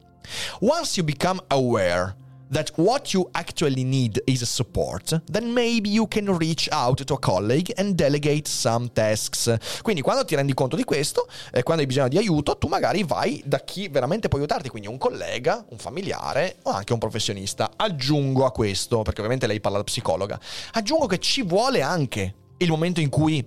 Once 0.62 0.98
you 0.98 1.04
become 1.04 1.42
aware 1.48 2.16
that 2.52 2.72
what 2.78 3.14
you 3.14 3.30
actually 3.34 3.84
need 3.84 4.22
is 4.26 4.44
support, 4.50 5.22
then 5.26 5.54
maybe 5.54 5.90
you 5.90 6.08
can 6.08 6.36
reach 6.38 6.68
out 6.72 7.04
to 7.04 7.14
a 7.14 7.20
colleague 7.20 7.72
and 7.78 7.94
delegate 7.96 8.48
some 8.48 8.90
tasks. 8.92 9.54
Quindi 9.82 10.02
quando 10.02 10.26
ti 10.26 10.36
rendi 10.36 10.54
conto 10.54 10.76
di 10.76 10.84
questo, 10.84 11.28
eh, 11.52 11.64
quando 11.64 11.84
hai 11.84 11.88
bisogno 11.88 12.08
di 12.08 12.18
aiuto, 12.18 12.58
tu 12.58 12.68
magari 12.68 13.04
vai 13.04 13.42
da 13.46 13.60
chi 13.60 13.88
veramente 13.88 14.28
può 14.28 14.40
aiutarti, 14.40 14.70
quindi 14.70 14.88
un 14.88 14.98
collega, 14.98 15.64
un 15.70 15.78
familiare 15.78 16.58
o 16.64 16.72
anche 16.72 16.94
un 16.94 17.00
professionista. 17.00 17.72
Aggiungo 17.76 18.46
a 18.46 18.52
questo, 18.52 19.04
perché 19.04 19.20
ovviamente 19.20 19.48
lei 19.48 19.60
parla 19.60 19.78
da 19.78 19.84
psicologa, 19.84 20.40
aggiungo 20.74 21.06
che 21.06 21.20
ci 21.20 21.44
vuole 21.44 21.82
anche 21.82 22.36
il 22.58 22.70
momento 22.70 23.00
in 23.00 23.10
cui 23.10 23.46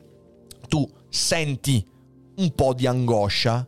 tu 0.69 0.89
senti 1.09 1.85
un 2.37 2.55
po' 2.55 2.73
di 2.73 2.87
angoscia 2.87 3.67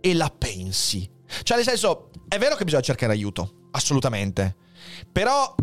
e 0.00 0.14
la 0.14 0.32
pensi. 0.36 1.08
Cioè, 1.42 1.56
nel 1.56 1.66
senso, 1.66 2.10
è 2.32 2.38
vero 2.38 2.56
che 2.56 2.64
bisogna 2.64 2.82
cercare 2.82 3.12
aiuto, 3.12 3.66
assolutamente. 3.72 4.56
Però 5.12 5.54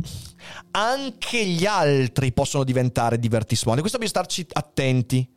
anche 0.72 1.44
gli 1.44 1.66
altri 1.66 2.32
possono 2.32 2.64
diventare 2.64 3.18
divertissement. 3.18 3.78
E 3.78 3.82
questo 3.82 3.98
bisogna 3.98 4.22
starci 4.22 4.46
attenti. 4.52 5.28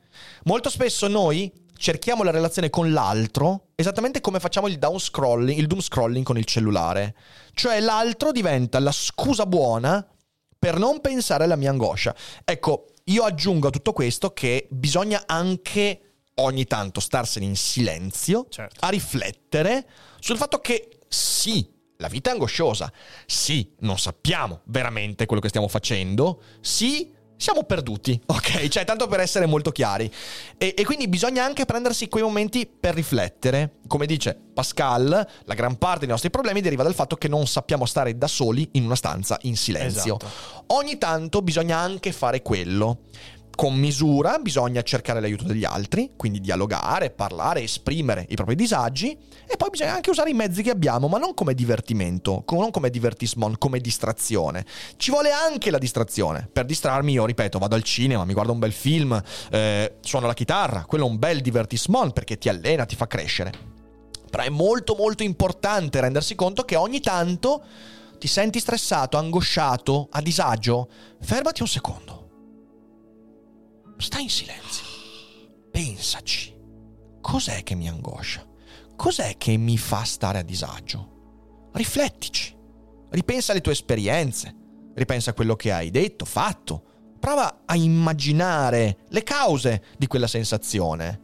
Molto 0.44 0.68
spesso 0.68 1.08
noi 1.08 1.50
cerchiamo 1.74 2.22
la 2.22 2.30
relazione 2.30 2.68
con 2.68 2.92
l'altro 2.92 3.68
esattamente 3.74 4.20
come 4.20 4.40
facciamo 4.40 4.68
il 4.68 4.78
down 4.78 5.00
scrolling, 5.00 5.58
il 5.58 5.66
doom 5.66 5.80
scrolling 5.80 6.22
con 6.22 6.36
il 6.36 6.44
cellulare. 6.44 7.16
Cioè 7.54 7.80
l'altro 7.80 8.30
diventa 8.30 8.78
la 8.78 8.92
scusa 8.92 9.46
buona 9.46 10.06
per 10.58 10.78
non 10.78 11.00
pensare 11.00 11.44
alla 11.44 11.56
mia 11.56 11.70
angoscia. 11.70 12.14
Ecco, 12.44 12.88
io 13.04 13.22
aggiungo 13.24 13.68
a 13.68 13.70
tutto 13.70 13.94
questo 13.94 14.34
che 14.34 14.68
bisogna 14.70 15.22
anche 15.24 16.12
ogni 16.34 16.66
tanto 16.66 17.00
starsene 17.00 17.46
in 17.46 17.56
silenzio, 17.56 18.46
Certo. 18.50 18.84
a 18.84 18.90
riflettere 18.90 19.86
sul 20.20 20.36
fatto 20.36 20.58
che 20.58 20.98
sì, 21.12 21.68
la 21.98 22.08
vita 22.08 22.30
è 22.30 22.32
angosciosa, 22.32 22.90
sì, 23.26 23.74
non 23.80 23.98
sappiamo 23.98 24.62
veramente 24.64 25.26
quello 25.26 25.42
che 25.42 25.48
stiamo 25.48 25.68
facendo, 25.68 26.42
sì, 26.60 27.12
siamo 27.36 27.64
perduti, 27.64 28.18
ok? 28.24 28.68
Cioè, 28.68 28.84
tanto 28.84 29.08
per 29.08 29.20
essere 29.20 29.46
molto 29.46 29.72
chiari. 29.72 30.10
E, 30.56 30.74
e 30.76 30.84
quindi 30.84 31.08
bisogna 31.08 31.44
anche 31.44 31.64
prendersi 31.64 32.08
quei 32.08 32.22
momenti 32.22 32.66
per 32.66 32.94
riflettere. 32.94 33.78
Come 33.88 34.06
dice 34.06 34.38
Pascal, 34.54 35.28
la 35.44 35.54
gran 35.54 35.76
parte 35.76 36.00
dei 36.00 36.08
nostri 36.08 36.30
problemi 36.30 36.60
deriva 36.60 36.84
dal 36.84 36.94
fatto 36.94 37.16
che 37.16 37.28
non 37.28 37.46
sappiamo 37.46 37.84
stare 37.84 38.16
da 38.16 38.28
soli 38.28 38.68
in 38.72 38.84
una 38.84 38.94
stanza 38.94 39.36
in 39.42 39.56
silenzio. 39.56 40.18
Esatto. 40.18 40.64
Ogni 40.68 40.98
tanto 40.98 41.42
bisogna 41.42 41.76
anche 41.76 42.12
fare 42.12 42.42
quello. 42.42 43.00
Con 43.54 43.74
misura 43.74 44.38
bisogna 44.38 44.82
cercare 44.82 45.20
l'aiuto 45.20 45.44
degli 45.44 45.64
altri, 45.64 46.12
quindi 46.16 46.40
dialogare, 46.40 47.10
parlare, 47.10 47.62
esprimere 47.62 48.26
i 48.28 48.34
propri 48.34 48.54
disagi 48.54 49.16
e 49.46 49.56
poi 49.56 49.70
bisogna 49.70 49.94
anche 49.94 50.10
usare 50.10 50.30
i 50.30 50.34
mezzi 50.34 50.62
che 50.62 50.70
abbiamo, 50.70 51.08
ma 51.08 51.18
non 51.18 51.34
come 51.34 51.54
divertimento, 51.54 52.44
non 52.50 52.70
come 52.70 52.90
divertissement, 52.90 53.58
come 53.58 53.80
distrazione. 53.80 54.64
Ci 54.96 55.10
vuole 55.10 55.30
anche 55.30 55.70
la 55.70 55.78
distrazione. 55.78 56.48
Per 56.52 56.64
distrarmi 56.64 57.12
io, 57.12 57.26
ripeto, 57.26 57.58
vado 57.58 57.74
al 57.74 57.82
cinema, 57.82 58.24
mi 58.24 58.32
guardo 58.32 58.52
un 58.52 58.58
bel 58.58 58.72
film, 58.72 59.20
eh, 59.50 59.96
suono 60.00 60.26
la 60.26 60.34
chitarra, 60.34 60.84
quello 60.86 61.06
è 61.06 61.08
un 61.08 61.18
bel 61.18 61.40
divertissement 61.40 62.12
perché 62.12 62.38
ti 62.38 62.48
allena, 62.48 62.86
ti 62.86 62.96
fa 62.96 63.06
crescere. 63.06 63.52
Però 64.30 64.42
è 64.42 64.48
molto 64.48 64.94
molto 64.94 65.22
importante 65.22 66.00
rendersi 66.00 66.34
conto 66.34 66.64
che 66.64 66.76
ogni 66.76 67.00
tanto 67.00 67.62
ti 68.18 68.28
senti 68.28 68.60
stressato, 68.60 69.18
angosciato, 69.18 70.08
a 70.10 70.22
disagio, 70.22 70.88
fermati 71.20 71.60
un 71.60 71.68
secondo 71.68 72.21
Stai 74.02 74.24
in 74.24 74.30
silenzio. 74.30 74.84
Pensaci. 75.70 76.52
Cos'è 77.20 77.62
che 77.62 77.76
mi 77.76 77.88
angoscia? 77.88 78.44
Cos'è 78.96 79.36
che 79.38 79.56
mi 79.56 79.78
fa 79.78 80.02
stare 80.02 80.40
a 80.40 80.42
disagio? 80.42 81.68
Riflettici. 81.72 82.52
Ripensa 83.10 83.52
alle 83.52 83.60
tue 83.60 83.70
esperienze. 83.70 84.56
Ripensa 84.96 85.30
a 85.30 85.34
quello 85.34 85.54
che 85.54 85.70
hai 85.70 85.90
detto, 85.90 86.24
fatto. 86.24 86.82
Prova 87.20 87.62
a 87.64 87.76
immaginare 87.76 89.04
le 89.10 89.22
cause 89.22 89.84
di 89.96 90.08
quella 90.08 90.26
sensazione. 90.26 91.20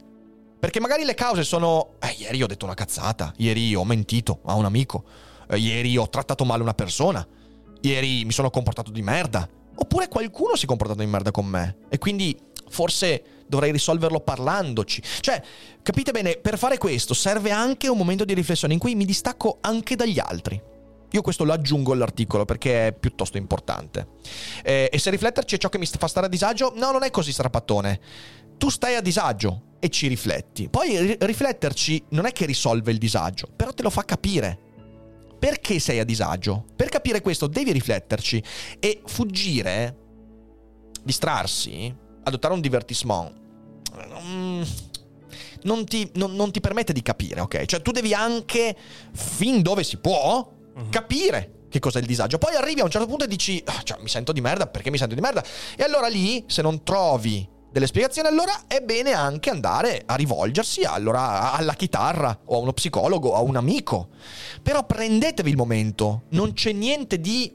Perché 0.57 0.79
magari 0.79 1.03
le 1.03 1.15
cause 1.15 1.43
sono... 1.43 1.97
Eh, 1.99 2.15
ieri 2.17 2.41
ho 2.41 2.47
detto 2.47 2.63
una 2.63 2.75
cazzata. 2.75 3.33
Ieri 3.35 3.75
ho 3.75 3.83
mentito 3.83 4.39
a 4.45 4.53
un 4.53 4.63
amico. 4.63 5.03
Eh, 5.49 5.57
ieri 5.57 5.97
ho 5.97 6.07
trattato 6.07 6.45
male 6.45 6.63
una 6.63 6.73
persona. 6.73 7.27
Ieri 7.81 8.23
mi 8.23 8.31
sono 8.31 8.49
comportato 8.49 8.89
di 8.89 9.01
merda. 9.01 9.47
Oppure 9.81 10.09
qualcuno 10.09 10.55
si 10.55 10.65
è 10.65 10.67
comportato 10.67 10.99
di 10.99 11.05
merda 11.07 11.31
con 11.31 11.45
me. 11.45 11.77
E 11.89 11.97
quindi 11.97 12.37
forse 12.69 13.23
dovrei 13.47 13.71
risolverlo 13.71 14.19
parlandoci. 14.19 15.01
Cioè, 15.19 15.41
capite 15.81 16.11
bene, 16.11 16.37
per 16.37 16.57
fare 16.57 16.77
questo 16.77 17.13
serve 17.13 17.51
anche 17.51 17.87
un 17.87 17.97
momento 17.97 18.23
di 18.23 18.33
riflessione 18.33 18.73
in 18.73 18.79
cui 18.79 18.95
mi 18.95 19.05
distacco 19.05 19.57
anche 19.61 19.95
dagli 19.95 20.19
altri. 20.19 20.61
Io 21.11 21.21
questo 21.21 21.43
lo 21.43 21.53
aggiungo 21.53 21.93
all'articolo 21.93 22.45
perché 22.45 22.87
è 22.87 22.93
piuttosto 22.93 23.37
importante. 23.37 24.07
Eh, 24.63 24.89
e 24.91 24.99
se 24.99 25.09
rifletterci 25.09 25.55
è 25.55 25.57
ciò 25.57 25.69
che 25.69 25.79
mi 25.79 25.87
fa 25.87 26.07
stare 26.07 26.27
a 26.27 26.29
disagio? 26.29 26.73
No, 26.75 26.91
non 26.91 27.03
è 27.03 27.09
così 27.09 27.31
strapattone. 27.31 27.99
Tu 28.57 28.69
stai 28.69 28.95
a 28.95 29.01
disagio 29.01 29.63
e 29.79 29.89
ci 29.89 30.07
rifletti. 30.07 30.69
Poi 30.69 31.17
rifletterci 31.19 32.05
non 32.09 32.25
è 32.25 32.31
che 32.31 32.45
risolve 32.45 32.91
il 32.91 32.99
disagio, 32.99 33.47
però 33.55 33.73
te 33.73 33.81
lo 33.81 33.89
fa 33.89 34.05
capire. 34.05 34.67
Perché 35.39 35.79
sei 35.79 35.99
a 35.99 36.03
disagio? 36.03 36.65
Per 36.75 36.89
capire 36.89 37.21
questo 37.21 37.47
devi 37.47 37.71
rifletterci 37.71 38.43
e 38.79 39.01
fuggire, 39.05 39.95
distrarsi, 41.01 41.95
adottare 42.23 42.53
un 42.53 42.61
divertissement 42.61 43.31
mm, 44.23 44.61
non 45.63 45.85
ti, 45.85 46.09
non, 46.15 46.35
non 46.35 46.51
ti, 46.51 46.61
permette 46.61 46.93
di 46.93 47.01
capire, 47.01 47.41
ok? 47.41 47.65
Cioè 47.65 47.81
tu 47.81 47.91
devi 47.91 48.13
anche, 48.13 48.75
fin 49.11 49.61
dove 49.61 49.83
si 49.83 49.97
può, 49.97 50.49
uh-huh. 50.75 50.89
capire 50.89 51.53
che 51.69 51.79
cos'è 51.79 51.99
il 51.99 52.05
disagio. 52.05 52.37
Poi 52.37 52.55
arrivi 52.55 52.81
a 52.81 52.83
un 52.83 52.89
certo 52.89 53.07
punto 53.07 53.25
e 53.25 53.27
dici, 53.27 53.63
oh, 53.65 53.83
cioè, 53.83 53.99
mi 54.01 54.09
sento 54.09 54.31
di 54.31 54.41
merda, 54.41 54.67
perché 54.67 54.89
mi 54.89 54.97
sento 54.97 55.15
di 55.15 55.21
merda? 55.21 55.43
E 55.75 55.83
allora 55.83 56.07
lì, 56.07 56.43
se 56.47 56.61
non 56.61 56.83
trovi 56.83 57.47
delle 57.71 57.87
spiegazioni, 57.87 58.27
allora 58.27 58.63
è 58.67 58.81
bene 58.81 59.13
anche 59.13 59.49
andare 59.49 60.03
a 60.05 60.15
rivolgersi 60.15 60.83
allora, 60.83 61.53
alla 61.53 61.73
chitarra 61.73 62.37
o 62.45 62.55
a 62.55 62.59
uno 62.59 62.73
psicologo 62.73 63.29
o 63.29 63.35
a 63.35 63.41
un 63.41 63.55
amico. 63.55 64.09
Però 64.61 64.85
prendetevi 64.85 65.49
il 65.49 65.57
momento, 65.57 66.23
non 66.29 66.53
c'è 66.53 66.71
niente 66.71 67.19
di 67.19 67.53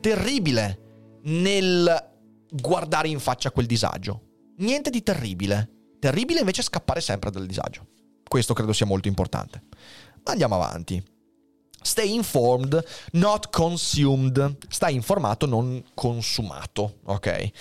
terribile 0.00 0.84
nel 1.24 2.14
guardare 2.50 3.08
in 3.08 3.20
faccia 3.20 3.50
quel 3.50 3.66
disagio. 3.66 4.22
Niente 4.58 4.90
di 4.90 5.02
terribile. 5.02 5.70
Terribile 5.98 6.40
invece 6.40 6.62
scappare 6.62 7.00
sempre 7.00 7.30
dal 7.30 7.46
disagio. 7.46 7.86
Questo 8.26 8.54
credo 8.54 8.72
sia 8.72 8.86
molto 8.86 9.08
importante. 9.08 9.62
Andiamo 10.24 10.56
avanti. 10.56 11.14
Stay 11.86 12.14
informed, 12.14 12.84
not 13.12 13.50
consumed. 13.50 14.56
Stai 14.68 14.94
informato, 14.94 15.46
non 15.46 15.84
consumato. 15.94 16.96
Ok. 17.04 17.52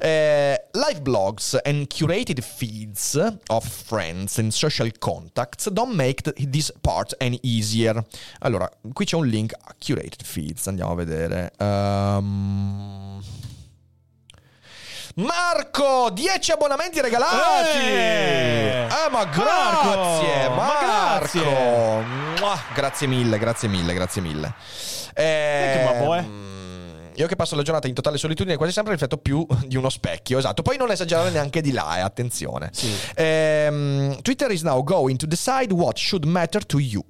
Eh, 0.00 0.68
live 0.72 1.00
blogs 1.00 1.56
and 1.62 1.86
curated 1.86 2.40
feeds 2.42 3.14
of 3.46 3.64
friends 3.64 4.38
and 4.38 4.50
social 4.50 4.90
contacts 4.98 5.70
don't 5.70 5.94
make 5.94 6.22
this 6.50 6.72
part 6.80 7.14
any 7.20 7.38
easier. 7.42 8.04
Allora, 8.40 8.68
qui 8.92 9.04
c'è 9.04 9.14
un 9.14 9.26
link 9.26 9.52
a 9.52 9.74
curated 9.78 10.24
feeds. 10.24 10.66
Andiamo 10.66 10.90
a 10.90 10.96
vedere. 10.96 11.52
Um... 11.58 13.22
Marco, 15.18 16.10
10 16.10 16.52
abbonamenti 16.52 17.00
regalati. 17.00 17.76
Eh, 17.76 18.86
eh 18.86 19.10
ma 19.10 19.24
grazie, 19.24 20.48
Marco. 20.48 20.86
Marco. 20.86 22.04
Grazie. 22.36 22.72
grazie 22.72 23.06
mille, 23.08 23.36
grazie 23.38 23.68
mille, 23.68 23.94
grazie 23.94 24.22
mille. 24.22 24.54
Eh, 25.14 26.24
io 27.14 27.26
che 27.26 27.34
passo 27.34 27.56
la 27.56 27.62
giornata 27.62 27.88
in 27.88 27.94
totale 27.94 28.16
solitudine 28.16 28.56
quasi 28.56 28.70
sempre 28.70 28.92
rifletto 28.92 29.16
più 29.16 29.44
di 29.66 29.76
uno 29.76 29.88
specchio, 29.88 30.38
esatto. 30.38 30.62
Poi 30.62 30.76
non 30.76 30.92
esagerare 30.92 31.30
neanche 31.30 31.62
di 31.62 31.72
là, 31.72 31.96
eh, 31.96 32.00
attenzione. 32.00 32.70
Sì. 32.72 32.88
Eh, 33.16 34.18
Twitter 34.22 34.52
is 34.52 34.62
now 34.62 34.84
going 34.84 35.18
to 35.18 35.26
decide 35.26 35.72
what 35.72 35.98
should 35.98 36.26
matter 36.26 36.64
to 36.64 36.78
you. 36.78 37.04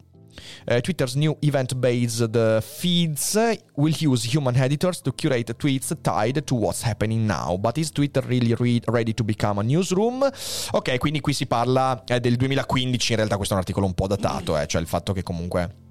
Uh, 0.66 0.80
Twitter's 0.80 1.14
new 1.14 1.36
event-based 1.40 2.36
uh, 2.36 2.60
feeds 2.60 3.36
will 3.76 3.94
use 3.98 4.24
human 4.24 4.56
editors 4.56 5.00
to 5.00 5.12
curate 5.12 5.54
tweets 5.56 5.92
tied 6.02 6.44
to 6.44 6.54
what's 6.54 6.82
happening 6.82 7.26
now. 7.26 7.56
But 7.56 7.78
is 7.78 7.90
Twitter 7.90 8.22
really 8.26 8.54
re- 8.54 8.82
ready 8.86 9.14
to 9.14 9.24
become 9.24 9.60
a 9.60 9.62
newsroom? 9.62 10.28
Ok, 10.72 10.98
quindi 10.98 11.20
qui 11.20 11.32
si 11.32 11.46
parla 11.46 12.02
eh, 12.04 12.20
del 12.20 12.36
2015, 12.36 13.12
in 13.12 13.16
realtà 13.16 13.36
questo 13.36 13.54
è 13.54 13.56
un 13.56 13.62
articolo 13.62 13.86
un 13.86 13.94
po' 13.94 14.06
datato, 14.06 14.58
eh, 14.58 14.66
cioè 14.66 14.80
il 14.80 14.86
fatto 14.86 15.12
che 15.12 15.22
comunque... 15.22 15.86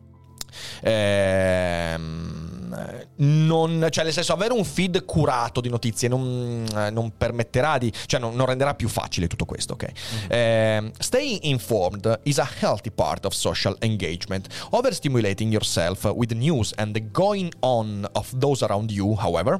Ehm 0.82 2.47
non, 3.18 3.88
cioè 3.89 4.03
nel 4.03 4.13
senso 4.13 4.34
avere 4.34 4.53
un 4.53 4.63
feed 4.63 5.05
curato 5.05 5.61
di 5.61 5.70
notizie 5.70 6.07
non, 6.07 6.65
eh, 6.76 6.89
non 6.89 7.13
permetterà 7.18 7.78
di, 7.78 7.91
cioè 8.05 8.20
non, 8.20 8.36
non, 8.36 8.45
renderà 8.45 8.74
più 8.76 8.88
facile 8.88 9.28
tutto 9.28 9.45
questo, 9.45 9.74
ok? 9.74 9.84
Mm-hmm. 9.84 10.32
Eh, 10.32 10.91
staying 10.99 11.39
informed 11.43 12.20
is 12.24 12.39
a 12.39 12.49
healthy 12.59 12.91
part 12.91 13.26
of 13.26 13.34
social 13.34 13.76
engagement. 13.82 14.47
Overstimulating 14.72 15.51
yourself 15.51 16.03
with 16.05 16.32
news 16.32 16.74
and 16.78 16.93
the 16.93 17.03
going 17.11 17.51
on 17.61 18.07
of 18.13 18.32
those 18.38 18.63
around 18.63 18.91
you, 18.91 19.15
however, 19.15 19.59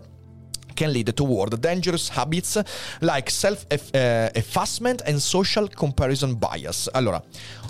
can 0.76 0.92
lead 0.92 1.12
toward 1.14 1.60
dangerous 1.60 2.10
habits 2.10 2.58
like 3.02 3.30
self-effacement 3.30 5.02
and 5.06 5.18
social 5.20 5.68
comparison 5.74 6.38
bias. 6.38 6.88
Allora, 6.92 7.22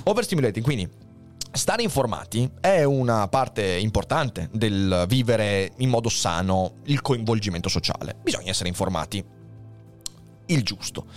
overstimulating, 0.03 0.63
quindi 0.63 0.87
Stare 1.57 1.81
informati 1.81 2.47
è 2.61 2.83
una 2.83 3.27
parte 3.29 3.77
importante 3.77 4.47
del 4.51 5.05
vivere 5.07 5.71
in 5.77 5.89
modo 5.89 6.07
sano 6.07 6.75
il 6.83 7.01
coinvolgimento 7.01 7.67
sociale. 7.67 8.15
Bisogna 8.21 8.51
essere 8.51 8.69
informati. 8.69 9.25
Il 10.45 10.61
giusto. 10.61 11.07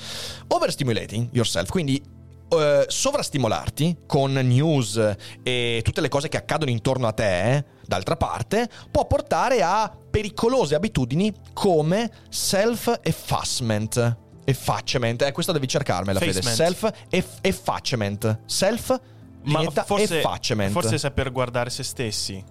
Overstimulating 0.48 1.28
yourself, 1.32 1.68
quindi 1.68 2.02
uh, 2.02 2.84
sovrastimolarti 2.86 3.98
con 4.06 4.32
news 4.32 5.14
e 5.42 5.82
tutte 5.84 6.00
le 6.00 6.08
cose 6.08 6.30
che 6.30 6.38
accadono 6.38 6.70
intorno 6.70 7.06
a 7.06 7.12
te, 7.12 7.62
d'altra 7.86 8.16
parte, 8.16 8.66
può 8.90 9.06
portare 9.06 9.60
a 9.60 9.94
pericolose 10.10 10.74
abitudini 10.74 11.34
come 11.52 12.10
self-effacement. 12.30 14.16
Effacement, 14.46 15.20
eh, 15.20 15.32
questo 15.32 15.52
devi 15.52 15.68
cercarmela, 15.68 16.18
Fede. 16.18 16.40
Self-effacement. 16.40 18.38
Self 18.46 19.00
ma 19.42 19.70
forse, 19.70 20.22
forse 20.70 20.98
saper 20.98 21.32
guardare 21.32 21.70
se 21.70 21.82
stessi. 21.82 22.44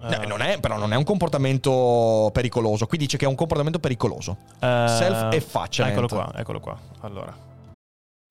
Uh, 0.00 0.26
non 0.26 0.42
è, 0.42 0.58
però 0.58 0.76
non 0.78 0.92
è 0.92 0.96
un 0.96 1.04
comportamento 1.04 2.30
pericoloso. 2.32 2.86
Qui 2.86 2.98
dice 2.98 3.16
che 3.16 3.24
è 3.24 3.28
un 3.28 3.36
comportamento 3.36 3.78
pericoloso. 3.78 4.36
Uh, 4.54 4.86
Self-effacement. 4.86 5.92
Eccolo 5.92 6.08
qua, 6.08 6.32
eccolo 6.34 6.60
qua. 6.60 6.78
Allora. 7.00 7.50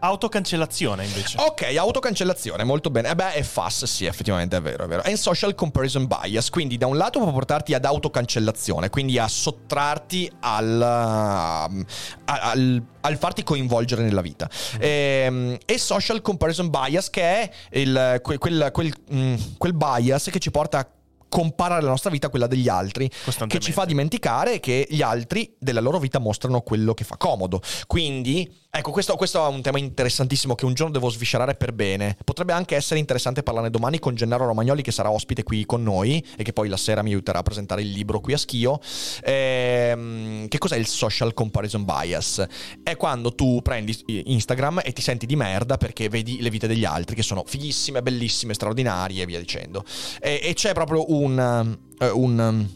Autocancellazione 0.00 1.04
invece. 1.04 1.38
Ok, 1.40 1.74
autocancellazione, 1.76 2.64
molto 2.64 2.90
bene. 2.90 3.10
Eh 3.10 3.14
beh, 3.14 3.32
è 3.32 3.42
FAS, 3.42 3.84
sì, 3.84 4.04
effettivamente 4.04 4.56
è 4.56 4.62
vero, 4.62 4.84
è 4.84 4.86
vero. 4.86 5.02
E 5.02 5.16
social 5.16 5.54
comparison 5.54 6.06
bias, 6.06 6.50
quindi 6.50 6.76
da 6.76 6.86
un 6.86 6.96
lato 6.96 7.18
può 7.18 7.32
portarti 7.32 7.74
ad 7.74 7.84
autocancellazione, 7.84 8.90
quindi 8.90 9.18
a 9.18 9.26
sottrarti 9.26 10.30
al, 10.40 10.82
al, 10.82 12.82
al 13.00 13.16
farti 13.16 13.42
coinvolgere 13.42 14.02
nella 14.02 14.20
vita. 14.20 14.48
E, 14.78 15.24
ehm, 15.26 15.58
e, 15.64 15.78
social 15.78 16.20
comparison 16.20 16.70
bias, 16.70 17.10
che 17.10 17.22
è 17.22 17.50
il, 17.72 18.20
quel, 18.22 18.38
quel, 18.38 18.70
quel, 18.72 18.92
mm, 19.12 19.34
quel 19.56 19.74
bias 19.74 20.28
che 20.30 20.38
ci 20.38 20.50
porta 20.50 20.78
a 20.78 20.86
comparare 21.28 21.82
la 21.82 21.88
nostra 21.88 22.10
vita 22.10 22.26
a 22.28 22.30
quella 22.30 22.46
degli 22.46 22.68
altri, 22.68 23.10
che 23.46 23.58
ci 23.58 23.72
fa 23.72 23.84
dimenticare 23.84 24.60
che 24.60 24.86
gli 24.88 25.02
altri 25.02 25.54
della 25.58 25.80
loro 25.80 25.98
vita 25.98 26.18
mostrano 26.18 26.60
quello 26.60 26.94
che 26.94 27.04
fa 27.04 27.16
comodo. 27.16 27.60
Quindi 27.86 28.66
Ecco, 28.70 28.90
questo, 28.90 29.16
questo, 29.16 29.44
è 29.44 29.48
un 29.48 29.62
tema 29.62 29.78
interessantissimo 29.78 30.54
che 30.54 30.66
un 30.66 30.74
giorno 30.74 30.92
devo 30.92 31.08
sviscerare 31.08 31.54
per 31.54 31.72
bene. 31.72 32.18
Potrebbe 32.22 32.52
anche 32.52 32.76
essere 32.76 33.00
interessante 33.00 33.42
parlarne 33.42 33.70
domani 33.70 33.98
con 33.98 34.14
Gennaro 34.14 34.44
Romagnoli 34.44 34.82
che 34.82 34.92
sarà 34.92 35.10
ospite 35.10 35.42
qui 35.42 35.64
con 35.64 35.82
noi 35.82 36.24
e 36.36 36.44
che 36.44 36.52
poi 36.52 36.68
la 36.68 36.76
sera 36.76 37.02
mi 37.02 37.10
aiuterà 37.10 37.38
a 37.38 37.42
presentare 37.42 37.80
il 37.80 37.90
libro 37.90 38.20
qui 38.20 38.34
a 38.34 38.36
Schio. 38.36 38.78
Ehm, 39.24 40.48
che 40.48 40.58
cos'è 40.58 40.76
il 40.76 40.86
social 40.86 41.32
comparison 41.32 41.84
bias? 41.84 42.46
È 42.82 42.94
quando 42.96 43.34
tu 43.34 43.62
prendi 43.62 43.96
Instagram 44.06 44.82
e 44.84 44.92
ti 44.92 45.00
senti 45.00 45.24
di 45.24 45.34
merda 45.34 45.78
perché 45.78 46.10
vedi 46.10 46.42
le 46.42 46.50
vite 46.50 46.66
degli 46.66 46.84
altri 46.84 47.16
che 47.16 47.22
sono 47.22 47.44
fighissime, 47.46 48.02
bellissime, 48.02 48.52
straordinarie 48.52 49.22
e 49.22 49.26
via 49.26 49.40
dicendo. 49.40 49.82
E, 50.20 50.40
e 50.42 50.52
c'è 50.52 50.74
proprio 50.74 51.10
un, 51.14 51.17
uh, 51.24 52.18
un, 52.20 52.68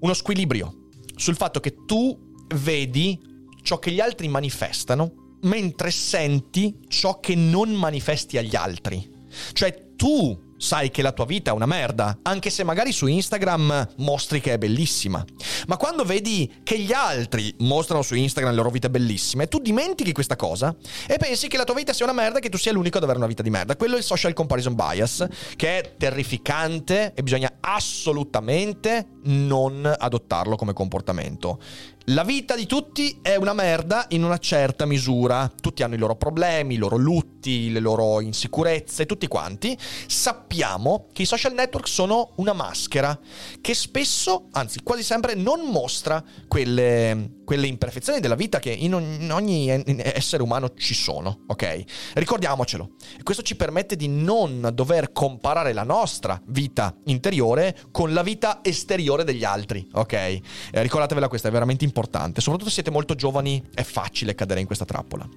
uno 0.00 0.14
squilibrio 0.14 0.88
sul 1.16 1.36
fatto 1.36 1.60
che 1.60 1.84
tu 1.84 2.18
vedi 2.56 3.18
ciò 3.62 3.78
che 3.78 3.90
gli 3.92 4.00
altri 4.00 4.28
manifestano, 4.28 5.38
mentre 5.42 5.90
senti 5.90 6.80
ciò 6.88 7.20
che 7.20 7.34
non 7.34 7.70
manifesti 7.70 8.38
agli 8.38 8.56
altri. 8.56 9.08
Cioè 9.52 9.94
tu 9.96 10.51
sai 10.62 10.92
che 10.92 11.02
la 11.02 11.10
tua 11.10 11.24
vita 11.24 11.50
è 11.50 11.54
una 11.54 11.66
merda, 11.66 12.18
anche 12.22 12.48
se 12.48 12.62
magari 12.62 12.92
su 12.92 13.08
Instagram 13.08 13.94
mostri 13.96 14.40
che 14.40 14.52
è 14.52 14.58
bellissima. 14.58 15.22
Ma 15.66 15.76
quando 15.76 16.04
vedi 16.04 16.60
che 16.62 16.78
gli 16.78 16.92
altri 16.92 17.52
mostrano 17.58 18.02
su 18.02 18.14
Instagram 18.14 18.52
le 18.52 18.58
loro 18.58 18.70
vite 18.70 18.88
bellissime, 18.88 19.48
tu 19.48 19.58
dimentichi 19.58 20.12
questa 20.12 20.36
cosa 20.36 20.72
e 21.08 21.16
pensi 21.16 21.48
che 21.48 21.56
la 21.56 21.64
tua 21.64 21.74
vita 21.74 21.92
sia 21.92 22.04
una 22.04 22.14
merda 22.14 22.38
e 22.38 22.40
che 22.40 22.48
tu 22.48 22.58
sia 22.58 22.70
l'unico 22.72 22.98
ad 22.98 23.02
avere 23.02 23.18
una 23.18 23.26
vita 23.26 23.42
di 23.42 23.50
merda. 23.50 23.74
Quello 23.74 23.96
è 23.96 23.98
il 23.98 24.04
social 24.04 24.32
comparison 24.34 24.76
bias, 24.76 25.26
che 25.56 25.80
è 25.80 25.94
terrificante 25.96 27.12
e 27.12 27.22
bisogna 27.24 27.54
assolutamente 27.58 29.06
non 29.24 29.92
adottarlo 29.98 30.54
come 30.54 30.72
comportamento. 30.72 31.58
La 32.06 32.24
vita 32.24 32.56
di 32.56 32.66
tutti 32.66 33.20
è 33.22 33.36
una 33.36 33.52
merda 33.52 34.06
in 34.08 34.24
una 34.24 34.38
certa 34.38 34.86
misura. 34.86 35.48
Tutti 35.60 35.84
hanno 35.84 35.94
i 35.94 35.98
loro 35.98 36.16
problemi, 36.16 36.74
i 36.74 36.76
loro 36.76 36.96
lutti, 36.96 37.70
le 37.70 37.78
loro 37.78 38.20
insicurezze, 38.20 39.06
tutti 39.06 39.28
quanti. 39.28 39.78
Sappiamo 40.08 41.06
che 41.12 41.22
i 41.22 41.26
social 41.26 41.54
network 41.54 41.86
sono 41.86 42.32
una 42.36 42.54
maschera 42.54 43.16
che 43.60 43.74
spesso, 43.74 44.48
anzi 44.50 44.80
quasi 44.82 45.04
sempre, 45.04 45.34
non 45.34 45.60
mostra 45.70 46.24
quelle, 46.48 47.41
quelle 47.52 47.66
imperfezioni 47.66 48.18
della 48.18 48.34
vita 48.34 48.58
che 48.60 48.70
in 48.70 48.94
ogni 48.94 49.68
essere 49.68 50.42
umano 50.42 50.72
ci 50.72 50.94
sono, 50.94 51.40
ok? 51.48 51.84
Ricordiamocelo. 52.14 52.92
Questo 53.22 53.42
ci 53.42 53.56
permette 53.56 53.94
di 53.94 54.08
non 54.08 54.70
dover 54.72 55.12
comparare 55.12 55.74
la 55.74 55.82
nostra 55.82 56.40
vita 56.46 56.96
interiore 57.04 57.76
con 57.90 58.14
la 58.14 58.22
vita 58.22 58.60
esteriore 58.62 59.24
degli 59.24 59.44
altri, 59.44 59.86
ok? 59.92 60.12
Eh, 60.14 60.40
ricordatevela 60.70 61.28
questa, 61.28 61.48
è 61.48 61.50
veramente 61.50 61.84
importante. 61.84 62.40
Soprattutto 62.40 62.70
se 62.70 62.76
siete 62.76 62.90
molto 62.90 63.14
giovani 63.14 63.62
è 63.74 63.82
facile 63.82 64.34
cadere 64.34 64.60
in 64.60 64.66
questa 64.66 64.86
trappola. 64.86 65.28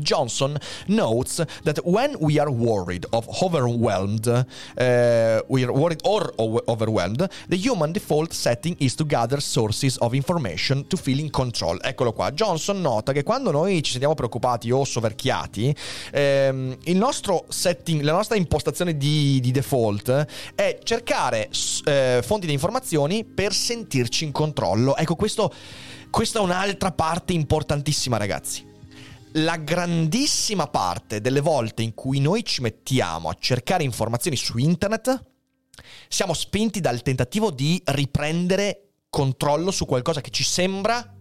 Johnson 0.00 0.56
notes 0.86 1.44
that 1.62 1.78
when 1.84 2.16
we 2.20 2.38
are 2.38 2.50
worried 2.50 3.06
of 3.10 3.26
overwhelmed, 3.42 4.26
uh, 4.26 5.42
we 5.48 5.64
are 5.64 5.72
worried 5.72 6.00
or 6.04 6.32
overwhelmed, 6.38 7.28
the 7.48 7.56
human 7.56 7.92
default 7.92 8.32
setting 8.32 8.76
is 8.78 8.94
to 8.94 9.04
gather 9.04 9.40
sources 9.40 9.96
of 9.98 10.14
information 10.14 10.86
to 10.88 10.96
feel 10.96 11.18
in 11.18 11.30
control. 11.30 11.78
Eccolo 11.82 12.12
qua. 12.12 12.32
Johnson 12.32 12.80
nota 12.80 13.12
che 13.12 13.22
quando 13.22 13.50
noi 13.50 13.82
ci 13.82 13.90
sentiamo 13.90 14.14
preoccupati 14.14 14.70
o 14.70 14.84
soverchiati, 14.84 15.74
ehm, 16.12 16.76
il 16.84 16.96
nostro 16.96 17.44
setting, 17.48 18.02
la 18.02 18.12
nostra 18.12 18.36
impostazione 18.36 18.96
di, 18.96 19.40
di 19.40 19.50
default 19.50 20.26
è 20.54 20.78
cercare 20.82 21.48
eh, 21.84 22.20
fonti 22.22 22.46
di 22.46 22.52
informazioni 22.52 23.24
per 23.24 23.52
sentirci 23.52 24.24
in 24.24 24.32
controllo. 24.32 24.96
Ecco, 24.96 25.14
questo, 25.14 25.52
questa 26.10 26.38
è 26.38 26.42
un'altra 26.42 26.92
parte 26.92 27.32
importantissima, 27.32 28.16
ragazzi 28.16 28.65
la 29.36 29.56
grandissima 29.56 30.68
parte 30.68 31.20
delle 31.20 31.40
volte 31.40 31.82
in 31.82 31.94
cui 31.94 32.20
noi 32.20 32.44
ci 32.44 32.62
mettiamo 32.62 33.28
a 33.28 33.36
cercare 33.38 33.82
informazioni 33.82 34.36
su 34.36 34.56
internet, 34.56 35.24
siamo 36.08 36.32
spinti 36.32 36.80
dal 36.80 37.02
tentativo 37.02 37.50
di 37.50 37.80
riprendere 37.84 38.92
controllo 39.10 39.70
su 39.70 39.84
qualcosa 39.84 40.20
che 40.20 40.30
ci 40.30 40.44
sembra 40.44 41.14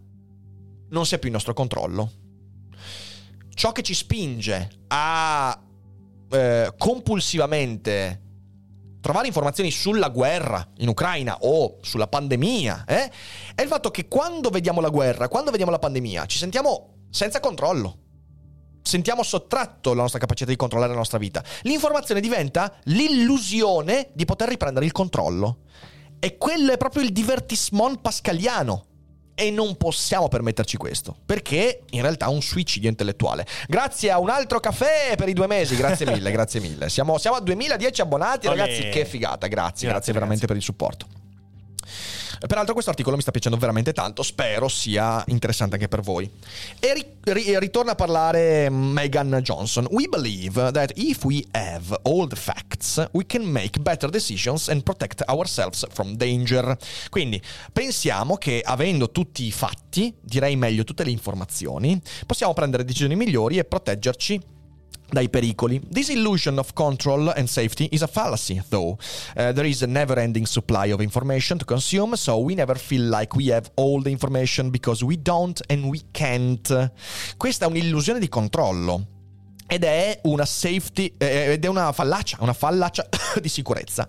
non 0.89 1.05
sia 1.05 1.17
più 1.17 1.27
il 1.27 1.33
nostro 1.33 1.53
controllo. 1.53 2.11
Ciò 3.53 3.71
che 3.71 3.81
ci 3.81 3.93
spinge 3.93 4.69
a 4.87 5.61
eh, 6.29 6.73
compulsivamente 6.77 8.21
trovare 9.01 9.27
informazioni 9.27 9.71
sulla 9.71 10.09
guerra 10.09 10.67
in 10.77 10.87
Ucraina 10.87 11.37
o 11.41 11.79
sulla 11.81 12.07
pandemia 12.07 12.85
eh, 12.85 13.11
è 13.55 13.61
il 13.61 13.67
fatto 13.67 13.91
che 13.91 14.07
quando 14.07 14.49
vediamo 14.49 14.79
la 14.79 14.89
guerra, 14.89 15.27
quando 15.27 15.51
vediamo 15.51 15.71
la 15.71 15.79
pandemia, 15.79 16.25
ci 16.25 16.37
sentiamo 16.37 17.07
senza 17.09 17.39
controllo 17.39 18.03
sentiamo 18.85 19.23
sottratto 19.23 19.93
la 19.93 20.01
nostra 20.03 20.19
capacità 20.19 20.51
di 20.51 20.55
controllare 20.55 20.91
la 20.91 20.97
nostra 20.97 21.17
vita. 21.17 21.43
L'informazione 21.63 22.21
diventa 22.21 22.71
l'illusione 22.83 24.09
di 24.13 24.25
poter 24.25 24.49
riprendere 24.49 24.85
il 24.85 24.91
controllo. 24.91 25.57
E 26.19 26.37
quello 26.37 26.71
è 26.71 26.77
proprio 26.77 27.03
il 27.03 27.11
divertissement 27.11 27.99
pascaliano. 27.99 28.85
E 29.37 29.51
non 29.51 29.75
possiamo 29.75 30.29
permetterci 30.29 30.77
questo, 30.77 31.13
perché 31.25 31.81
in 31.89 32.01
realtà 32.01 32.27
è 32.27 32.29
un 32.29 32.41
suicidio 32.41 32.87
intellettuale. 32.87 33.45
Grazie 33.67 34.09
a 34.09 34.17
un 34.17 34.29
altro 34.29 34.61
caffè 34.61 35.15
per 35.17 35.27
i 35.27 35.33
due 35.33 35.47
mesi, 35.47 35.75
grazie 35.75 36.05
mille, 36.05 36.31
grazie 36.31 36.61
mille. 36.61 36.87
Siamo, 36.87 37.17
siamo 37.17 37.35
a 37.35 37.41
2010 37.41 37.99
abbonati, 37.99 38.47
ragazzi, 38.47 38.87
che 38.87 39.03
figata, 39.03 39.47
grazie, 39.47 39.49
grazie, 39.49 39.87
grazie 39.89 40.13
veramente 40.13 40.47
per 40.47 40.55
il 40.55 40.61
supporto. 40.61 41.24
Peraltro 42.47 42.73
questo 42.73 42.91
articolo 42.91 43.15
mi 43.15 43.21
sta 43.21 43.31
piacendo 43.31 43.57
veramente 43.57 43.93
tanto, 43.93 44.23
spero 44.23 44.67
sia 44.67 45.23
interessante 45.27 45.75
anche 45.75 45.87
per 45.87 46.01
voi. 46.01 46.29
E 46.79 46.93
ri- 46.93 47.05
ri- 47.33 47.59
ritorna 47.59 47.91
a 47.91 47.95
parlare 47.95 48.69
Megan 48.69 49.39
Johnson. 49.41 49.87
We 49.89 50.07
believe 50.07 50.71
that 50.71 50.91
if 50.95 51.23
we 51.23 51.43
have 51.51 51.99
all 52.03 52.27
the 52.27 52.35
facts, 52.35 53.03
we 53.11 53.25
can 53.25 53.43
make 53.43 53.79
better 53.79 54.09
decisions 54.09 54.69
and 54.69 54.83
protect 54.83 55.23
ourselves 55.27 55.85
from 55.91 56.15
danger. 56.15 56.77
Quindi 57.09 57.41
pensiamo 57.71 58.37
che 58.37 58.61
avendo 58.63 59.11
tutti 59.11 59.45
i 59.45 59.51
fatti, 59.51 60.13
direi 60.21 60.55
meglio 60.55 60.83
tutte 60.83 61.03
le 61.03 61.11
informazioni, 61.11 61.99
possiamo 62.25 62.53
prendere 62.53 62.83
decisioni 62.83 63.15
migliori 63.15 63.57
e 63.57 63.63
proteggerci 63.63 64.53
dai 65.15 65.29
pericoli. 65.29 65.81
This 65.89 66.09
illusion 66.09 66.59
of 66.59 66.73
control 66.73 67.31
and 67.35 67.47
safety 67.47 67.87
is 67.91 68.01
a 68.01 68.07
fallacy, 68.07 68.61
though. 68.69 68.97
Uh, 69.35 69.51
there 69.53 69.65
is 69.65 69.81
a 69.81 69.87
never 69.87 70.19
ending 70.19 70.45
supply 70.45 70.91
of 70.91 71.01
information 71.01 71.57
to 71.57 71.65
consume, 71.65 72.15
so 72.15 72.37
we 72.37 72.53
never 72.53 72.77
feel 72.77 73.09
like 73.09 73.35
we 73.35 73.47
have 73.51 73.71
all 73.75 74.01
the 74.01 74.11
information 74.11 74.69
because 74.69 75.03
we 75.03 75.15
don't 75.15 75.61
and 75.69 75.85
we 75.85 76.01
can't. 76.11 76.91
Questa 77.37 77.65
è 77.65 77.67
un'illusione 77.67 78.19
di 78.19 78.27
controllo 78.27 79.14
ed 79.67 79.83
è 79.83 80.19
una 80.23 80.45
safety 80.45 81.13
eh, 81.17 81.53
ed 81.53 81.65
è 81.65 81.67
una 81.67 81.91
fallacia, 81.91 82.37
una 82.41 82.53
fallacia 82.53 83.07
di 83.41 83.49
sicurezza. 83.49 84.07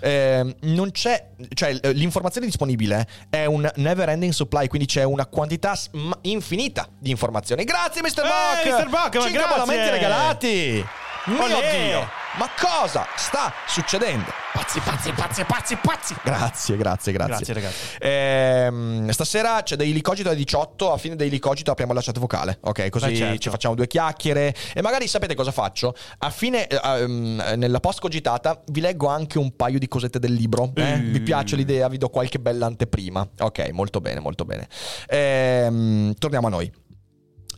Eh, 0.00 0.56
non 0.62 0.90
c'è, 0.90 1.28
cioè 1.54 1.78
l'informazione 1.92 2.46
disponibile 2.46 3.06
è 3.30 3.44
un 3.44 3.70
never 3.76 4.08
ending 4.08 4.32
supply, 4.32 4.66
quindi 4.66 4.86
c'è 4.86 5.04
una 5.04 5.26
quantità 5.26 5.78
infinita 6.22 6.88
di 6.98 7.10
informazioni. 7.10 7.64
Grazie 7.64 8.02
Mr. 8.02 8.24
Hey, 8.24 8.72
Mr. 8.72 8.88
Bock, 8.88 9.18
5 9.20 9.42
abbonamenti 9.42 9.90
regalati! 9.90 10.84
Mio 11.26 11.46
Dio! 11.46 12.25
Ma 12.38 12.50
cosa 12.54 13.06
sta 13.16 13.50
succedendo? 13.66 14.30
Pazzi, 14.52 14.78
pazzi, 14.80 15.10
pazzi, 15.12 15.44
pazzi, 15.44 15.76
pazzi. 15.76 16.14
Grazie, 16.22 16.76
grazie, 16.76 17.12
grazie. 17.12 17.34
Grazie, 17.34 17.54
ragazzi. 17.54 17.96
Ehm, 17.98 19.08
stasera 19.08 19.62
c'è 19.62 19.74
dei 19.76 19.90
Licogito 19.94 20.28
alle 20.28 20.36
18. 20.36 20.92
A 20.92 20.98
fine 20.98 21.16
dei 21.16 21.30
Licogito 21.30 21.70
apriamo 21.70 21.94
la 21.94 22.02
chat 22.02 22.18
vocale. 22.18 22.58
Ok, 22.60 22.90
così 22.90 23.12
eh 23.12 23.16
certo. 23.16 23.38
ci 23.38 23.48
facciamo 23.48 23.74
due 23.74 23.86
chiacchiere. 23.86 24.54
E 24.74 24.82
magari 24.82 25.08
sapete 25.08 25.34
cosa 25.34 25.50
faccio? 25.50 25.94
A 26.18 26.28
fine, 26.28 26.68
um, 26.82 27.42
nella 27.56 27.80
post 27.80 28.00
cogitata, 28.00 28.62
vi 28.66 28.82
leggo 28.82 29.06
anche 29.08 29.38
un 29.38 29.56
paio 29.56 29.78
di 29.78 29.88
cosette 29.88 30.18
del 30.18 30.34
libro. 30.34 30.72
Eh? 30.74 30.96
Mm. 30.96 31.12
Vi 31.12 31.20
piace 31.20 31.56
l'idea? 31.56 31.88
Vi 31.88 31.96
do 31.96 32.10
qualche 32.10 32.38
bella 32.38 32.66
anteprima. 32.66 33.26
Ok, 33.38 33.70
molto 33.70 34.02
bene, 34.02 34.20
molto 34.20 34.44
bene. 34.44 34.68
Ehm, 35.08 36.12
torniamo 36.18 36.48
a 36.48 36.50
noi. 36.50 36.70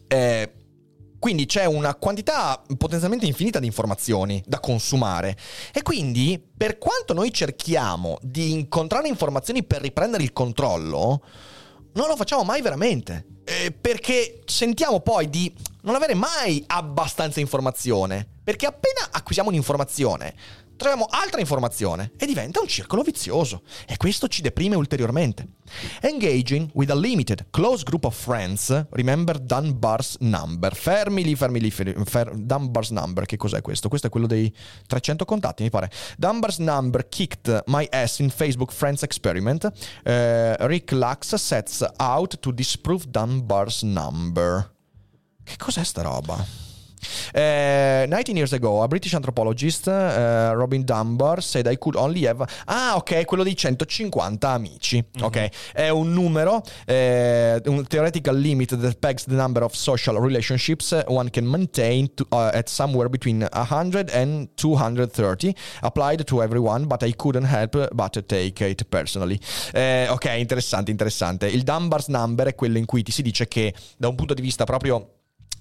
Eh, 0.06 0.52
quindi 1.18 1.46
c'è 1.46 1.64
una 1.64 1.94
quantità 1.94 2.62
potenzialmente 2.76 3.26
infinita 3.26 3.58
di 3.58 3.66
informazioni 3.66 4.42
da 4.46 4.60
consumare 4.60 5.36
e 5.72 5.82
quindi 5.82 6.42
per 6.56 6.78
quanto 6.78 7.12
noi 7.12 7.32
cerchiamo 7.32 8.18
di 8.22 8.52
incontrare 8.52 9.08
informazioni 9.08 9.64
per 9.64 9.80
riprendere 9.80 10.22
il 10.22 10.32
controllo, 10.32 11.22
non 11.94 12.06
lo 12.06 12.16
facciamo 12.16 12.44
mai 12.44 12.62
veramente. 12.62 13.26
eh, 13.48 13.72
perché 13.72 14.42
sentiamo 14.44 15.00
poi 15.00 15.30
di 15.30 15.50
non 15.82 15.94
avere 15.94 16.12
mai 16.12 16.62
abbastanza 16.66 17.40
informazione. 17.40 18.28
Perché 18.44 18.66
appena 18.66 19.08
acquisiamo 19.10 19.48
un'informazione, 19.48 20.34
troviamo 20.78 21.06
altra 21.10 21.40
informazione 21.40 22.12
e 22.16 22.24
diventa 22.24 22.60
un 22.60 22.68
circolo 22.68 23.02
vizioso. 23.02 23.62
E 23.86 23.98
questo 23.98 24.28
ci 24.28 24.40
deprime 24.40 24.76
ulteriormente. 24.76 25.46
Engaging 26.00 26.70
with 26.72 26.90
a 26.90 26.94
limited, 26.94 27.48
close 27.50 27.82
group 27.82 28.04
of 28.04 28.16
friends, 28.16 28.86
remember 28.90 29.38
Dunbar's 29.38 30.16
number. 30.20 30.74
Fermi 30.74 31.22
lì, 31.22 31.34
fermi 31.34 31.60
lì, 31.60 31.70
fermi, 31.70 32.04
fer, 32.04 32.34
Dunbar's 32.34 32.90
number, 32.90 33.26
che 33.26 33.36
cos'è 33.36 33.60
questo? 33.60 33.88
Questo 33.88 34.06
è 34.06 34.10
quello 34.10 34.26
dei 34.26 34.50
300 34.86 35.24
contatti, 35.26 35.64
mi 35.64 35.70
pare. 35.70 35.90
Dunbar's 36.16 36.58
number 36.58 37.06
kicked 37.08 37.64
my 37.66 37.86
ass 37.90 38.20
in 38.20 38.30
Facebook 38.30 38.72
Friends 38.72 39.02
Experiment. 39.02 39.64
Uh, 40.04 40.54
Rick 40.60 40.92
Lux 40.92 41.34
sets 41.34 41.84
out 41.98 42.38
to 42.38 42.52
disprove 42.52 43.04
Dunbar's 43.08 43.82
number. 43.82 44.72
Che 45.42 45.56
cos'è 45.56 45.82
sta 45.82 46.02
roba? 46.02 46.67
Uh, 47.34 48.06
19 48.08 48.36
years 48.36 48.52
ago, 48.52 48.82
a 48.82 48.88
British 48.88 49.14
anthropologist, 49.14 49.86
uh, 49.86 50.52
Robin 50.54 50.84
Dunbar, 50.84 51.42
said 51.42 51.66
I 51.66 51.76
could 51.76 51.96
only 51.96 52.26
have. 52.26 52.44
Ah, 52.66 52.96
ok, 52.96 53.24
quello 53.24 53.42
dei 53.42 53.54
150 53.54 54.48
amici. 54.48 54.96
Mm-hmm. 54.96 55.24
Ok, 55.24 55.48
è 55.72 55.88
un 55.88 56.12
numero, 56.12 56.62
uh, 56.86 56.92
un 57.66 57.84
theoretical 57.86 58.36
limit 58.36 58.78
that 58.78 58.96
pegs 58.98 59.24
the 59.24 59.34
number 59.34 59.62
of 59.62 59.74
social 59.74 60.18
relationships 60.20 60.96
one 61.06 61.30
can 61.30 61.44
maintain 61.44 62.12
to, 62.14 62.26
at 62.30 62.68
somewhere 62.68 63.08
between 63.08 63.46
100 63.52 64.10
and 64.10 64.48
230, 64.54 65.54
applied 65.82 66.24
to 66.24 66.42
everyone, 66.42 66.86
but 66.86 67.02
I 67.02 67.12
couldn't 67.12 67.46
help 67.46 67.88
but 67.92 68.26
take 68.26 68.68
it 68.68 68.84
personally. 68.88 69.38
ok, 70.08 70.24
interessante, 70.36 70.90
interessante. 70.90 71.46
Il 71.46 71.62
Dunbar's 71.62 72.08
number 72.08 72.48
è 72.48 72.54
quello 72.54 72.78
in 72.78 72.84
cui 72.84 73.02
ti 73.02 73.12
si 73.12 73.22
dice 73.22 73.46
che 73.48 73.74
da 73.96 74.08
un 74.08 74.14
punto 74.14 74.34
di 74.34 74.42
vista 74.42 74.64
proprio 74.64 75.17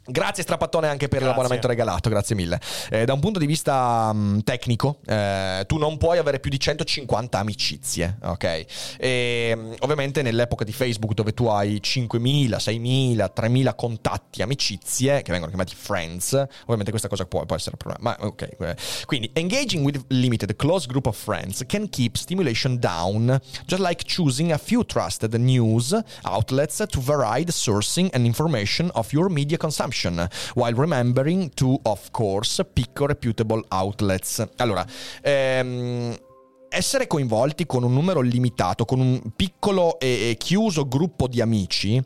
Grazie 0.10 0.44
Strapattone 0.44 0.88
anche 0.88 1.10
per 1.10 1.20
grazie. 1.20 1.28
l'abbonamento 1.28 1.68
regalato, 1.68 2.10
grazie 2.10 2.34
mille. 2.34 2.62
Eh, 2.90 3.04
da 3.04 3.12
un 3.12 3.20
punto 3.20 3.40
di 3.40 3.46
vista 3.46 4.10
um, 4.14 4.42
tecnico, 4.42 5.00
eh, 5.06 5.66
tu 5.68 5.78
non 5.78 5.98
puoi 5.98 6.18
avere 6.18 6.40
più 6.40 6.50
di 6.50 6.58
150 6.58 7.38
amicizie, 7.38 8.18
ok? 8.24 8.66
E, 8.98 9.54
um, 9.54 9.76
ovviamente 9.80 10.22
nell'epoca 10.22 10.64
di 10.64 10.72
Facebook 10.72 11.14
dove 11.14 11.34
tu 11.34 11.48
hai 11.48 11.82
5.000, 11.84 12.56
6.000, 12.56 13.32
3.000 13.36 13.76
contatti, 13.76 14.42
amicizie, 14.42 15.22
che 15.24 15.32
vengono 15.32 15.52
chiamati 15.52 15.76
friends, 15.76 16.32
ovviamente 16.62 16.92
questa 16.92 17.10
cosa 17.10 17.26
può, 17.26 17.46
può 17.46 17.58
essere 17.58 17.76
un 17.78 17.92
problema. 17.92 18.16
Ma 18.18 18.26
ok, 18.26 18.42
eh. 18.60 18.76
quindi 19.06 19.30
engaging 19.34 19.84
with 19.84 20.02
limited 20.08 20.56
close 20.56 20.88
group 20.88 21.08
of 21.08 21.18
friends 21.18 21.66
can 21.68 21.90
keep 21.90 22.16
stimulation 22.16 22.80
down, 22.80 23.38
just 23.66 23.82
like 23.82 24.06
choosing 24.06 24.54
a 24.54 24.58
few 24.58 24.86
trusted 24.86 25.34
news 25.34 25.94
outlets 26.24 26.82
to 26.88 27.02
vary 27.02 27.44
the 27.44 27.52
sourcing 27.52 28.10
and 28.14 28.26
information 28.26 28.90
of 28.94 29.12
your 29.12 29.30
media 29.30 29.58
consumption 29.58 29.97
consumption, 29.98 30.28
while 30.54 30.74
remembering 30.74 31.50
to, 31.56 31.80
of 31.84 32.12
course, 32.12 32.64
pick 32.64 33.00
reputable 33.00 33.64
outlets. 33.70 34.46
Allora, 34.58 34.86
ehm, 35.22 36.16
essere 36.70 37.08
coinvolti 37.08 37.66
con 37.66 37.84
un 37.84 37.94
numero 37.94 38.20
limitato, 38.20 38.86
con 38.86 39.00
un 39.00 39.22
piccolo 39.36 40.00
e, 40.00 40.36
chiuso 40.38 40.88
gruppo 40.88 41.28
di 41.28 41.42
amici, 41.42 42.02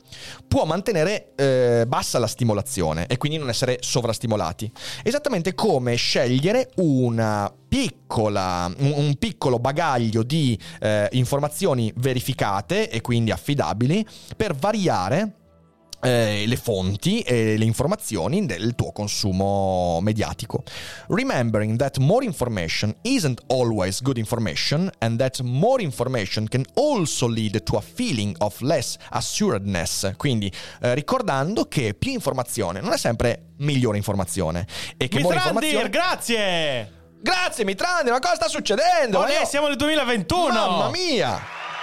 può 0.47 0.65
mantenere 0.65 1.33
eh, 1.35 1.85
bassa 1.87 2.19
la 2.19 2.27
stimolazione 2.27 3.07
e 3.07 3.17
quindi 3.17 3.37
non 3.37 3.49
essere 3.49 3.77
sovrastimolati. 3.81 4.71
Esattamente 5.03 5.55
come 5.55 5.95
scegliere 5.95 6.69
piccola, 7.67 8.71
un 8.77 9.15
piccolo 9.17 9.57
bagaglio 9.57 10.23
di 10.23 10.57
eh, 10.79 11.07
informazioni 11.13 11.91
verificate 11.95 12.89
e 12.89 13.01
quindi 13.01 13.31
affidabili 13.31 14.05
per 14.35 14.53
variare 14.53 15.40
eh, 16.02 16.43
le 16.45 16.56
fonti 16.56 17.22
e 17.22 17.58
le 17.58 17.66
informazioni 17.66 18.45
del 18.45 18.76
tuo 18.76 18.91
consumo 18.91 19.99
mediatico. 20.02 20.64
Remembering 21.08 21.78
that 21.78 21.97
more 21.97 22.26
information 22.26 22.95
isn't 23.04 23.41
always 23.47 24.02
good 24.02 24.18
information 24.18 24.89
and 24.99 25.18
that 25.20 25.39
more 25.41 25.82
information 25.82 26.47
can 26.47 26.66
also 26.76 27.28
lead 27.28 27.64
to 27.64 27.78
a 27.78 27.82
feeling 27.82 28.36
of 28.39 28.60
less 28.62 28.97
assuredness. 29.10 30.14
Quindi 30.18 30.52
eh, 30.82 30.93
ricordando 30.95 31.68
che 31.68 31.93
più 31.93 32.12
informazione 32.12 32.82
non 32.82 32.93
è 32.93 32.97
sempre 32.97 33.49
migliore 33.58 33.97
informazione 33.97 34.66
e 34.97 35.08
che 35.08 35.20
more 35.20 35.36
informazione 35.36 35.89
grazie! 35.89 36.99
Grazie 37.24 37.66
Mitrandir, 37.66 38.12
ma 38.12 38.20
cosa 38.20 38.34
sta 38.34 38.47
succedendo? 38.47 39.20
Oh, 39.20 39.28
eh, 39.28 39.45
siamo 39.45 39.68
nel 39.68 39.76
2021! 39.76 40.52
Mamma 40.52 40.89
mia! 40.89 41.39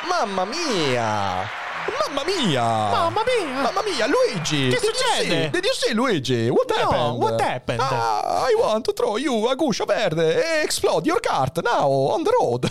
Mamma 0.09 0.45
mia! 0.45 1.68
Mamma 1.89 2.23
mia! 2.25 2.63
Mamma 2.63 3.23
mia! 3.25 3.63
Mamma 3.63 3.83
mia, 3.83 4.07
Luigi! 4.07 4.69
Che 4.69 4.79
succede? 4.79 5.51
Did 5.51 5.65
you 5.65 5.75
see 5.75 5.95
Luigi? 5.95 6.49
What 6.49 6.69
no, 6.69 6.75
happened? 6.77 7.23
what 7.23 7.41
happened? 7.41 7.81
Ah, 7.81 8.47
I 8.49 8.55
want 8.61 8.85
to 8.85 8.93
throw 8.93 9.17
you 9.17 9.49
a 9.49 9.55
guscio 9.55 9.85
verde 9.85 10.37
e 10.37 10.63
explode 10.63 11.07
your 11.07 11.21
cart 11.21 11.61
now 11.63 11.89
on 11.89 12.23
the 12.23 12.31
road. 12.39 12.69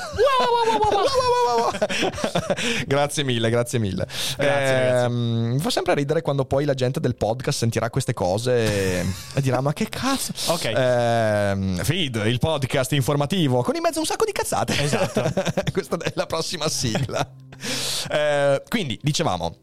grazie 2.85 3.23
mille, 3.23 3.49
grazie 3.49 3.79
mille. 3.79 4.05
Grazie, 4.05 4.37
eh, 4.37 4.89
grazie. 4.89 5.09
Mi 5.09 5.59
fa 5.59 5.69
sempre 5.69 5.95
ridere 5.95 6.21
quando 6.21 6.45
poi 6.45 6.65
la 6.65 6.73
gente 6.73 6.99
del 6.99 7.15
podcast 7.15 7.57
sentirà 7.57 7.89
queste 7.89 8.13
cose 8.13 9.01
e 9.33 9.41
dirà 9.41 9.61
ma 9.61 9.73
che 9.73 9.87
cazzo. 9.89 10.33
Ok. 10.51 10.65
Eh, 10.65 11.83
feed, 11.83 12.21
il 12.25 12.39
podcast 12.39 12.91
informativo 12.91 13.63
con 13.63 13.75
in 13.75 13.81
mezzo 13.81 13.99
un 13.99 14.05
sacco 14.05 14.25
di 14.25 14.31
cazzate. 14.31 14.79
Esatto. 14.79 15.23
Questa 15.71 15.97
è 15.97 16.11
la 16.15 16.25
prossima 16.25 16.69
sigla. 16.69 17.27
Eh, 18.09 18.61
quindi, 18.69 18.97
dicevamo, 19.07 19.55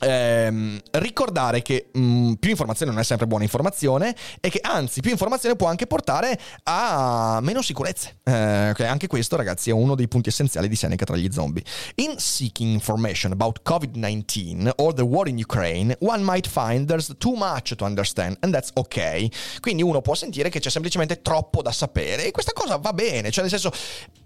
Ehm, 0.00 0.78
ricordare 0.92 1.60
che 1.60 1.88
mh, 1.92 2.00
mm, 2.00 2.32
più 2.34 2.50
informazione 2.50 2.92
non 2.92 3.00
è 3.00 3.04
sempre 3.04 3.26
buona 3.26 3.42
informazione 3.42 4.14
e 4.40 4.48
che 4.48 4.60
anzi 4.62 5.00
più 5.00 5.10
informazione 5.10 5.56
può 5.56 5.66
anche 5.66 5.88
portare 5.88 6.38
a 6.64 7.40
meno 7.42 7.62
sicurezze. 7.62 8.20
Eh, 8.22 8.70
okay, 8.70 8.86
anche 8.86 9.08
questo 9.08 9.34
ragazzi 9.34 9.70
è 9.70 9.72
uno 9.72 9.96
dei 9.96 10.06
punti 10.06 10.28
essenziali 10.28 10.68
di 10.68 10.76
Seneca 10.76 11.04
tra 11.04 11.16
gli 11.16 11.28
zombie. 11.32 11.64
In 11.96 12.14
seeking 12.18 12.72
information 12.72 13.32
about 13.32 13.60
COVID-19 13.68 14.70
or 14.76 14.94
the 14.94 15.02
war 15.02 15.26
in 15.26 15.36
Ukraine, 15.36 15.96
one 16.00 16.22
might 16.22 16.46
find 16.46 16.86
there's 16.86 17.12
too 17.18 17.34
much 17.34 17.74
to 17.74 17.84
understand 17.84 18.36
and 18.40 18.52
that's 18.52 18.70
ok. 18.74 19.58
Quindi 19.60 19.82
uno 19.82 20.00
può 20.00 20.14
sentire 20.14 20.48
che 20.48 20.60
c'è 20.60 20.70
semplicemente 20.70 21.22
troppo 21.22 21.60
da 21.60 21.72
sapere 21.72 22.26
e 22.26 22.30
questa 22.30 22.52
cosa 22.52 22.76
va 22.76 22.92
bene, 22.92 23.32
cioè 23.32 23.42
nel 23.42 23.50
senso, 23.50 23.72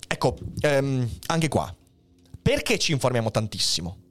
ecco, 0.06 0.36
ehm, 0.60 1.08
anche 1.28 1.48
qua, 1.48 1.74
perché 2.42 2.78
ci 2.78 2.92
informiamo 2.92 3.30
tantissimo? 3.30 4.01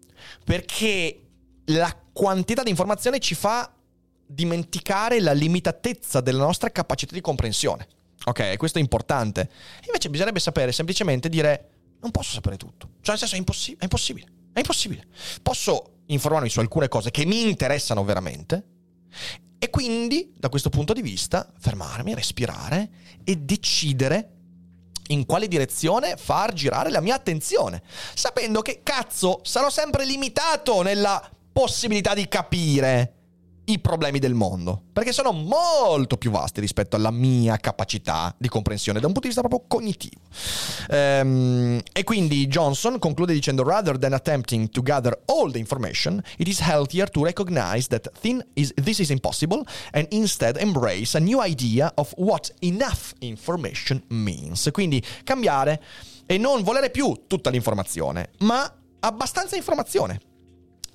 Perché 0.43 1.21
la 1.65 1.95
quantità 2.11 2.63
di 2.63 2.69
informazione 2.69 3.19
ci 3.19 3.35
fa 3.35 3.73
dimenticare 4.25 5.19
la 5.19 5.33
limitatezza 5.33 6.21
della 6.21 6.43
nostra 6.43 6.69
capacità 6.69 7.13
di 7.13 7.21
comprensione. 7.21 7.87
Ok, 8.25 8.57
questo 8.57 8.77
è 8.77 8.81
importante. 8.81 9.49
Invece 9.85 10.09
bisognerebbe 10.09 10.39
sapere 10.39 10.71
semplicemente 10.71 11.29
dire 11.29 11.69
non 12.01 12.11
posso 12.11 12.31
sapere 12.31 12.57
tutto. 12.57 12.89
Cioè, 13.01 13.09
nel 13.09 13.17
senso, 13.17 13.35
è, 13.35 13.37
impossi- 13.37 13.75
è 13.77 13.83
impossibile. 13.83 14.27
È 14.53 14.59
impossibile. 14.59 15.05
Posso 15.41 15.99
informarmi 16.07 16.49
su 16.49 16.59
alcune 16.59 16.87
cose 16.87 17.11
che 17.11 17.25
mi 17.25 17.47
interessano 17.47 18.03
veramente 18.03 18.65
e 19.63 19.69
quindi, 19.69 20.33
da 20.37 20.49
questo 20.49 20.69
punto 20.69 20.91
di 20.93 21.01
vista, 21.01 21.51
fermarmi, 21.59 22.15
respirare 22.15 22.89
e 23.23 23.35
decidere 23.35 24.40
in 25.11 25.25
quale 25.25 25.47
direzione 25.47 26.15
far 26.17 26.53
girare 26.53 26.89
la 26.89 27.01
mia 27.01 27.15
attenzione, 27.15 27.81
sapendo 28.13 28.61
che 28.61 28.81
cazzo 28.83 29.39
sarò 29.43 29.69
sempre 29.69 30.05
limitato 30.05 30.81
nella 30.81 31.21
possibilità 31.51 32.13
di 32.13 32.27
capire 32.27 33.13
i 33.71 33.79
problemi 33.79 34.19
del 34.19 34.33
mondo, 34.33 34.83
perché 34.91 35.11
sono 35.11 35.31
molto 35.31 36.17
più 36.17 36.29
vasti 36.31 36.59
rispetto 36.59 36.95
alla 36.95 37.11
mia 37.11 37.57
capacità 37.57 38.33
di 38.37 38.49
comprensione 38.49 38.99
da 38.99 39.07
un 39.07 39.13
punto 39.13 39.27
di 39.27 39.33
vista 39.33 39.47
proprio 39.47 39.67
cognitivo. 39.67 40.21
Um, 40.89 41.79
e 41.91 42.03
quindi 42.03 42.47
Johnson 42.47 42.99
conclude 42.99 43.33
dicendo: 43.33 43.63
Rather 43.63 43.97
than 43.97 44.13
attempting 44.13 44.69
to 44.69 44.81
gather 44.81 45.17
all 45.27 45.51
the 45.51 45.57
information, 45.57 46.21
it 46.37 46.47
is 46.47 46.59
healthier 46.59 47.09
to 47.09 47.23
recognize 47.23 47.87
that 47.87 48.09
is, 48.53 48.73
this 48.75 48.99
is 48.99 49.09
impossible 49.09 49.63
and 49.91 50.07
instead 50.11 50.57
embrace 50.57 51.15
a 51.15 51.19
new 51.19 51.41
idea 51.41 51.91
of 51.95 52.13
what 52.17 52.53
enough 52.59 53.13
information 53.19 54.03
means. 54.09 54.69
Quindi 54.71 55.03
cambiare 55.23 55.81
e 56.25 56.37
non 56.37 56.63
volere 56.63 56.89
più 56.89 57.23
tutta 57.27 57.49
l'informazione, 57.49 58.31
ma 58.39 58.71
abbastanza 58.99 59.55
informazione 59.55 60.19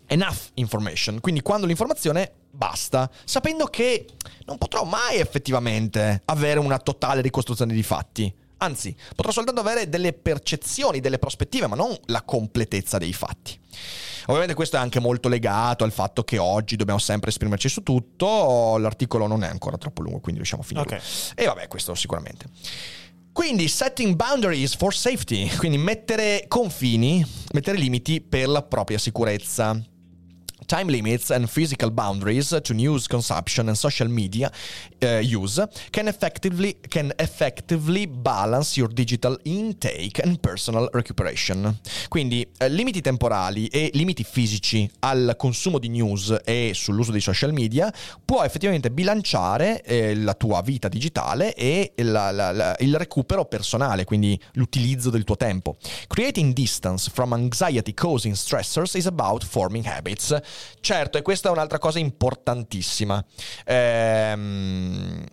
enough 0.06 0.50
information, 0.54 1.20
quindi 1.20 1.42
quando 1.42 1.66
l'informazione 1.66 2.32
basta, 2.56 3.10
sapendo 3.24 3.66
che 3.66 4.06
non 4.46 4.58
potrò 4.58 4.84
mai 4.84 5.18
effettivamente 5.18 6.22
avere 6.24 6.58
una 6.58 6.78
totale 6.78 7.20
ricostruzione 7.20 7.74
di 7.74 7.82
fatti. 7.82 8.34
Anzi, 8.58 8.96
potrò 9.14 9.30
soltanto 9.32 9.60
avere 9.60 9.88
delle 9.88 10.14
percezioni, 10.14 11.00
delle 11.00 11.18
prospettive, 11.18 11.66
ma 11.66 11.76
non 11.76 11.94
la 12.06 12.22
completezza 12.22 12.96
dei 12.96 13.12
fatti. 13.12 13.58
Ovviamente 14.26 14.54
questo 14.54 14.76
è 14.76 14.78
anche 14.78 14.98
molto 14.98 15.28
legato 15.28 15.84
al 15.84 15.92
fatto 15.92 16.24
che 16.24 16.38
oggi 16.38 16.76
dobbiamo 16.76 16.98
sempre 16.98 17.30
esprimerci 17.30 17.68
su 17.68 17.82
tutto, 17.82 18.76
l'articolo 18.78 19.26
non 19.26 19.44
è 19.44 19.48
ancora 19.48 19.76
troppo 19.76 20.02
lungo, 20.02 20.18
quindi 20.20 20.40
riusciamo 20.40 20.62
a 20.62 20.64
finire. 20.64 20.86
Okay. 20.86 21.00
E 21.34 21.44
vabbè, 21.44 21.68
questo 21.68 21.94
sicuramente. 21.94 22.46
Quindi 23.30 23.68
setting 23.68 24.14
boundaries 24.14 24.74
for 24.74 24.94
safety, 24.94 25.54
quindi 25.56 25.76
mettere 25.76 26.46
confini, 26.48 27.24
mettere 27.52 27.76
limiti 27.76 28.22
per 28.22 28.48
la 28.48 28.62
propria 28.62 28.96
sicurezza. 28.96 29.78
Time 30.66 30.90
limits 30.90 31.30
and 31.30 31.46
physical 31.48 31.90
boundaries 31.90 32.58
to 32.62 32.74
news 32.74 33.06
consumption 33.06 33.68
and 33.68 33.76
social 33.76 34.08
media 34.08 34.50
uh, 35.02 35.18
use 35.18 35.62
can 35.90 36.08
effectively 36.08 36.78
can 36.88 37.12
effectively 37.16 38.06
balance 38.06 38.76
your 38.78 38.92
digital 38.92 39.38
intake 39.44 40.20
and 40.22 40.38
personal 40.40 40.88
recuperation. 40.92 41.78
Quindi 42.08 42.46
eh, 42.58 42.68
limiti 42.68 43.00
temporali 43.00 43.66
e 43.68 43.90
limiti 43.94 44.24
fisici 44.24 44.88
al 45.00 45.34
consumo 45.36 45.78
di 45.78 45.88
news 45.88 46.36
e 46.44 46.72
sull'uso 46.74 47.12
dei 47.12 47.20
social 47.20 47.52
media 47.52 47.92
può 48.24 48.42
effettivamente 48.42 48.90
bilanciare 48.90 49.82
eh, 49.82 50.14
la 50.14 50.34
tua 50.34 50.60
vita 50.62 50.88
digitale 50.88 51.54
e 51.54 51.92
la, 51.96 52.30
la, 52.30 52.52
la, 52.52 52.76
il 52.80 52.96
recupero 52.96 53.44
personale, 53.44 54.04
quindi 54.04 54.38
l'utilizzo 54.52 55.10
del 55.10 55.24
tuo 55.24 55.36
tempo. 55.36 55.76
Creating 56.08 56.52
distance 56.52 57.10
from 57.12 57.32
anxiety 57.32 57.94
causing 57.94 58.34
stressors 58.34 58.94
is 58.94 59.06
about 59.06 59.44
forming 59.44 59.86
habits. 59.86 60.34
Certo, 60.80 61.18
e 61.18 61.22
questa 61.22 61.48
è 61.48 61.52
un'altra 61.52 61.78
cosa 61.78 61.98
importantissima. 61.98 63.24
Ehm, 63.64 65.24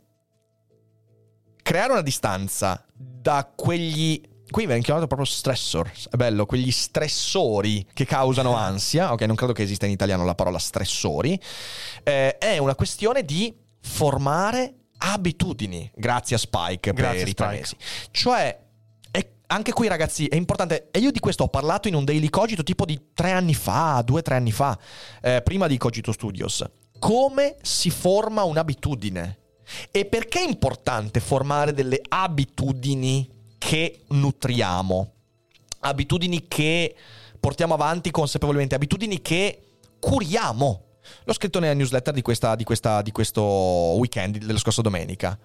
creare 1.61 1.91
una 1.91 2.01
distanza 2.01 2.85
da 2.93 3.51
quegli 3.55 4.21
qui 4.53 4.67
viene 4.67 4.81
chiamato 4.81 5.07
proprio 5.07 5.27
stressor, 5.27 5.91
è 6.11 6.15
bello, 6.15 6.45
quegli 6.45 6.69
stressori 6.69 7.87
che 7.91 8.05
causano 8.05 8.55
ansia, 8.55 9.11
ok, 9.11 9.21
non 9.23 9.35
credo 9.35 9.51
che 9.51 9.63
esista 9.63 9.87
in 9.87 9.91
italiano 9.91 10.23
la 10.25 10.35
parola 10.35 10.59
stressori, 10.59 11.39
eh, 12.03 12.37
è 12.37 12.59
una 12.59 12.75
questione 12.75 13.25
di 13.25 13.51
formare 13.81 14.75
abitudini, 14.97 15.91
grazie 15.95 16.35
a 16.35 16.39
Spike 16.39 16.93
Grazie, 16.93 17.19
per 17.19 17.27
i 17.27 17.33
tre 17.33 17.47
mesi. 17.47 17.75
Cioè, 18.11 18.62
anche 19.53 19.71
qui 19.71 19.87
ragazzi 19.87 20.25
è 20.25 20.35
importante, 20.35 20.89
e 20.91 20.97
io 20.97 21.11
di 21.11 21.19
questo 21.19 21.43
ho 21.43 21.47
parlato 21.47 21.87
in 21.87 21.93
un 21.93 22.03
daily 22.03 22.29
cogito 22.29 22.63
tipo 22.63 22.85
di 22.85 22.99
tre 23.13 23.31
anni 23.31 23.53
fa, 23.53 24.01
due 24.03 24.19
o 24.19 24.21
tre 24.23 24.35
anni 24.35 24.51
fa, 24.51 24.77
eh, 25.21 25.41
prima 25.43 25.67
di 25.67 25.77
Cogito 25.77 26.11
Studios. 26.11 26.63
Come 26.97 27.57
si 27.61 27.91
forma 27.91 28.43
un'abitudine? 28.43 29.37
E 29.91 30.05
perché 30.05 30.39
è 30.39 30.47
importante 30.47 31.19
formare 31.19 31.71
delle 31.71 32.01
abitudini 32.07 33.29
che 33.59 34.01
nutriamo? 34.07 35.13
Abitudini 35.81 36.47
che 36.47 36.95
portiamo 37.39 37.75
avanti 37.75 38.09
consapevolmente, 38.09 38.73
abitudini 38.73 39.21
che 39.21 39.77
curiamo. 39.99 40.83
L'ho 41.25 41.33
scritto 41.33 41.59
nella 41.59 41.73
newsletter 41.73 42.13
di, 42.13 42.21
questa, 42.21 42.55
di, 42.55 42.63
questa, 42.63 43.01
di 43.01 43.11
questo 43.11 43.43
weekend, 43.43 44.37
della 44.37 44.57
scorsa 44.57 44.81
domenica. 44.81 45.37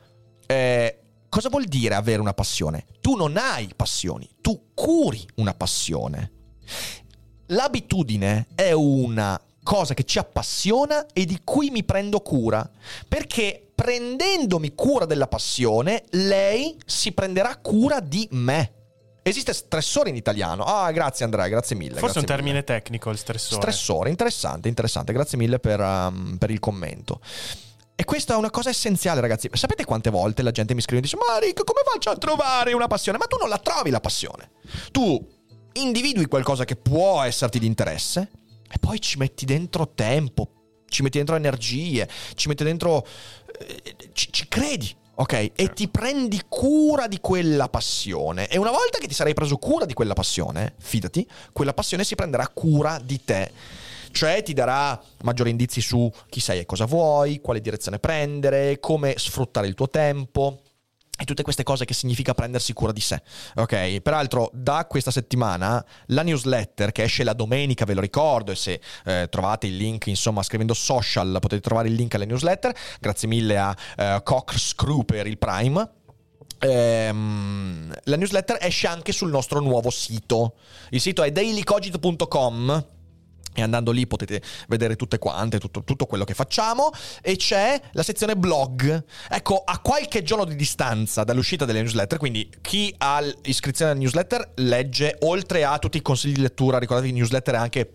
Eh, 0.46 0.97
Cosa 1.28 1.48
vuol 1.48 1.64
dire 1.64 1.94
avere 1.94 2.20
una 2.20 2.32
passione? 2.32 2.86
Tu 3.00 3.14
non 3.14 3.36
hai 3.36 3.70
passioni, 3.76 4.28
tu 4.40 4.70
curi 4.74 5.26
una 5.36 5.54
passione. 5.54 6.32
L'abitudine 7.46 8.46
è 8.54 8.72
una 8.72 9.40
cosa 9.62 9.92
che 9.92 10.04
ci 10.04 10.18
appassiona 10.18 11.06
e 11.12 11.26
di 11.26 11.40
cui 11.44 11.70
mi 11.70 11.84
prendo 11.84 12.20
cura, 12.20 12.68
perché 13.06 13.70
prendendomi 13.74 14.74
cura 14.74 15.04
della 15.04 15.28
passione, 15.28 16.04
lei 16.12 16.76
si 16.86 17.12
prenderà 17.12 17.56
cura 17.58 18.00
di 18.00 18.26
me. 18.32 18.72
Esiste 19.22 19.52
stressore 19.52 20.08
in 20.08 20.16
italiano. 20.16 20.64
Ah, 20.64 20.90
grazie 20.90 21.26
Andrea, 21.26 21.48
grazie 21.48 21.76
mille. 21.76 21.98
Forse 21.98 22.14
grazie 22.14 22.20
è 22.20 22.22
un 22.22 22.28
termine 22.28 22.52
mille. 22.54 22.64
tecnico 22.64 23.10
il 23.10 23.18
stressore. 23.18 23.60
Stressore, 23.60 24.08
interessante, 24.08 24.68
interessante. 24.68 25.12
Grazie 25.12 25.36
mille 25.36 25.58
per, 25.58 25.80
um, 25.80 26.36
per 26.38 26.50
il 26.50 26.58
commento. 26.58 27.20
E 28.00 28.04
questa 28.04 28.34
è 28.34 28.36
una 28.36 28.50
cosa 28.50 28.70
essenziale, 28.70 29.20
ragazzi. 29.20 29.50
Sapete 29.54 29.84
quante 29.84 30.08
volte 30.08 30.42
la 30.42 30.52
gente 30.52 30.72
mi 30.72 30.80
scrive 30.80 30.98
e 30.98 31.02
dice: 31.02 31.16
Ma 31.16 31.36
Rick, 31.40 31.64
come 31.64 31.80
faccio 31.84 32.10
a 32.10 32.16
trovare 32.16 32.72
una 32.72 32.86
passione? 32.86 33.18
Ma 33.18 33.24
tu 33.24 33.36
non 33.40 33.48
la 33.48 33.58
trovi 33.58 33.90
la 33.90 33.98
passione. 33.98 34.52
Tu 34.92 35.20
individui 35.72 36.26
qualcosa 36.26 36.64
che 36.64 36.76
può 36.76 37.22
esserti 37.22 37.58
di 37.58 37.66
interesse 37.66 38.30
e 38.70 38.78
poi 38.78 39.00
ci 39.00 39.18
metti 39.18 39.44
dentro 39.44 39.94
tempo, 39.96 40.48
ci 40.88 41.02
metti 41.02 41.16
dentro 41.16 41.34
energie, 41.34 42.08
ci 42.36 42.46
metti 42.46 42.62
dentro. 42.62 43.04
eh, 43.58 43.96
ci, 44.12 44.28
ci 44.30 44.46
credi. 44.46 44.94
Ok? 45.16 45.50
E 45.56 45.72
ti 45.72 45.88
prendi 45.88 46.40
cura 46.48 47.08
di 47.08 47.18
quella 47.20 47.68
passione. 47.68 48.46
E 48.46 48.58
una 48.58 48.70
volta 48.70 48.98
che 48.98 49.08
ti 49.08 49.14
sarai 49.14 49.34
preso 49.34 49.56
cura 49.56 49.86
di 49.86 49.92
quella 49.92 50.14
passione, 50.14 50.76
fidati, 50.78 51.28
quella 51.52 51.74
passione 51.74 52.04
si 52.04 52.14
prenderà 52.14 52.46
cura 52.46 53.00
di 53.02 53.24
te. 53.24 53.50
Cioè 54.18 54.42
ti 54.42 54.52
darà 54.52 55.00
maggiori 55.22 55.50
indizi 55.50 55.80
su 55.80 56.10
chi 56.28 56.40
sei 56.40 56.58
e 56.58 56.66
cosa 56.66 56.86
vuoi, 56.86 57.40
quale 57.40 57.60
direzione 57.60 58.00
prendere, 58.00 58.80
come 58.80 59.14
sfruttare 59.16 59.68
il 59.68 59.74
tuo 59.74 59.88
tempo. 59.88 60.62
E 61.16 61.24
tutte 61.24 61.44
queste 61.44 61.62
cose 61.62 61.84
che 61.84 61.94
significa 61.94 62.34
prendersi 62.34 62.72
cura 62.72 62.90
di 62.90 62.98
sé. 62.98 63.22
Ok? 63.54 64.00
Peraltro, 64.00 64.50
da 64.52 64.86
questa 64.88 65.12
settimana 65.12 65.84
la 66.06 66.22
newsletter 66.22 66.90
che 66.90 67.04
esce 67.04 67.22
la 67.22 67.32
domenica, 67.32 67.84
ve 67.84 67.94
lo 67.94 68.00
ricordo, 68.00 68.50
e 68.50 68.56
se 68.56 68.80
eh, 69.04 69.28
trovate 69.30 69.68
il 69.68 69.76
link, 69.76 70.08
insomma, 70.08 70.42
scrivendo 70.42 70.74
social, 70.74 71.38
potete 71.40 71.60
trovare 71.60 71.86
il 71.86 71.94
link 71.94 72.16
alle 72.16 72.26
newsletter. 72.26 72.74
Grazie 72.98 73.28
mille 73.28 73.56
a 73.56 73.76
eh, 73.96 74.20
Cockscrew 74.24 75.04
per 75.04 75.28
il 75.28 75.38
Prime. 75.38 75.90
Ehm, 76.58 77.94
la 78.02 78.16
newsletter 78.16 78.58
esce 78.60 78.88
anche 78.88 79.12
sul 79.12 79.30
nostro 79.30 79.60
nuovo 79.60 79.90
sito. 79.90 80.56
Il 80.90 81.00
sito 81.00 81.22
è 81.22 81.30
dailycogito.com. 81.30 82.96
E 83.58 83.62
andando 83.62 83.90
lì 83.90 84.06
potete 84.06 84.40
vedere 84.68 84.94
tutte 84.94 85.18
quante, 85.18 85.58
tutto, 85.58 85.82
tutto, 85.82 86.06
quello 86.06 86.24
che 86.24 86.34
facciamo. 86.34 86.90
E 87.20 87.36
c'è 87.36 87.80
la 87.92 88.04
sezione 88.04 88.36
blog. 88.36 89.04
Ecco, 89.28 89.62
a 89.64 89.80
qualche 89.80 90.22
giorno 90.22 90.44
di 90.44 90.54
distanza 90.54 91.24
dall'uscita 91.24 91.64
delle 91.64 91.80
newsletter, 91.80 92.18
quindi 92.18 92.48
chi 92.60 92.94
ha 92.98 93.20
l'iscrizione 93.42 93.90
alla 93.90 94.00
newsletter 94.00 94.52
legge, 94.56 95.16
oltre 95.20 95.64
a 95.64 95.78
tutti 95.78 95.96
i 95.98 96.02
consigli 96.02 96.34
di 96.34 96.42
lettura, 96.42 96.78
ricordatevi 96.78 97.12
newsletter 97.12 97.54
è 97.54 97.58
anche 97.58 97.92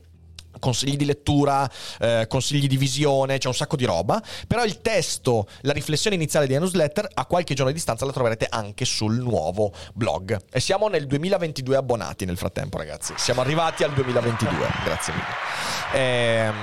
consigli 0.64 0.95
di 0.95 1.03
lettura, 1.03 1.70
eh, 1.99 2.26
consigli 2.30 2.68
di 2.68 2.78
visione, 2.78 3.38
c'è 3.38 3.47
un 3.47 3.53
sacco 3.53 3.76
di 3.76 3.84
roba, 3.84 4.24
però 4.47 4.64
il 4.64 4.80
testo, 4.80 5.45
la 5.64 5.74
riflessione 5.74 6.16
iniziale 6.16 6.47
di 6.47 6.57
newsletter 6.57 7.05
a 7.14 7.26
qualche 7.26 7.53
giorno 7.53 7.70
di 7.70 7.76
distanza 7.76 8.05
la 8.05 8.14
troverete 8.14 8.47
anche 8.49 8.86
sul 8.86 9.18
nuovo 9.18 9.74
blog. 9.93 10.39
E 10.49 10.61
siamo 10.61 10.88
nel 10.88 11.05
2022 11.05 11.76
abbonati 11.76 12.24
nel 12.24 12.38
frattempo 12.38 12.78
ragazzi, 12.78 13.14
siamo 13.18 13.41
arrivati 13.41 13.84
al 13.84 13.91
2022, 13.91 14.55
grazie 14.86 15.14
mille. 15.14 16.01
Ehm, 16.01 16.55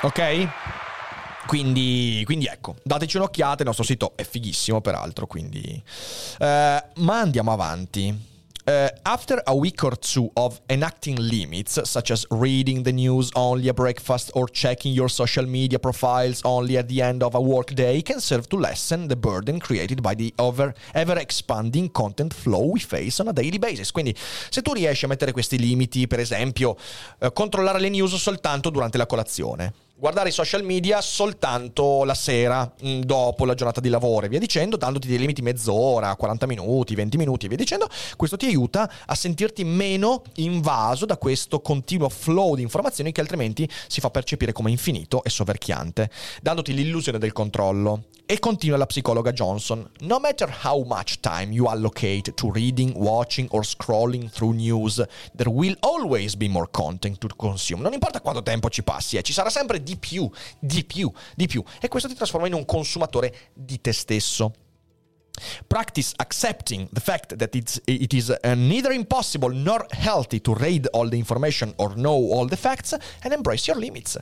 ok? 0.00 0.48
Quindi, 1.46 2.22
quindi, 2.24 2.46
ecco, 2.46 2.76
dateci 2.82 3.18
un'occhiata, 3.18 3.60
il 3.60 3.66
nostro 3.66 3.84
sito 3.84 4.12
è 4.16 4.24
fighissimo 4.24 4.80
peraltro, 4.80 5.26
quindi... 5.26 5.82
Eh, 6.38 6.84
ma 6.94 7.20
andiamo 7.20 7.52
avanti. 7.52 8.32
Uh, 8.66 8.88
after 9.04 9.42
a 9.46 9.54
week 9.54 9.84
or 9.84 9.94
two 9.94 10.30
of 10.36 10.58
enacting 10.70 11.16
limits, 11.16 11.78
such 11.84 12.10
as 12.10 12.24
reading 12.30 12.82
the 12.82 12.92
news 12.92 13.30
only 13.36 13.68
at 13.68 13.76
breakfast 13.76 14.30
or 14.34 14.48
checking 14.48 14.94
your 14.94 15.10
social 15.10 15.44
media 15.44 15.78
profiles 15.78 16.40
only 16.44 16.78
at 16.78 16.88
the 16.88 17.02
end 17.02 17.22
of 17.22 17.34
a 17.34 17.40
workday, 17.40 18.00
can 18.00 18.20
serve 18.20 18.48
to 18.48 18.56
lessen 18.56 19.06
the 19.08 19.16
burden 19.16 19.60
created 19.60 20.00
by 20.00 20.14
the 20.14 20.32
over, 20.38 20.72
ever 20.94 21.18
expanding 21.18 21.90
content 21.90 22.32
flow 22.32 22.70
we 22.72 22.80
face 22.80 23.20
on 23.20 23.28
a 23.28 23.34
daily 23.34 23.58
basis. 23.58 23.92
Quindi, 23.92 24.14
se 24.16 24.62
tu 24.62 24.72
riesci 24.72 25.04
a 25.04 25.08
mettere 25.08 25.32
questi 25.32 25.58
limiti, 25.58 26.06
per 26.06 26.20
esempio, 26.20 26.74
uh, 27.18 27.32
controllare 27.34 27.78
le 27.78 27.90
news 27.90 28.14
soltanto 28.14 28.70
durante 28.70 28.96
la 28.96 29.06
colazione 29.06 29.74
guardare 29.96 30.30
i 30.30 30.32
social 30.32 30.64
media 30.64 31.00
soltanto 31.00 32.02
la 32.02 32.14
sera, 32.14 32.70
mm, 32.84 33.02
dopo 33.02 33.44
la 33.44 33.54
giornata 33.54 33.80
di 33.80 33.88
lavoro 33.88 34.26
e 34.26 34.28
via 34.28 34.40
dicendo, 34.40 34.76
dandoti 34.76 35.06
dei 35.06 35.18
limiti 35.18 35.40
mezz'ora, 35.40 36.16
40 36.16 36.46
minuti, 36.46 36.96
20 36.96 37.16
minuti 37.16 37.46
e 37.46 37.48
via 37.48 37.56
dicendo, 37.56 37.88
questo 38.16 38.36
ti 38.36 38.46
aiuta 38.46 38.90
a 39.06 39.14
sentirti 39.14 39.62
meno 39.62 40.22
invaso 40.36 41.06
da 41.06 41.16
questo 41.16 41.60
continuo 41.60 42.08
flow 42.08 42.56
di 42.56 42.62
informazioni 42.62 43.12
che 43.12 43.20
altrimenti 43.20 43.68
si 43.86 44.00
fa 44.00 44.10
percepire 44.10 44.52
come 44.52 44.70
infinito 44.70 45.22
e 45.22 45.30
soverchiante, 45.30 46.10
dandoti 46.42 46.74
l'illusione 46.74 47.18
del 47.18 47.32
controllo. 47.32 48.04
E 48.26 48.38
continua 48.38 48.78
la 48.78 48.86
psicologa 48.86 49.32
Johnson, 49.32 49.86
no 50.00 50.18
matter 50.18 50.48
how 50.62 50.82
much 50.82 51.20
time 51.20 51.52
you 51.52 51.66
allocate 51.66 52.32
to 52.32 52.50
reading, 52.50 52.94
watching 52.96 53.46
or 53.50 53.66
scrolling 53.66 54.30
through 54.30 54.54
news, 54.54 54.94
there 55.36 55.50
will 55.50 55.76
always 55.80 56.34
be 56.34 56.48
more 56.48 56.66
content 56.70 57.18
to 57.18 57.28
consume. 57.36 57.82
Non 57.82 57.92
importa 57.92 58.22
quanto 58.22 58.42
tempo 58.42 58.70
ci 58.70 58.82
passi, 58.82 59.18
eh, 59.18 59.22
ci 59.22 59.34
sarà 59.34 59.50
sempre 59.50 59.82
di 59.82 59.93
più, 59.96 60.30
di 60.58 60.84
più, 60.84 61.10
di 61.34 61.46
più. 61.46 61.62
E 61.80 61.88
questo 61.88 62.08
ti 62.08 62.14
trasforma 62.14 62.46
in 62.46 62.54
un 62.54 62.64
consumatore 62.64 63.50
di 63.54 63.80
te 63.80 63.92
stesso. 63.92 64.52
Practice 65.66 66.12
accepting 66.16 66.88
the 66.92 67.00
fact 67.00 67.36
that 67.36 67.54
it's, 67.54 67.80
it 67.86 68.12
is 68.12 68.28
uh, 68.28 68.54
neither 68.54 68.92
impossible 68.92 69.52
nor 69.52 69.84
healthy 69.90 70.40
to 70.40 70.54
read 70.54 70.88
all 70.92 71.08
the 71.08 71.16
information 71.16 71.72
or 71.76 71.94
know 71.94 72.32
all 72.32 72.46
the 72.46 72.56
facts 72.56 72.92
and 72.92 73.32
embrace 73.32 73.66
your 73.66 73.76
limits. 73.76 74.16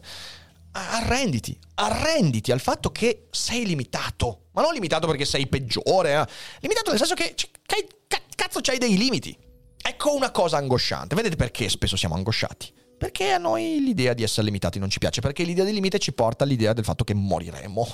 Arrenditi, 0.74 1.58
arrenditi 1.74 2.50
al 2.50 2.60
fatto 2.60 2.90
che 2.90 3.26
sei 3.30 3.66
limitato, 3.66 4.44
ma 4.52 4.62
non 4.62 4.72
limitato 4.72 5.06
perché 5.06 5.26
sei 5.26 5.46
peggiore, 5.46 6.14
eh? 6.14 6.26
limitato 6.60 6.88
nel 6.88 6.98
senso 6.98 7.14
che, 7.14 7.34
che 7.34 7.88
cazzo 8.34 8.60
c'hai 8.62 8.78
dei 8.78 8.96
limiti. 8.96 9.36
Ecco 9.84 10.14
una 10.14 10.30
cosa 10.30 10.56
angosciante. 10.56 11.14
Vedete 11.14 11.36
perché 11.36 11.68
spesso 11.68 11.96
siamo 11.96 12.14
angosciati? 12.14 12.72
Perché 13.02 13.32
a 13.32 13.38
noi 13.38 13.80
l'idea 13.80 14.14
di 14.14 14.22
essere 14.22 14.46
limitati 14.46 14.78
non 14.78 14.88
ci 14.88 15.00
piace, 15.00 15.20
perché 15.20 15.42
l'idea 15.42 15.64
di 15.64 15.72
limite 15.72 15.98
ci 15.98 16.12
porta 16.12 16.44
all'idea 16.44 16.72
del 16.72 16.84
fatto 16.84 17.02
che 17.02 17.14
moriremo. 17.14 17.84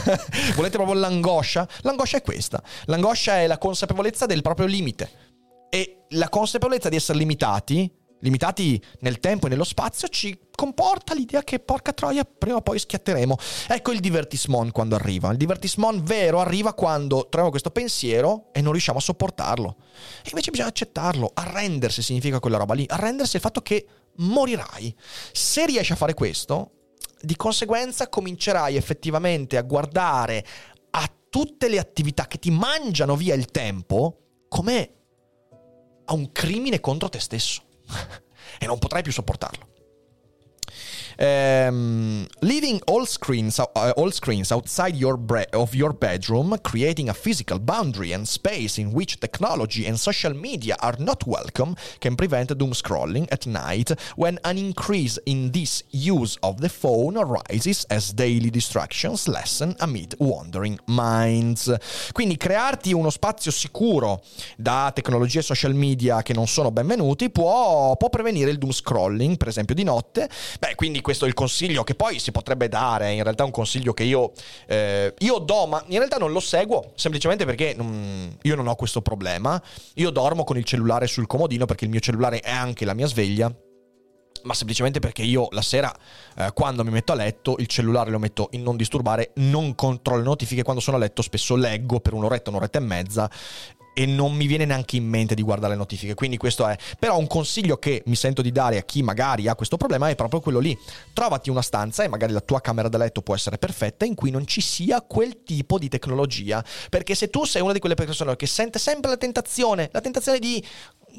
Volete 0.56 0.78
proprio 0.78 0.98
l'angoscia? 0.98 1.68
L'angoscia 1.82 2.16
è 2.16 2.22
questa. 2.22 2.62
L'angoscia 2.86 3.40
è 3.40 3.46
la 3.46 3.58
consapevolezza 3.58 4.24
del 4.24 4.40
proprio 4.40 4.64
limite. 4.66 5.10
E 5.68 6.06
la 6.12 6.30
consapevolezza 6.30 6.88
di 6.88 6.96
essere 6.96 7.18
limitati 7.18 7.92
limitati 8.20 8.82
nel 9.00 9.20
tempo 9.20 9.44
e 9.44 9.50
nello 9.50 9.64
spazio, 9.64 10.08
ci 10.08 10.38
comporta 10.54 11.12
l'idea 11.12 11.42
che 11.42 11.58
porca 11.58 11.92
troia 11.92 12.24
prima 12.24 12.56
o 12.56 12.62
poi 12.62 12.78
schiatteremo. 12.78 13.36
Ecco 13.68 13.92
il 13.92 14.00
divertissement 14.00 14.72
quando 14.72 14.94
arriva. 14.94 15.30
Il 15.30 15.36
divertissement 15.36 16.02
vero 16.02 16.40
arriva 16.40 16.72
quando 16.72 17.24
troviamo 17.24 17.50
questo 17.50 17.70
pensiero 17.70 18.48
e 18.52 18.62
non 18.62 18.72
riusciamo 18.72 18.96
a 18.96 19.02
sopportarlo. 19.02 19.76
E 20.22 20.30
invece 20.30 20.50
bisogna 20.50 20.70
accettarlo. 20.70 21.32
Arrendersi 21.34 22.00
significa 22.00 22.40
quella 22.40 22.56
roba 22.56 22.72
lì. 22.72 22.86
Arrendersi 22.88 23.36
al 23.36 23.42
fatto 23.42 23.60
che 23.60 23.86
morirai. 24.16 24.94
Se 25.32 25.66
riesci 25.66 25.92
a 25.92 25.96
fare 25.96 26.14
questo, 26.14 26.70
di 27.20 27.36
conseguenza 27.36 28.08
comincerai 28.08 28.76
effettivamente 28.76 29.56
a 29.56 29.62
guardare 29.62 30.44
a 30.90 31.10
tutte 31.28 31.68
le 31.68 31.78
attività 31.78 32.26
che 32.26 32.38
ti 32.38 32.50
mangiano 32.50 33.16
via 33.16 33.34
il 33.34 33.46
tempo 33.46 34.18
come 34.48 34.92
a 36.04 36.12
un 36.12 36.30
crimine 36.32 36.80
contro 36.80 37.08
te 37.08 37.18
stesso. 37.18 37.62
e 38.58 38.66
non 38.66 38.78
potrai 38.78 39.02
più 39.02 39.12
sopportarlo. 39.12 39.73
Um, 41.18 42.26
leaving 42.40 42.80
all 42.86 43.06
screens, 43.06 43.58
uh, 43.58 43.92
all 43.96 44.10
screens 44.10 44.50
outside 44.50 44.96
your 44.96 45.16
bre- 45.16 45.50
of 45.52 45.74
your 45.74 45.92
bedroom, 45.92 46.56
creating 46.62 47.08
a 47.08 47.14
physical 47.14 47.58
boundary 47.58 48.12
and 48.12 48.26
space 48.26 48.78
in 48.78 48.92
which 48.92 49.20
technology 49.20 49.86
and 49.86 49.98
social 49.98 50.34
media 50.34 50.76
are 50.80 50.96
not 50.98 51.24
welcome, 51.26 51.74
can 52.00 52.14
prevent 52.16 52.52
doom 52.56 52.72
scrolling 52.72 53.26
at 53.30 53.46
night 53.46 53.94
when 54.16 54.38
an 54.42 54.58
increase 54.58 55.18
in 55.24 55.50
this 55.52 55.84
use 55.90 56.36
of 56.42 56.60
the 56.60 56.68
phone 56.68 57.16
arises 57.16 57.84
as 57.90 58.12
daily 58.12 58.50
distractions 58.50 59.28
lessen 59.28 59.74
amid 59.78 60.14
wandering 60.18 60.78
minds. 60.86 61.72
Quindi 62.12 62.36
crearti 62.36 62.92
uno 62.92 63.10
spazio 63.10 63.50
sicuro 63.50 64.22
da 64.56 64.90
tecnologie 64.94 65.38
e 65.38 65.42
social 65.42 65.74
media 65.74 66.22
che 66.22 66.32
non 66.32 66.46
sono 66.46 66.70
benvenuti 66.70 67.30
può, 67.30 67.96
può 67.96 68.08
prevenire 68.08 68.50
il 68.50 68.58
doom 68.58 68.72
scrolling, 68.72 69.36
per 69.36 69.48
esempio 69.48 69.74
di 69.74 69.84
notte. 69.84 70.28
Beh, 70.58 70.74
quindi 70.74 71.00
questo 71.04 71.26
è 71.26 71.28
il 71.28 71.34
consiglio 71.34 71.84
che 71.84 71.94
poi 71.94 72.18
si 72.18 72.32
potrebbe 72.32 72.68
dare, 72.68 73.12
in 73.12 73.22
realtà 73.22 73.42
è 73.42 73.46
un 73.46 73.52
consiglio 73.52 73.92
che 73.92 74.02
io, 74.04 74.32
eh, 74.66 75.14
io 75.18 75.38
do, 75.38 75.66
ma 75.66 75.84
in 75.88 75.98
realtà 75.98 76.16
non 76.16 76.32
lo 76.32 76.40
seguo, 76.40 76.92
semplicemente 76.96 77.44
perché 77.44 77.74
non, 77.76 78.36
io 78.42 78.56
non 78.56 78.66
ho 78.66 78.74
questo 78.74 79.02
problema. 79.02 79.62
Io 79.94 80.10
dormo 80.10 80.44
con 80.44 80.56
il 80.56 80.64
cellulare 80.64 81.06
sul 81.06 81.26
comodino 81.26 81.66
perché 81.66 81.84
il 81.84 81.90
mio 81.90 82.00
cellulare 82.00 82.40
è 82.40 82.50
anche 82.50 82.84
la 82.84 82.94
mia 82.94 83.06
sveglia 83.06 83.54
ma 84.44 84.52
semplicemente 84.52 85.00
perché 85.00 85.22
io 85.22 85.48
la 85.52 85.62
sera, 85.62 85.90
eh, 86.36 86.50
quando 86.52 86.84
mi 86.84 86.90
metto 86.90 87.12
a 87.12 87.14
letto, 87.14 87.56
il 87.58 87.66
cellulare 87.66 88.10
lo 88.10 88.18
metto 88.18 88.48
in 88.52 88.62
non 88.62 88.76
disturbare, 88.76 89.32
non 89.36 89.74
controllo 89.74 90.20
le 90.20 90.26
notifiche, 90.26 90.62
quando 90.62 90.82
sono 90.82 90.98
a 90.98 91.00
letto 91.00 91.22
spesso 91.22 91.56
leggo 91.56 92.00
per 92.00 92.12
un'oretta, 92.12 92.50
un'oretta 92.50 92.78
e 92.78 92.82
mezza 92.82 93.30
e 93.94 94.04
non 94.04 94.34
mi 94.34 94.46
viene 94.46 94.66
neanche 94.66 94.96
in 94.96 95.06
mente 95.06 95.34
di 95.34 95.42
guardare 95.42 95.72
le 95.72 95.78
notifiche. 95.78 96.14
Quindi 96.14 96.36
questo 96.36 96.66
è. 96.66 96.76
Però 96.98 97.16
un 97.16 97.26
consiglio 97.26 97.78
che 97.78 98.02
mi 98.06 98.16
sento 98.16 98.42
di 98.42 98.52
dare 98.52 98.76
a 98.76 98.82
chi 98.82 99.02
magari 99.02 99.48
ha 99.48 99.54
questo 99.54 99.76
problema 99.76 100.08
è 100.10 100.14
proprio 100.14 100.40
quello 100.40 100.58
lì. 100.58 100.76
Trovati 101.12 101.48
una 101.48 101.62
stanza 101.62 102.02
e 102.02 102.08
magari 102.08 102.32
la 102.32 102.40
tua 102.40 102.60
camera 102.60 102.88
da 102.88 102.98
letto 102.98 103.22
può 103.22 103.34
essere 103.34 103.56
perfetta 103.56 104.04
in 104.04 104.14
cui 104.14 104.30
non 104.30 104.46
ci 104.46 104.60
sia 104.60 105.00
quel 105.00 105.42
tipo 105.44 105.78
di 105.78 105.88
tecnologia. 105.88 106.62
Perché 106.90 107.14
se 107.14 107.30
tu 107.30 107.44
sei 107.44 107.62
una 107.62 107.72
di 107.72 107.78
quelle 107.78 107.94
persone 107.94 108.36
che 108.36 108.46
sente 108.46 108.78
sempre 108.78 109.10
la 109.10 109.16
tentazione, 109.16 109.88
la 109.92 110.00
tentazione 110.00 110.38
di 110.38 110.62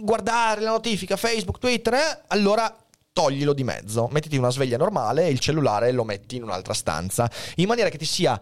guardare 0.01 0.61
la 0.61 0.71
notifica 0.71 1.15
Facebook, 1.15 1.57
Twitter, 1.57 1.93
eh, 1.93 2.21
allora 2.27 2.75
toglilo 3.15 3.53
di 3.53 3.63
mezzo, 3.63 4.09
mettiti 4.11 4.35
una 4.35 4.49
sveglia 4.49 4.75
normale 4.75 5.25
e 5.25 5.29
il 5.29 5.39
cellulare 5.39 5.93
lo 5.93 6.03
metti 6.03 6.35
in 6.35 6.43
un'altra 6.43 6.73
stanza, 6.73 7.31
in 7.55 7.67
maniera 7.67 7.89
che 7.89 7.97
ti 7.97 8.03
sia 8.03 8.37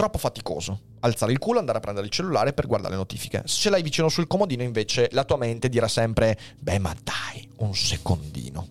troppo 0.00 0.16
faticoso 0.16 0.80
alzare 1.00 1.32
il 1.32 1.38
culo, 1.38 1.58
andare 1.58 1.76
a 1.76 1.80
prendere 1.82 2.06
il 2.06 2.12
cellulare 2.12 2.54
per 2.54 2.66
guardare 2.66 2.94
le 2.94 2.98
notifiche. 3.00 3.42
Se 3.44 3.60
ce 3.60 3.70
l'hai 3.70 3.82
vicino 3.82 4.08
sul 4.08 4.26
comodino, 4.26 4.62
invece, 4.62 5.08
la 5.12 5.24
tua 5.24 5.36
mente 5.36 5.68
dirà 5.68 5.88
sempre: 5.88 6.38
Beh, 6.58 6.78
ma 6.78 6.94
dai, 7.04 7.46
un 7.58 7.74
secondino. 7.74 8.66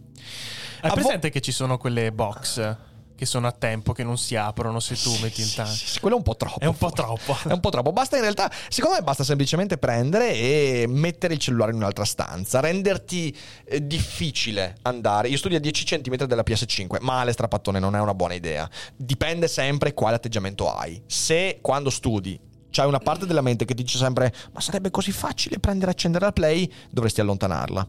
Hai 0.82 0.92
presente 0.92 1.28
vo- 1.28 1.34
che 1.34 1.42
ci 1.42 1.52
sono 1.52 1.78
quelle 1.78 2.12
box? 2.12 2.78
Che 3.20 3.26
sono 3.26 3.48
a 3.48 3.52
tempo, 3.52 3.92
che 3.92 4.06
non 4.06 4.18
si 4.18 4.38
aprono 4.38 4.80
se 4.80 4.96
tu 4.96 5.14
metti 5.22 5.42
in 5.42 5.54
tanto. 5.54 5.74
Sì, 5.74 6.00
quello 6.00 6.16
è 6.16 6.18
un 6.20 6.24
po' 6.24 6.38
troppo. 6.38 6.60
È 6.60 6.66
un 6.66 6.78
po' 6.78 6.90
troppo. 6.92 7.38
è 7.50 7.52
un 7.52 7.60
po' 7.60 7.70
troppo. 7.70 7.92
Basta 7.92 8.16
in 8.16 8.22
realtà, 8.22 8.50
secondo 8.70 8.96
me 8.96 9.04
basta 9.04 9.26
semplicemente 9.26 9.78
prendere 9.78 10.32
e 10.32 10.86
mettere 10.88 11.34
il 11.34 11.40
cellulare 11.42 11.72
in 11.72 11.78
un'altra 11.78 12.06
stanza, 12.06 12.62
renderti 12.62 13.38
eh, 13.66 13.86
difficile 13.86 14.78
andare. 14.84 15.28
Io 15.28 15.36
studio 15.36 15.58
a 15.58 15.60
10 15.60 15.84
cm 15.84 16.16
della 16.28 16.44
PS5, 16.46 17.02
male 17.02 17.34
strapattone, 17.34 17.78
non 17.78 17.94
è 17.94 18.00
una 18.00 18.14
buona 18.14 18.36
idea. 18.36 18.70
Dipende 18.96 19.50
sempre 19.50 19.94
quale 19.94 20.16
atteggiamento 20.16 20.74
hai. 20.74 21.04
Se 21.06 21.60
quando 21.62 21.90
studi 21.90 22.40
c'hai 22.72 22.88
una 22.88 23.00
parte 23.00 23.26
della 23.26 23.42
mente 23.42 23.66
che 23.66 23.74
ti 23.74 23.84
dice 23.84 23.98
sempre 23.98 24.34
ma 24.54 24.62
sarebbe 24.62 24.92
così 24.92 25.12
facile 25.12 25.60
prendere 25.60 25.92
e 25.92 25.94
accendere 25.94 26.24
la 26.24 26.32
play, 26.32 26.72
dovresti 26.90 27.20
allontanarla. 27.20 27.86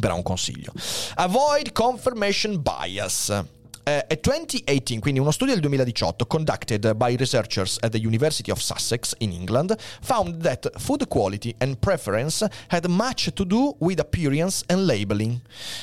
Però 0.00 0.16
un 0.16 0.22
consiglio. 0.24 0.72
Avoid 1.14 1.70
confirmation 1.70 2.60
bias. 2.60 3.44
Uh, 3.82 4.12
a 4.12 4.18
2018, 4.20 5.00
quindi 5.00 5.20
uno 5.20 5.30
studio 5.30 5.54
del 5.54 5.62
2018 5.62 6.26
conducted 6.26 6.94
by 6.94 7.16
researchers 7.16 7.78
at 7.80 7.92
the 7.92 7.98
University 7.98 8.50
of 8.50 8.60
Sussex 8.60 9.14
in 9.18 9.32
England 9.32 9.74
found 10.02 10.42
that 10.42 10.70
food 10.78 11.08
quality 11.08 11.54
and 11.58 11.78
preference 11.78 12.46
had 12.68 12.86
much 12.86 13.32
to 13.32 13.44
do 13.44 13.74
with 13.78 13.98
appearance 13.98 14.62
and 14.66 14.84
labeling. 14.84 15.40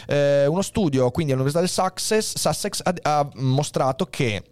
Uh, 0.08 0.46
uno 0.48 0.62
studio 0.62 1.10
quindi 1.10 1.32
all'Università 1.32 1.60
del 1.60 1.70
Sussex, 1.70 2.36
Sussex 2.36 2.82
ha, 2.84 2.94
ha, 3.02 3.30
mostrato 3.36 4.06
che 4.06 4.44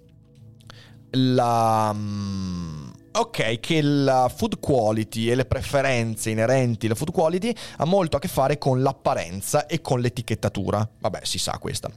la... 1.12 1.92
Um, 1.94 2.92
ok, 3.12 3.60
che 3.60 3.82
la 3.82 4.30
food 4.36 4.60
quality 4.60 5.30
e 5.30 5.36
le 5.36 5.46
preferenze 5.46 6.32
inerenti 6.32 6.88
alla 6.88 6.96
food 6.96 7.12
quality 7.12 7.54
ha 7.78 7.86
molto 7.86 8.18
a 8.18 8.20
che 8.20 8.28
fare 8.28 8.58
con 8.58 8.82
l'apparenza 8.82 9.68
e 9.68 9.82
con 9.82 10.00
l'etichettatura. 10.02 10.90
Vabbè, 11.00 11.20
si 11.24 11.38
sa 11.38 11.60
questa. 11.60 11.92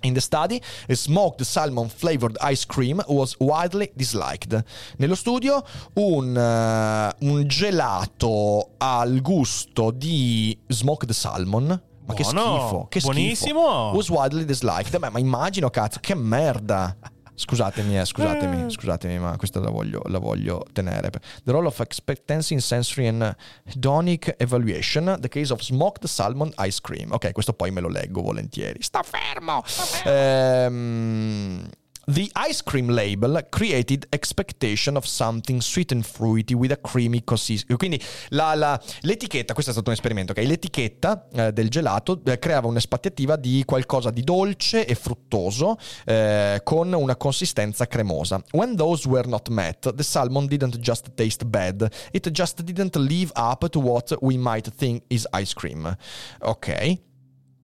In 0.00 0.14
the 0.14 0.20
study, 0.20 0.62
smoked 0.88 1.44
salmon 1.44 1.88
flavored 1.88 2.36
ice 2.40 2.64
cream 2.64 3.02
was 3.08 3.34
widely 3.38 3.90
disliked. 3.94 4.64
Nello 4.98 5.14
studio, 5.14 5.64
un, 5.94 6.36
uh, 6.36 7.26
un 7.26 7.46
gelato 7.46 8.70
al 8.78 9.20
gusto 9.20 9.90
di 9.90 10.56
smoked 10.68 11.10
salmon 11.10 11.82
ma 12.08 12.14
che 12.14 12.24
schifo, 12.24 12.86
che 12.88 13.00
buonissimo. 13.00 13.60
schifo. 13.60 13.96
Was 13.96 14.08
widely 14.08 14.44
disliked. 14.44 14.98
Beh, 14.98 15.10
ma 15.10 15.18
immagino, 15.18 15.68
cazzo, 15.68 15.98
che 16.00 16.14
merda. 16.14 16.96
Scusatemi, 17.38 17.96
eh, 17.96 18.04
scusatemi, 18.04 18.64
eh. 18.64 18.70
scusatemi, 18.70 19.16
ma 19.20 19.36
questa 19.36 19.60
la 19.60 19.70
voglio, 19.70 20.02
la 20.06 20.18
voglio 20.18 20.66
tenere. 20.72 21.10
The 21.44 21.52
role 21.52 21.68
of 21.68 21.78
expectancy 21.78 22.54
in 22.54 22.60
sensory 22.60 23.06
and 23.06 23.36
hedonic 23.64 24.34
evaluation, 24.38 25.16
the 25.20 25.28
case 25.28 25.52
of 25.52 25.62
smoked 25.62 26.04
salmon 26.08 26.52
ice 26.56 26.80
cream. 26.80 27.12
Ok, 27.12 27.30
questo 27.30 27.52
poi 27.52 27.70
me 27.70 27.80
lo 27.80 27.88
leggo 27.88 28.22
volentieri. 28.22 28.82
Sta 28.82 29.04
fermo! 29.04 29.62
Sta 29.64 29.82
fermo. 29.84 30.18
Ehm, 30.18 31.70
The 32.10 32.30
ice 32.32 32.62
cream 32.62 32.88
label 32.88 33.46
created 33.50 34.06
expectation 34.08 34.96
of 34.96 35.04
something 35.04 35.60
sweet 35.60 35.92
and 35.92 36.02
fruity 36.02 36.54
with 36.54 36.72
a 36.72 36.80
creamy 36.80 37.22
consistency. 37.22 37.76
Quindi 37.76 38.02
la, 38.30 38.54
la, 38.54 38.80
l'etichetta, 39.02 39.52
questo 39.52 39.72
è 39.72 39.74
stato 39.74 39.90
un 39.90 39.94
esperimento, 39.94 40.32
ok? 40.32 40.38
L'etichetta 40.38 41.28
eh, 41.30 41.52
del 41.52 41.68
gelato 41.68 42.18
eh, 42.24 42.38
creava 42.38 42.66
un'aspettativa 42.66 43.36
di 43.36 43.62
qualcosa 43.66 44.10
di 44.10 44.22
dolce 44.22 44.86
e 44.86 44.94
fruttoso 44.94 45.76
eh, 46.06 46.62
con 46.64 46.90
una 46.94 47.16
consistenza 47.16 47.86
cremosa. 47.86 48.42
When 48.52 48.74
those 48.74 49.06
were 49.06 49.28
not 49.28 49.50
met, 49.50 49.92
the 49.92 50.02
salmon 50.02 50.46
didn't 50.46 50.78
just 50.78 51.10
taste 51.14 51.44
bad, 51.44 51.86
it 52.12 52.30
just 52.30 52.62
didn't 52.62 52.96
live 52.96 53.32
up 53.36 53.68
to 53.68 53.80
what 53.80 54.16
we 54.22 54.38
might 54.38 54.66
think 54.74 55.02
is 55.08 55.26
ice 55.30 55.52
cream. 55.52 55.94
Ok. 56.40 57.06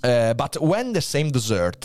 Uh, 0.00 0.32
but 0.34 0.56
when 0.60 0.92
the 0.92 1.00
same 1.00 1.28
dessert 1.28 1.84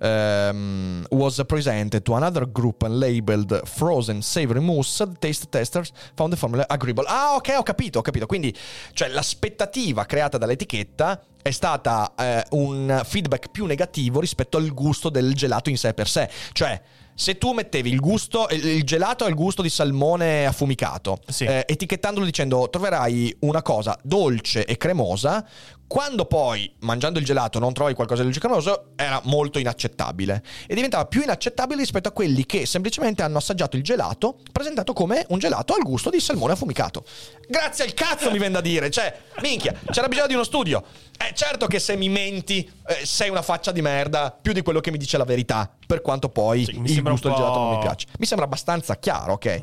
um, 0.00 1.04
was 1.10 1.42
presented 1.44 2.04
to 2.04 2.14
another 2.14 2.46
group 2.46 2.84
and 2.84 3.00
labeled 3.00 3.62
frozen 3.66 4.22
savory 4.22 4.60
mousse, 4.60 4.98
the 4.98 5.16
taste 5.18 5.50
testers 5.50 5.92
found 6.14 6.32
the 6.32 6.36
formula 6.36 6.64
agreeable. 6.68 7.04
Ah, 7.08 7.34
ok, 7.34 7.56
ho 7.56 7.64
capito, 7.64 7.98
ho 7.98 8.02
capito. 8.02 8.26
Quindi, 8.26 8.54
cioè, 8.92 9.08
l'aspettativa 9.08 10.04
creata 10.04 10.38
dall'etichetta 10.38 11.20
è 11.42 11.50
stata 11.50 12.12
uh, 12.16 12.56
un 12.60 13.02
feedback 13.04 13.48
più 13.50 13.66
negativo 13.66 14.20
rispetto 14.20 14.56
al 14.56 14.72
gusto 14.72 15.08
del 15.08 15.34
gelato 15.34 15.68
in 15.68 15.78
sé 15.78 15.94
per 15.94 16.06
sé. 16.06 16.30
Cioè, 16.52 16.80
se 17.20 17.36
tu 17.36 17.50
mettevi 17.52 17.90
il 17.90 17.98
gusto, 17.98 18.46
il 18.52 18.84
gelato 18.84 19.24
al 19.24 19.34
gusto 19.34 19.60
di 19.60 19.68
salmone 19.68 20.46
affumicato, 20.46 21.18
Sì. 21.26 21.44
eh, 21.46 21.64
etichettandolo 21.66 22.24
dicendo 22.24 22.70
troverai 22.70 23.34
una 23.40 23.60
cosa 23.60 23.98
dolce 24.04 24.64
e 24.64 24.76
cremosa, 24.76 25.44
quando 25.88 26.26
poi 26.26 26.72
mangiando 26.80 27.18
il 27.18 27.24
gelato 27.24 27.58
non 27.58 27.72
trovi 27.72 27.94
qualcosa 27.94 28.22
di 28.22 28.28
dolce 28.28 28.38
e 28.38 28.48
cremoso, 28.48 28.84
era 28.94 29.20
molto 29.24 29.58
inaccettabile. 29.58 30.44
E 30.68 30.74
diventava 30.76 31.06
più 31.06 31.22
inaccettabile 31.22 31.80
rispetto 31.80 32.08
a 32.08 32.12
quelli 32.12 32.46
che 32.46 32.66
semplicemente 32.66 33.22
hanno 33.22 33.38
assaggiato 33.38 33.76
il 33.76 33.82
gelato, 33.82 34.38
presentato 34.52 34.92
come 34.92 35.24
un 35.30 35.38
gelato 35.40 35.72
al 35.74 35.82
gusto 35.82 36.10
di 36.10 36.20
salmone 36.20 36.52
affumicato. 36.52 37.04
Grazie 37.48 37.84
al 37.84 37.94
cazzo 37.94 38.30
mi 38.30 38.38
viene 38.38 38.52
da 38.54 38.60
dire, 38.60 38.90
cioè, 38.90 39.12
minchia, 39.40 39.74
c'era 39.90 40.06
bisogno 40.06 40.28
di 40.28 40.34
uno 40.34 40.44
studio. 40.44 40.84
Eh, 41.18 41.34
certo 41.34 41.66
che 41.66 41.80
se 41.80 41.96
mi 41.96 42.08
menti 42.08 42.70
eh, 42.88 43.04
sei 43.04 43.28
una 43.28 43.42
faccia 43.42 43.70
di 43.70 43.82
merda 43.82 44.36
più 44.40 44.52
di 44.52 44.62
quello 44.62 44.80
che 44.80 44.90
mi 44.90 44.96
dice 44.96 45.18
la 45.18 45.24
verità, 45.24 45.70
per 45.86 46.00
quanto 46.00 46.30
poi 46.30 46.64
Sì, 46.64 46.70
il 46.70 47.02
gusto 47.02 47.28
del 47.28 47.36
gelato 47.36 47.58
non 47.58 47.74
mi 47.74 47.78
piace. 47.80 48.06
Mi 48.18 48.24
sembra 48.24 48.46
abbastanza 48.46 48.96
chiaro, 48.96 49.34
ok? 49.34 49.62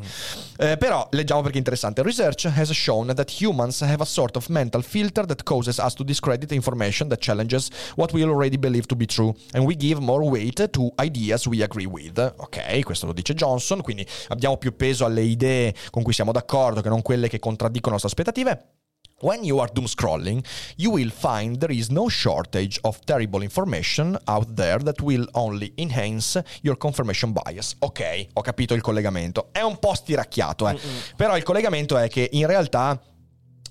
Eh, 0.57 0.77
però 0.77 1.07
leggiamo 1.11 1.41
perché 1.41 1.55
è 1.55 1.57
interessante. 1.57 2.03
Research 2.03 2.45
has 2.55 2.71
shown 2.71 3.11
that 3.15 3.41
humans 3.41 3.81
have 3.81 4.01
a 4.01 4.05
sort 4.05 4.35
of 4.35 4.47
mental 4.47 4.83
filter 4.83 5.25
that 5.25 5.43
causes 5.43 5.77
us 5.77 5.93
to 5.93 6.03
discredit 6.03 6.51
information 6.51 7.07
that 7.09 7.19
challenges 7.19 7.69
what 7.95 8.13
we 8.13 8.23
already 8.23 8.57
believe 8.57 8.85
to 8.85 8.95
be 8.95 9.05
true 9.05 9.33
and 9.53 9.65
we 9.65 9.75
give 9.75 9.99
more 9.99 10.23
weight 10.23 10.69
to 10.69 10.93
ideas 11.01 11.45
we 11.47 11.63
agree 11.63 11.87
with. 11.87 12.19
Ok, 12.37 12.83
questo 12.83 13.07
lo 13.07 13.13
dice 13.13 13.33
Johnson, 13.33 13.81
quindi 13.81 14.05
abbiamo 14.27 14.57
più 14.57 14.75
peso 14.75 15.03
alle 15.05 15.21
idee 15.21 15.73
con 15.89 16.03
cui 16.03 16.13
siamo 16.13 16.31
d'accordo 16.31 16.81
che 16.81 16.89
non 16.89 17.01
quelle 17.01 17.27
che 17.27 17.39
contraddicono 17.39 17.95
le 17.95 18.01
nostre 18.01 18.09
aspettative. 18.09 18.84
When 19.21 19.45
you 19.45 19.59
are 19.59 19.69
doom 19.71 19.85
scrolling, 19.87 20.43
you 20.75 20.91
will 20.91 21.09
find 21.09 21.57
there 21.59 21.71
is 21.73 21.89
no 21.89 22.09
shortage 22.09 22.79
of 22.81 22.99
terrible 23.05 23.41
information 23.43 24.17
out 24.27 24.55
there 24.55 24.77
that 24.79 24.99
will 25.01 25.25
only 25.35 25.71
enhance 25.77 26.43
your 26.63 26.75
confirmation 26.77 27.31
bias. 27.31 27.75
Ok, 27.79 28.27
ho 28.33 28.41
capito 28.41 28.73
il 28.73 28.81
collegamento. 28.81 29.47
È 29.53 29.61
un 29.61 29.79
po' 29.79 29.93
stiracchiato, 29.95 30.67
eh. 30.67 30.77
Però 31.15 31.37
il 31.37 31.43
collegamento 31.43 31.95
è 31.97 32.09
che 32.09 32.27
in 32.33 32.45
realtà 32.45 33.01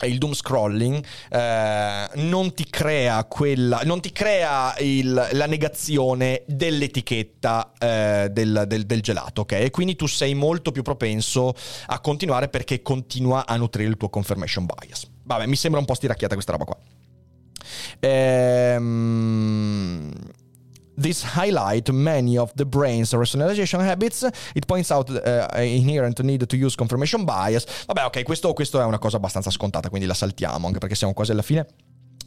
il 0.06 0.16
doom 0.16 0.32
scrolling 0.32 1.04
eh, 1.30 2.08
non 2.14 2.52
ti 2.54 2.64
crea 2.68 3.22
quella 3.26 3.80
non 3.84 4.00
ti 4.00 4.10
crea 4.12 4.74
il- 4.78 5.28
la 5.32 5.46
negazione 5.46 6.42
dell'etichetta 6.46 7.72
eh, 7.78 8.28
del, 8.30 8.64
del- 8.66 8.86
del 8.86 9.00
gelato 9.00 9.42
ok 9.42 9.52
e 9.52 9.70
quindi 9.70 9.94
tu 9.94 10.06
sei 10.06 10.34
molto 10.34 10.72
più 10.72 10.82
propenso 10.82 11.54
a 11.86 12.00
continuare 12.00 12.48
perché 12.48 12.82
continua 12.82 13.46
a 13.46 13.56
nutrire 13.56 13.88
il 13.88 13.96
tuo 13.96 14.08
confirmation 14.10 14.66
bias 14.66 15.06
vabbè 15.24 15.46
mi 15.46 15.56
sembra 15.56 15.80
un 15.80 15.86
po' 15.86 15.94
stiracchiata 15.94 16.34
questa 16.34 16.52
roba 16.52 16.64
qua 16.64 16.78
Ehm, 18.00 19.22
This 20.96 21.24
highlight 21.34 21.90
many 21.90 22.36
of 22.38 22.52
the 22.54 22.64
brain's 22.64 23.12
rationalization 23.12 23.80
habits. 23.80 24.24
It 24.54 24.64
points 24.66 24.92
out 24.92 25.10
uh, 25.10 25.48
inherent 25.60 26.20
need 26.20 26.46
to 26.46 26.56
use 26.56 26.76
confirmation 26.76 27.24
bias. 27.24 27.66
Vabbè, 27.86 28.04
ok, 28.04 28.22
questo, 28.22 28.52
questo 28.52 28.80
è 28.80 28.84
una 28.84 29.00
cosa 29.00 29.16
abbastanza 29.16 29.50
scontata, 29.50 29.88
quindi 29.88 30.06
la 30.06 30.14
saltiamo, 30.14 30.68
anche 30.68 30.78
perché 30.78 30.94
siamo 30.94 31.12
quasi 31.12 31.32
alla 31.32 31.42
fine. 31.42 31.66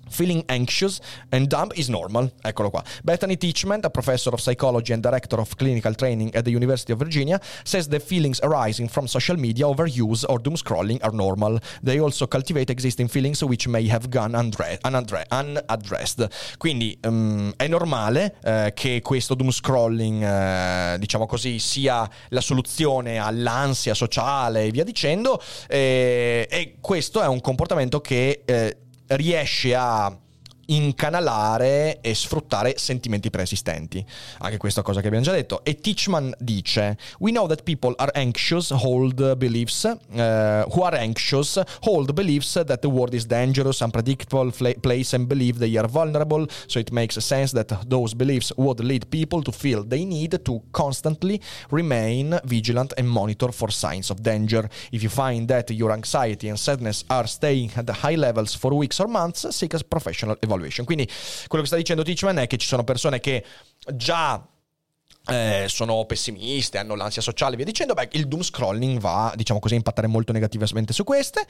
Feeling 0.09 0.43
anxious 0.47 0.99
and 1.31 1.47
dumb 1.47 1.71
is 1.75 1.89
normal. 1.89 2.31
Eccolo 2.41 2.69
qua. 2.69 2.83
Bethany 3.03 3.37
Teachman, 3.37 3.83
a 3.83 3.89
professor 3.89 4.33
of 4.33 4.41
psychology 4.41 4.93
and 4.93 5.01
director 5.01 5.39
of 5.39 5.55
clinical 5.55 5.93
training 5.93 6.33
at 6.35 6.43
the 6.43 6.51
University 6.51 6.93
of 6.93 6.99
Virginia, 6.99 7.39
says 7.63 7.87
the 7.87 7.99
feelings 7.99 8.39
arising 8.41 8.89
from 8.89 9.07
social 9.07 9.37
media 9.37 9.65
overuse 9.65 10.25
or 10.27 10.39
doom 10.39 10.55
scrolling 10.55 10.99
are 11.01 11.13
normal. 11.13 11.59
They 11.81 11.99
also 11.99 12.27
cultivate 12.27 12.69
existing 12.69 13.07
feelings 13.09 13.43
which 13.43 13.67
may 13.67 13.87
have 13.87 14.09
gone 14.09 14.33
undre- 14.33 14.79
unandre- 14.83 15.25
unaddressed. 15.31 16.27
Quindi 16.57 16.97
ehm, 17.01 17.53
è 17.57 17.67
normale 17.67 18.35
eh, 18.43 18.71
che 18.73 19.01
questo 19.01 19.35
doom 19.35 19.51
scrolling, 19.51 20.23
eh, 20.23 20.97
diciamo 20.99 21.25
così, 21.25 21.59
sia 21.59 22.09
la 22.29 22.41
soluzione 22.41 23.17
all'ansia 23.17 23.93
sociale 23.93 24.65
e 24.65 24.71
via 24.71 24.83
dicendo. 24.83 25.41
eh, 25.67 26.47
e 26.49 26.75
questo 26.81 27.21
è 27.21 27.27
un 27.27 27.41
comportamento 27.41 28.01
che 28.01 28.43
eh, 28.45 28.77
riesce 29.09 29.73
a 29.73 30.15
incanalare 30.67 32.01
e 32.01 32.13
sfruttare 32.13 32.75
sentimenti 32.77 33.29
preesistenti. 33.29 34.03
Anche 34.39 34.57
questa 34.57 34.81
cosa 34.81 35.01
che 35.01 35.07
abbiamo 35.07 35.25
già 35.25 35.31
detto. 35.31 35.63
E 35.63 35.79
Teachman 35.79 36.33
dice: 36.39 36.97
We 37.19 37.31
know 37.31 37.47
that 37.47 37.63
people 37.63 37.93
are 37.97 38.11
anxious, 38.13 38.71
hold 38.71 39.35
beliefs, 39.35 39.85
eh, 39.85 40.65
who 40.69 40.81
are 40.83 40.97
anxious, 40.97 41.61
hold 41.81 42.13
beliefs 42.13 42.53
that 42.53 42.79
the 42.79 42.87
world 42.87 43.13
is 43.13 43.25
dangerous, 43.25 43.81
unpredictable 43.81 44.51
fla- 44.51 44.75
place, 44.79 45.15
and 45.15 45.27
believe 45.27 45.59
they 45.59 45.77
are 45.77 45.87
vulnerable. 45.87 46.45
So 46.67 46.79
it 46.79 46.91
makes 46.91 47.17
sense 47.19 47.53
that 47.53 47.87
those 47.87 48.15
beliefs 48.15 48.51
would 48.57 48.79
lead 48.79 49.07
people 49.09 49.41
to 49.43 49.51
feel 49.51 49.83
they 49.83 50.05
need 50.05 50.39
to 50.43 50.61
constantly 50.71 51.41
remain 51.69 52.39
vigilant 52.43 52.93
and 52.97 53.07
monitor 53.07 53.51
for 53.51 53.71
signs 53.71 54.09
of 54.09 54.21
danger. 54.21 54.69
If 54.91 55.03
you 55.03 55.09
find 55.09 55.47
that 55.47 55.69
your 55.69 55.91
anxiety 55.91 56.49
and 56.49 56.59
sadness 56.59 57.03
are 57.09 57.27
staying 57.27 57.71
at 57.75 57.89
high 57.89 58.15
levels 58.15 58.55
for 58.55 58.73
weeks 58.73 58.99
or 58.99 59.07
months, 59.07 59.45
seek 59.55 59.73
a 59.73 59.83
professional 59.83 60.35
evaluation. 60.41 60.56
Quindi 60.85 61.07
quello 61.47 61.63
che 61.63 61.69
sta 61.69 61.77
dicendo 61.77 62.03
Teachman 62.03 62.37
è 62.37 62.47
che 62.47 62.57
ci 62.57 62.67
sono 62.67 62.83
persone 62.83 63.19
che 63.19 63.43
già 63.93 64.45
eh, 65.27 65.65
sono 65.67 66.05
pessimiste, 66.05 66.77
hanno 66.77 66.95
l'ansia 66.95 67.21
sociale, 67.21 67.53
e 67.53 67.55
via 67.57 67.65
dicendo, 67.65 67.93
beh, 67.93 68.09
il 68.11 68.27
doom 68.27 68.41
scrolling 68.41 68.99
va, 68.99 69.33
diciamo 69.35 69.59
così, 69.59 69.73
a 69.73 69.77
impattare 69.77 70.07
molto 70.07 70.31
negativamente 70.31 70.93
su 70.93 71.03
queste. 71.03 71.45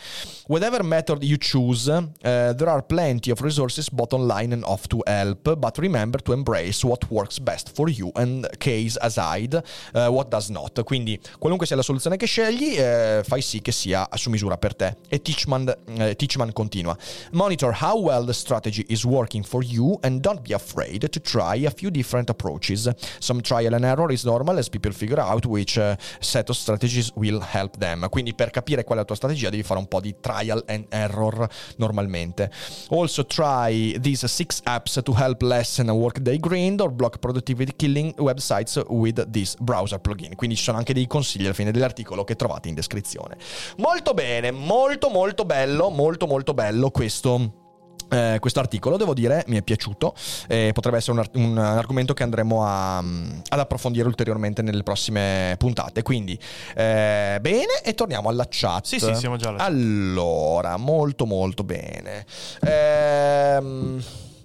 Whatever 0.47 0.84
method 0.84 1.23
you 1.23 1.38
choose, 1.38 1.91
eh, 2.21 2.53
there 2.55 2.69
are 2.69 2.84
plenty 2.84 3.32
of 3.32 3.39
resources 3.41 3.89
both 3.89 4.13
online 4.13 4.53
and 4.53 4.63
off 4.63 4.88
to 4.88 4.99
help, 5.05 5.55
but 5.55 5.78
remember 5.78 6.21
to 6.21 6.34
embrace 6.34 6.86
what 6.86 7.05
works 7.09 7.39
best 7.39 7.71
for 7.73 7.89
you 7.89 8.11
and 8.15 8.47
case 8.57 8.97
aside 8.99 9.61
eh, 9.93 10.07
what 10.07 10.30
does 10.30 10.49
not. 10.49 10.84
Quindi, 10.84 11.19
qualunque 11.39 11.65
sia 11.65 11.75
la 11.75 11.82
soluzione 11.82 12.17
che 12.17 12.25
scegli, 12.25 12.75
eh, 12.78 13.21
fai 13.23 13.41
sì 13.41 13.61
che 13.61 13.71
sia 13.71 14.07
su 14.13 14.30
misura 14.30 14.57
per 14.57 14.75
te. 14.75 14.97
E 15.07 15.21
Teachman, 15.21 15.75
eh, 15.97 16.15
Teachman 16.15 16.51
continua: 16.53 16.97
Monitor 17.32 17.75
how 17.82 17.99
well 17.99 18.25
the 18.25 18.34
strategy 18.34 18.86
is 18.89 19.03
working 19.03 19.43
for 19.43 19.63
you 19.63 19.97
and 20.01 20.21
don't 20.21 20.41
be 20.41 20.53
afraid 20.53 21.07
to 21.09 21.19
try 21.19 21.65
a 21.65 21.71
few 21.71 21.89
different 21.89 22.30
approaches. 22.30 22.89
Some 23.19 23.41
trial 23.68 23.74
and 23.74 23.84
error 23.84 24.11
is 24.11 24.24
normal 24.24 24.57
as 24.57 24.70
people 24.70 24.91
figure 24.91 25.20
out 25.20 25.45
which 25.45 25.78
uh, 25.78 25.95
set 26.20 26.49
of 26.49 26.55
strategies 26.55 27.11
will 27.15 27.41
help 27.41 27.78
them. 27.78 28.07
Quindi 28.09 28.34
per 28.34 28.49
capire 28.49 28.84
qual 28.84 28.97
è 28.97 29.01
la 29.01 29.05
tua 29.05 29.15
strategia 29.15 29.49
devi 29.49 29.63
fare 29.63 29.80
un 29.80 29.88
po' 29.88 29.99
di 29.99 30.15
trial 30.20 30.63
and 30.68 30.86
error 30.89 31.47
normalmente. 31.78 32.51
Also 32.89 33.26
try 33.26 33.99
these 33.99 34.26
six 34.28 34.61
apps 34.63 34.99
to 35.03 35.13
help 35.13 35.41
lessen 35.41 35.89
workday 35.89 36.38
grind 36.38 36.82
or 36.82 36.91
block 36.91 37.20
productivity 37.20 37.74
killing 37.76 38.13
websites 38.18 38.82
with 38.88 39.30
this 39.30 39.55
browser 39.59 39.99
plugin. 39.99 40.36
Quindi 40.36 40.55
ci 40.55 40.63
sono 40.63 40.78
anche 40.78 40.93
dei 40.93 41.07
consigli 41.07 41.45
alla 41.45 41.53
fine 41.53 41.72
dell'articolo 41.72 42.24
che 42.24 42.36
trovate 42.36 42.70
in 42.70 42.76
descrizione. 42.76 43.38
Molto 43.78 44.13
bene, 44.13 44.51
molto 44.51 45.09
molto 45.09 45.45
bello, 45.45 45.89
molto 45.89 46.26
molto 46.28 46.53
bello 46.53 46.89
questo. 46.89 47.65
Eh, 48.10 48.38
questo 48.39 48.60
articolo 48.62 48.95
devo 48.95 49.14
dire 49.14 49.43
mi 49.47 49.58
è 49.58 49.62
piaciuto 49.62 50.14
eh, 50.47 50.72
potrebbe 50.74 50.97
essere 50.97 51.12
un, 51.12 51.20
ar- 51.20 51.30
un 51.34 51.58
argomento 51.58 52.14
che 52.14 52.24
andremo 52.24 52.66
a, 52.66 53.01
mm, 53.01 53.39
ad 53.49 53.60
approfondire 53.60 54.08
ulteriormente 54.08 54.62
nelle 54.62 54.82
prossime 54.84 55.55
puntate 55.58 56.03
quindi 56.03 56.39
eh, 56.76 57.38
bene 57.41 57.82
e 57.84 57.93
torniamo 57.95 58.30
alla 58.30 58.45
chat 58.49 58.86
Sì, 58.86 58.99
sì, 58.99 59.14
siamo 59.16 59.36
già 59.36 59.49
alla 59.49 59.58
chat. 59.58 59.68
allora 59.68 60.78
molto 60.78 61.26
molto 61.26 61.64
bene 61.66 62.26
Ehm, 62.62 64.01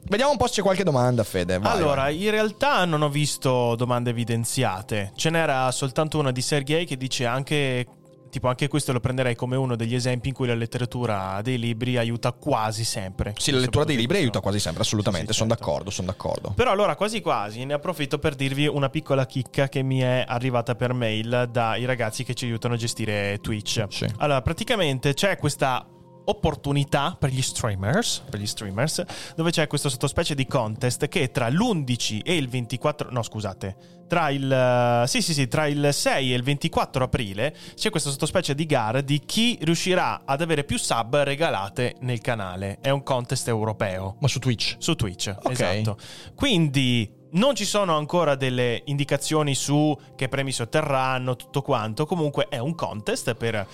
vediamo 0.09 0.33
un 0.33 0.37
po' 0.37 0.47
se 0.47 0.55
c'è 0.55 0.63
qualche 0.63 0.85
domanda 0.85 1.23
Fede 1.25 1.59
vai, 1.59 1.73
allora, 1.73 2.03
vai. 2.03 2.25
in 2.25 2.31
realtà 2.31 2.85
non 2.85 3.03
ho 3.03 3.09
visto 3.09 3.75
domande 3.77 4.11
evidenziate. 4.11 5.13
Ce 5.15 5.31
n'era 5.31 5.71
soltanto 5.71 6.19
una 6.19 6.33
di 6.33 6.43
Sergei 6.43 6.85
che 6.85 6.97
dice 6.97 7.27
anche. 7.27 7.87
Tipo, 8.33 8.49
anche 8.49 8.66
questo 8.66 8.93
lo 8.95 9.01
prenderei 9.01 9.35
come 9.35 9.57
uno 9.57 9.76
degli 9.76 9.95
esempi 9.95 10.28
in 10.28 10.35
cui 10.35 10.47
la 10.47 10.55
lettura 10.55 11.41
dei 11.43 11.59
libri 11.59 11.99
aiuta 11.99 12.33
quasi 12.33 12.83
sempre. 12.83 13.35
sì 13.37 13.51
la 13.51 13.59
lettura 13.59 13.85
dei 13.85 13.95
libri 13.95 14.16
aiuta 14.16 14.41
quasi 14.41 14.59
sempre 14.59 14.80
assolutamente 14.83 15.26
Sì, 15.26 15.33
sì, 15.35 15.39
sono 15.41 15.51
certo. 15.51 15.64
d'accordo 15.66 15.91
sono 15.91 16.07
d'accordo 16.07 16.53
Però 16.57 16.70
allora 16.70 16.97
quasi 16.97 17.20
quasi 17.20 17.62
ne 17.66 17.74
approfitto 17.74 18.18
per 18.18 18.35
dirvi 18.35 18.66
una 18.66 18.89
piccola 18.89 19.26
chicca 19.26 19.68
che 19.68 19.83
mi 19.83 19.99
è 19.99 20.24
arrivata 20.26 20.74
per 20.74 20.95
mail 20.95 21.49
dai 21.53 21.85
ragazzi 21.85 22.24
che 22.24 22.33
ci 22.33 22.47
aiutano 22.47 22.72
a 22.72 22.78
gestire 22.78 23.39
Twitch. 23.43 23.85
Sì. 23.91 24.07
Allora, 24.16 24.41
praticamente 24.41 25.12
c'è 25.12 25.37
questa 25.37 25.87
opportunità 26.25 27.16
per 27.18 27.31
gli 27.31 27.43
streamers, 27.43 28.23
per 28.29 28.41
gli 28.41 28.47
streamers, 28.47 29.03
dove 29.35 29.51
c'è 29.51 29.66
questa 29.66 29.89
sottospecie 29.89 30.35
di 30.35 30.47
contest 30.47 31.09
che 31.09 31.31
tra 31.31 31.49
l'11 31.49 32.20
e 32.23 32.37
il 32.37 32.49
24, 32.49 33.11
no 33.11 33.23
scusate, 33.23 33.77
tra 34.07 34.29
il 34.29 35.05
sì 35.07 35.23
sì 35.23 35.33
sì, 35.33 35.49
tra 35.49 35.66
il 35.66 35.89
6 35.91 36.33
e 36.33 36.37
il 36.37 36.43
24 36.43 37.05
aprile 37.05 37.57
c'è 37.75 37.91
questa 37.91 38.11
sottospecie 38.11 38.55
di 38.55 38.66
gara 38.66 39.01
di 39.01 39.23
chi 39.25 39.59
riuscirà 39.62 40.23
ad 40.25 40.43
avere 40.43 40.64
più 40.64 40.79
sub 40.79 41.16
regalate 41.16 41.97
nel 42.01 42.20
canale. 42.20 42.79
È 42.81 42.91
un 42.91 43.03
contest 43.03 43.49
europeo 43.49 44.16
ma 44.20 44.29
su 44.29 44.39
Twitch 44.39 44.77
su 44.79 44.95
Twitch. 44.95 45.35
Ok. 45.43 45.51
Esatto. 45.51 45.97
Quindi 46.35 47.20
Non 47.35 47.55
ci 47.55 47.64
sono 47.64 47.97
ancora 47.97 48.35
delle 48.35 48.83
indicazioni 48.87 49.55
su 49.55 49.97
che 50.16 50.28
premi 50.28 50.53
si 50.53 50.61
otterranno, 50.61 51.35
tutto 51.35 51.62
quanto. 51.62 52.05
Comunque 52.05 52.47
è 52.49 52.59
un 52.59 52.74
contest 52.74 53.35
per, 53.35 53.55
eh, 53.55 53.66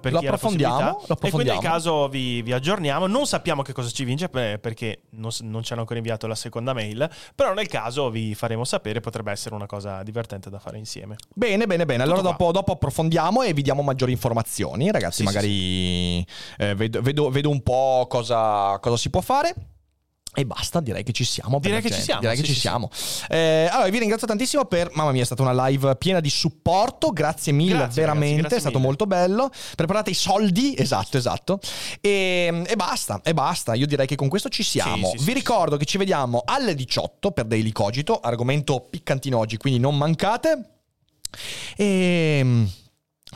per 0.00 0.12
Lo 0.12 0.18
chi 0.20 0.26
ha 0.26 0.30
la 0.30 0.36
possibilità. 0.38 0.96
lo 1.06 1.16
E 1.20 1.30
quindi 1.30 1.50
nel 1.50 1.58
caso 1.58 2.08
vi, 2.08 2.40
vi 2.42 2.52
aggiorniamo. 2.52 3.06
Non 3.08 3.26
sappiamo 3.26 3.62
che 3.62 3.72
cosa 3.72 3.90
ci 3.90 4.04
vince 4.04 4.28
per- 4.28 4.60
perché 4.60 5.02
non, 5.10 5.30
non 5.40 5.64
ci 5.64 5.72
hanno 5.72 5.80
ancora 5.80 5.98
inviato 5.98 6.28
la 6.28 6.36
seconda 6.36 6.72
mail. 6.72 7.10
Però 7.34 7.52
nel 7.52 7.66
caso 7.66 8.10
vi 8.10 8.34
faremo 8.36 8.64
sapere, 8.64 9.00
potrebbe 9.00 9.32
essere 9.32 9.56
una 9.56 9.66
cosa 9.66 10.02
divertente 10.04 10.48
da 10.48 10.60
fare 10.60 10.78
insieme. 10.78 11.16
Bene, 11.34 11.66
bene, 11.66 11.84
bene. 11.86 12.04
Allora 12.04 12.20
dopo, 12.20 12.52
dopo 12.52 12.72
approfondiamo 12.72 13.42
e 13.42 13.52
vi 13.54 13.62
diamo 13.62 13.82
maggiori 13.82 14.12
informazioni. 14.12 14.92
Ragazzi, 14.92 15.16
Sì, 15.16 15.26
sì, 15.26 15.34
magari 15.34 16.26
eh, 16.58 16.74
vedo, 16.76 17.02
vedo- 17.02 17.30
vedo 17.30 17.50
un 17.50 17.60
po' 17.62 18.06
cosa, 18.08 18.78
cosa 18.78 18.96
si 18.96 19.10
può 19.10 19.20
fare. 19.20 19.54
E 20.34 20.44
basta, 20.44 20.80
direi 20.80 21.02
che 21.04 21.12
ci 21.12 21.24
siamo. 21.24 21.60
Direi 21.60 21.80
che 21.80 21.88
ci 21.88 21.94
gente, 21.94 22.04
siamo, 22.04 22.20
Direi 22.20 22.36
sì, 22.36 22.42
che 22.42 22.48
ci 22.48 22.54
sì, 22.54 22.60
siamo. 22.60 22.90
Eh, 23.28 23.68
allora, 23.70 23.88
vi 23.88 23.98
ringrazio 23.98 24.26
tantissimo 24.26 24.64
per. 24.64 24.90
Mamma 24.94 25.12
mia, 25.12 25.22
è 25.22 25.24
stata 25.24 25.42
una 25.42 25.66
live 25.68 25.96
piena 25.96 26.20
di 26.20 26.30
supporto. 26.30 27.10
Grazie 27.10 27.52
mille, 27.52 27.76
Grazie, 27.76 28.02
veramente. 28.02 28.36
ragazzi, 28.36 28.40
grazie 28.40 28.56
è 28.56 28.60
stato 28.60 28.76
mille. 28.76 28.88
molto 28.88 29.06
bello. 29.06 29.50
Preparate 29.76 30.10
i 30.10 30.14
soldi. 30.14 30.74
Esatto, 30.76 31.16
esatto. 31.16 31.60
E, 32.00 32.64
e 32.66 32.76
basta, 32.76 33.20
e 33.22 33.32
basta. 33.32 33.74
Io 33.74 33.86
direi 33.86 34.06
che 34.06 34.16
con 34.16 34.28
questo 34.28 34.48
ci 34.48 34.62
siamo. 34.62 35.10
Sì, 35.10 35.18
sì, 35.18 35.24
vi 35.24 35.30
sì, 35.30 35.32
ricordo 35.32 35.76
che 35.76 35.84
ci 35.84 35.98
vediamo 35.98 36.42
alle 36.44 36.74
18 36.74 37.30
per 37.30 37.44
Daily 37.44 37.70
Cogito. 37.70 38.18
Argomento 38.18 38.86
piccantino 38.90 39.38
oggi, 39.38 39.56
quindi 39.56 39.78
non 39.78 39.96
mancate. 39.96 40.70
E. 41.76 42.82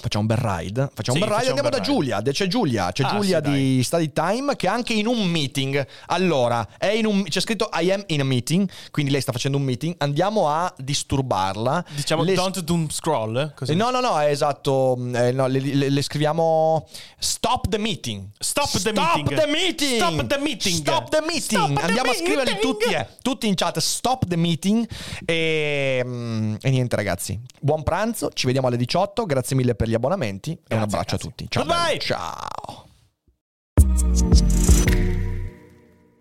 Facciamo 0.01 0.27
un 0.29 0.35
bel 0.35 0.37
ride. 0.39 0.91
Facciamo 0.95 1.17
Sì, 1.19 1.23
un 1.23 1.29
bel 1.29 1.37
ride. 1.39 1.49
Andiamo 1.51 1.69
da 1.71 1.79
ride. 1.79 1.91
Giulia. 1.91 2.23
C'è 2.23 2.47
Giulia. 2.47 2.93
C'è 2.93 3.05
Ah, 3.05 3.09
Giulia 3.15 3.41
sì, 3.45 3.51
di 3.51 3.83
Study 3.83 4.13
Time 4.13 4.57
che 4.57 4.67
è 4.67 4.71
anche 4.71 4.93
in 4.93 5.07
un 5.07 5.25
meeting. 5.27 5.87
Allora, 6.07 6.67
è 6.79 6.87
in 6.89 7.07
un, 7.07 7.23
c'è 7.25 7.41
scritto 7.41 7.69
I 7.73 7.91
am 7.91 8.03
in 8.07 8.21
a 8.21 8.25
meeting. 8.25 8.69
Quindi 8.91 9.11
lei 9.13 9.21
sta 9.21 9.33
facendo 9.33 9.57
un 9.59 9.65
meeting. 9.65 9.95
Andiamo 9.99 10.49
a 10.49 10.73
disturbarla. 10.77 11.85
Diciamo 11.95 12.23
Le- 12.23 12.35
don't 12.35 12.61
doom 12.61 12.89
scroll. 12.91 13.53
Così. 13.55 13.73
Eh, 13.73 13.75
No, 13.75 13.91
no, 13.91 14.01
no, 14.01 14.19
è 14.21 14.27
esatto. 14.27 14.97
eh, 15.15 15.33
no, 15.33 15.47
le, 15.47 15.61
le- 15.61 15.89
le 15.91 16.03
scriviamo 16.03 16.87
Stop 17.19 17.69
the 17.69 17.79
meeting. 17.79 18.29
Stop 18.39 18.71
the 18.79 18.93
meeting. 18.93 19.29
the 19.35 19.47
meeting. 19.47 19.97
Stop 19.97 20.27
the 20.27 20.39
meeting. 20.39 20.75
Stop 20.75 21.09
the 21.11 21.21
meeting. 21.21 21.43
Stop 21.43 21.75
the 21.75 21.81
Andiamo 21.87 22.11
a 22.11 22.15
scriverli 22.15 22.53
meeting. 22.53 22.61
tutti, 22.61 22.93
eh, 22.93 23.07
tutti 23.23 23.47
in 23.47 23.55
chat. 23.55 23.79
Stop 23.79 24.27
the 24.27 24.37
meeting. 24.37 24.87
E, 25.25 26.03
mm, 26.05 26.55
e 26.61 26.71
niente, 26.71 26.97
ragazzi. 26.97 27.39
Buon 27.61 27.83
pranzo. 27.83 28.31
Ci 28.33 28.47
vediamo 28.47 28.69
alle 28.69 28.77
18. 28.77 29.25
Grazie 29.27 29.57
mille 29.57 29.75
per 29.75 29.88
gli 29.89 29.95
abbonamenti. 29.95 30.51
e 30.53 30.55
un 30.55 30.65
Grazie, 30.67 30.85
abbraccio 30.85 31.17
grazie. 31.17 31.29
a 31.29 31.31
tutti. 31.31 31.47
Ciao. 31.49 31.65
Belli. 31.65 31.99
Ciao. 32.01 32.87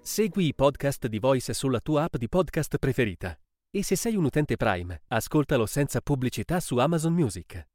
Segui 0.01 0.47
i 0.47 0.55
podcast 0.55 1.07
di 1.07 1.19
Voice 1.19 1.53
sulla 1.53 1.79
tua 1.79 2.03
app 2.03 2.15
di 2.15 2.27
podcast 2.29 2.77
preferita. 2.77 3.37
E 3.69 3.83
se 3.83 3.95
sei 3.95 4.15
un 4.15 4.23
utente 4.23 4.55
Prime, 4.55 5.01
ascoltalo 5.09 5.65
senza 5.65 5.99
pubblicità 6.01 6.59
su 6.59 6.77
Amazon 6.77 7.13
Music. 7.13 7.67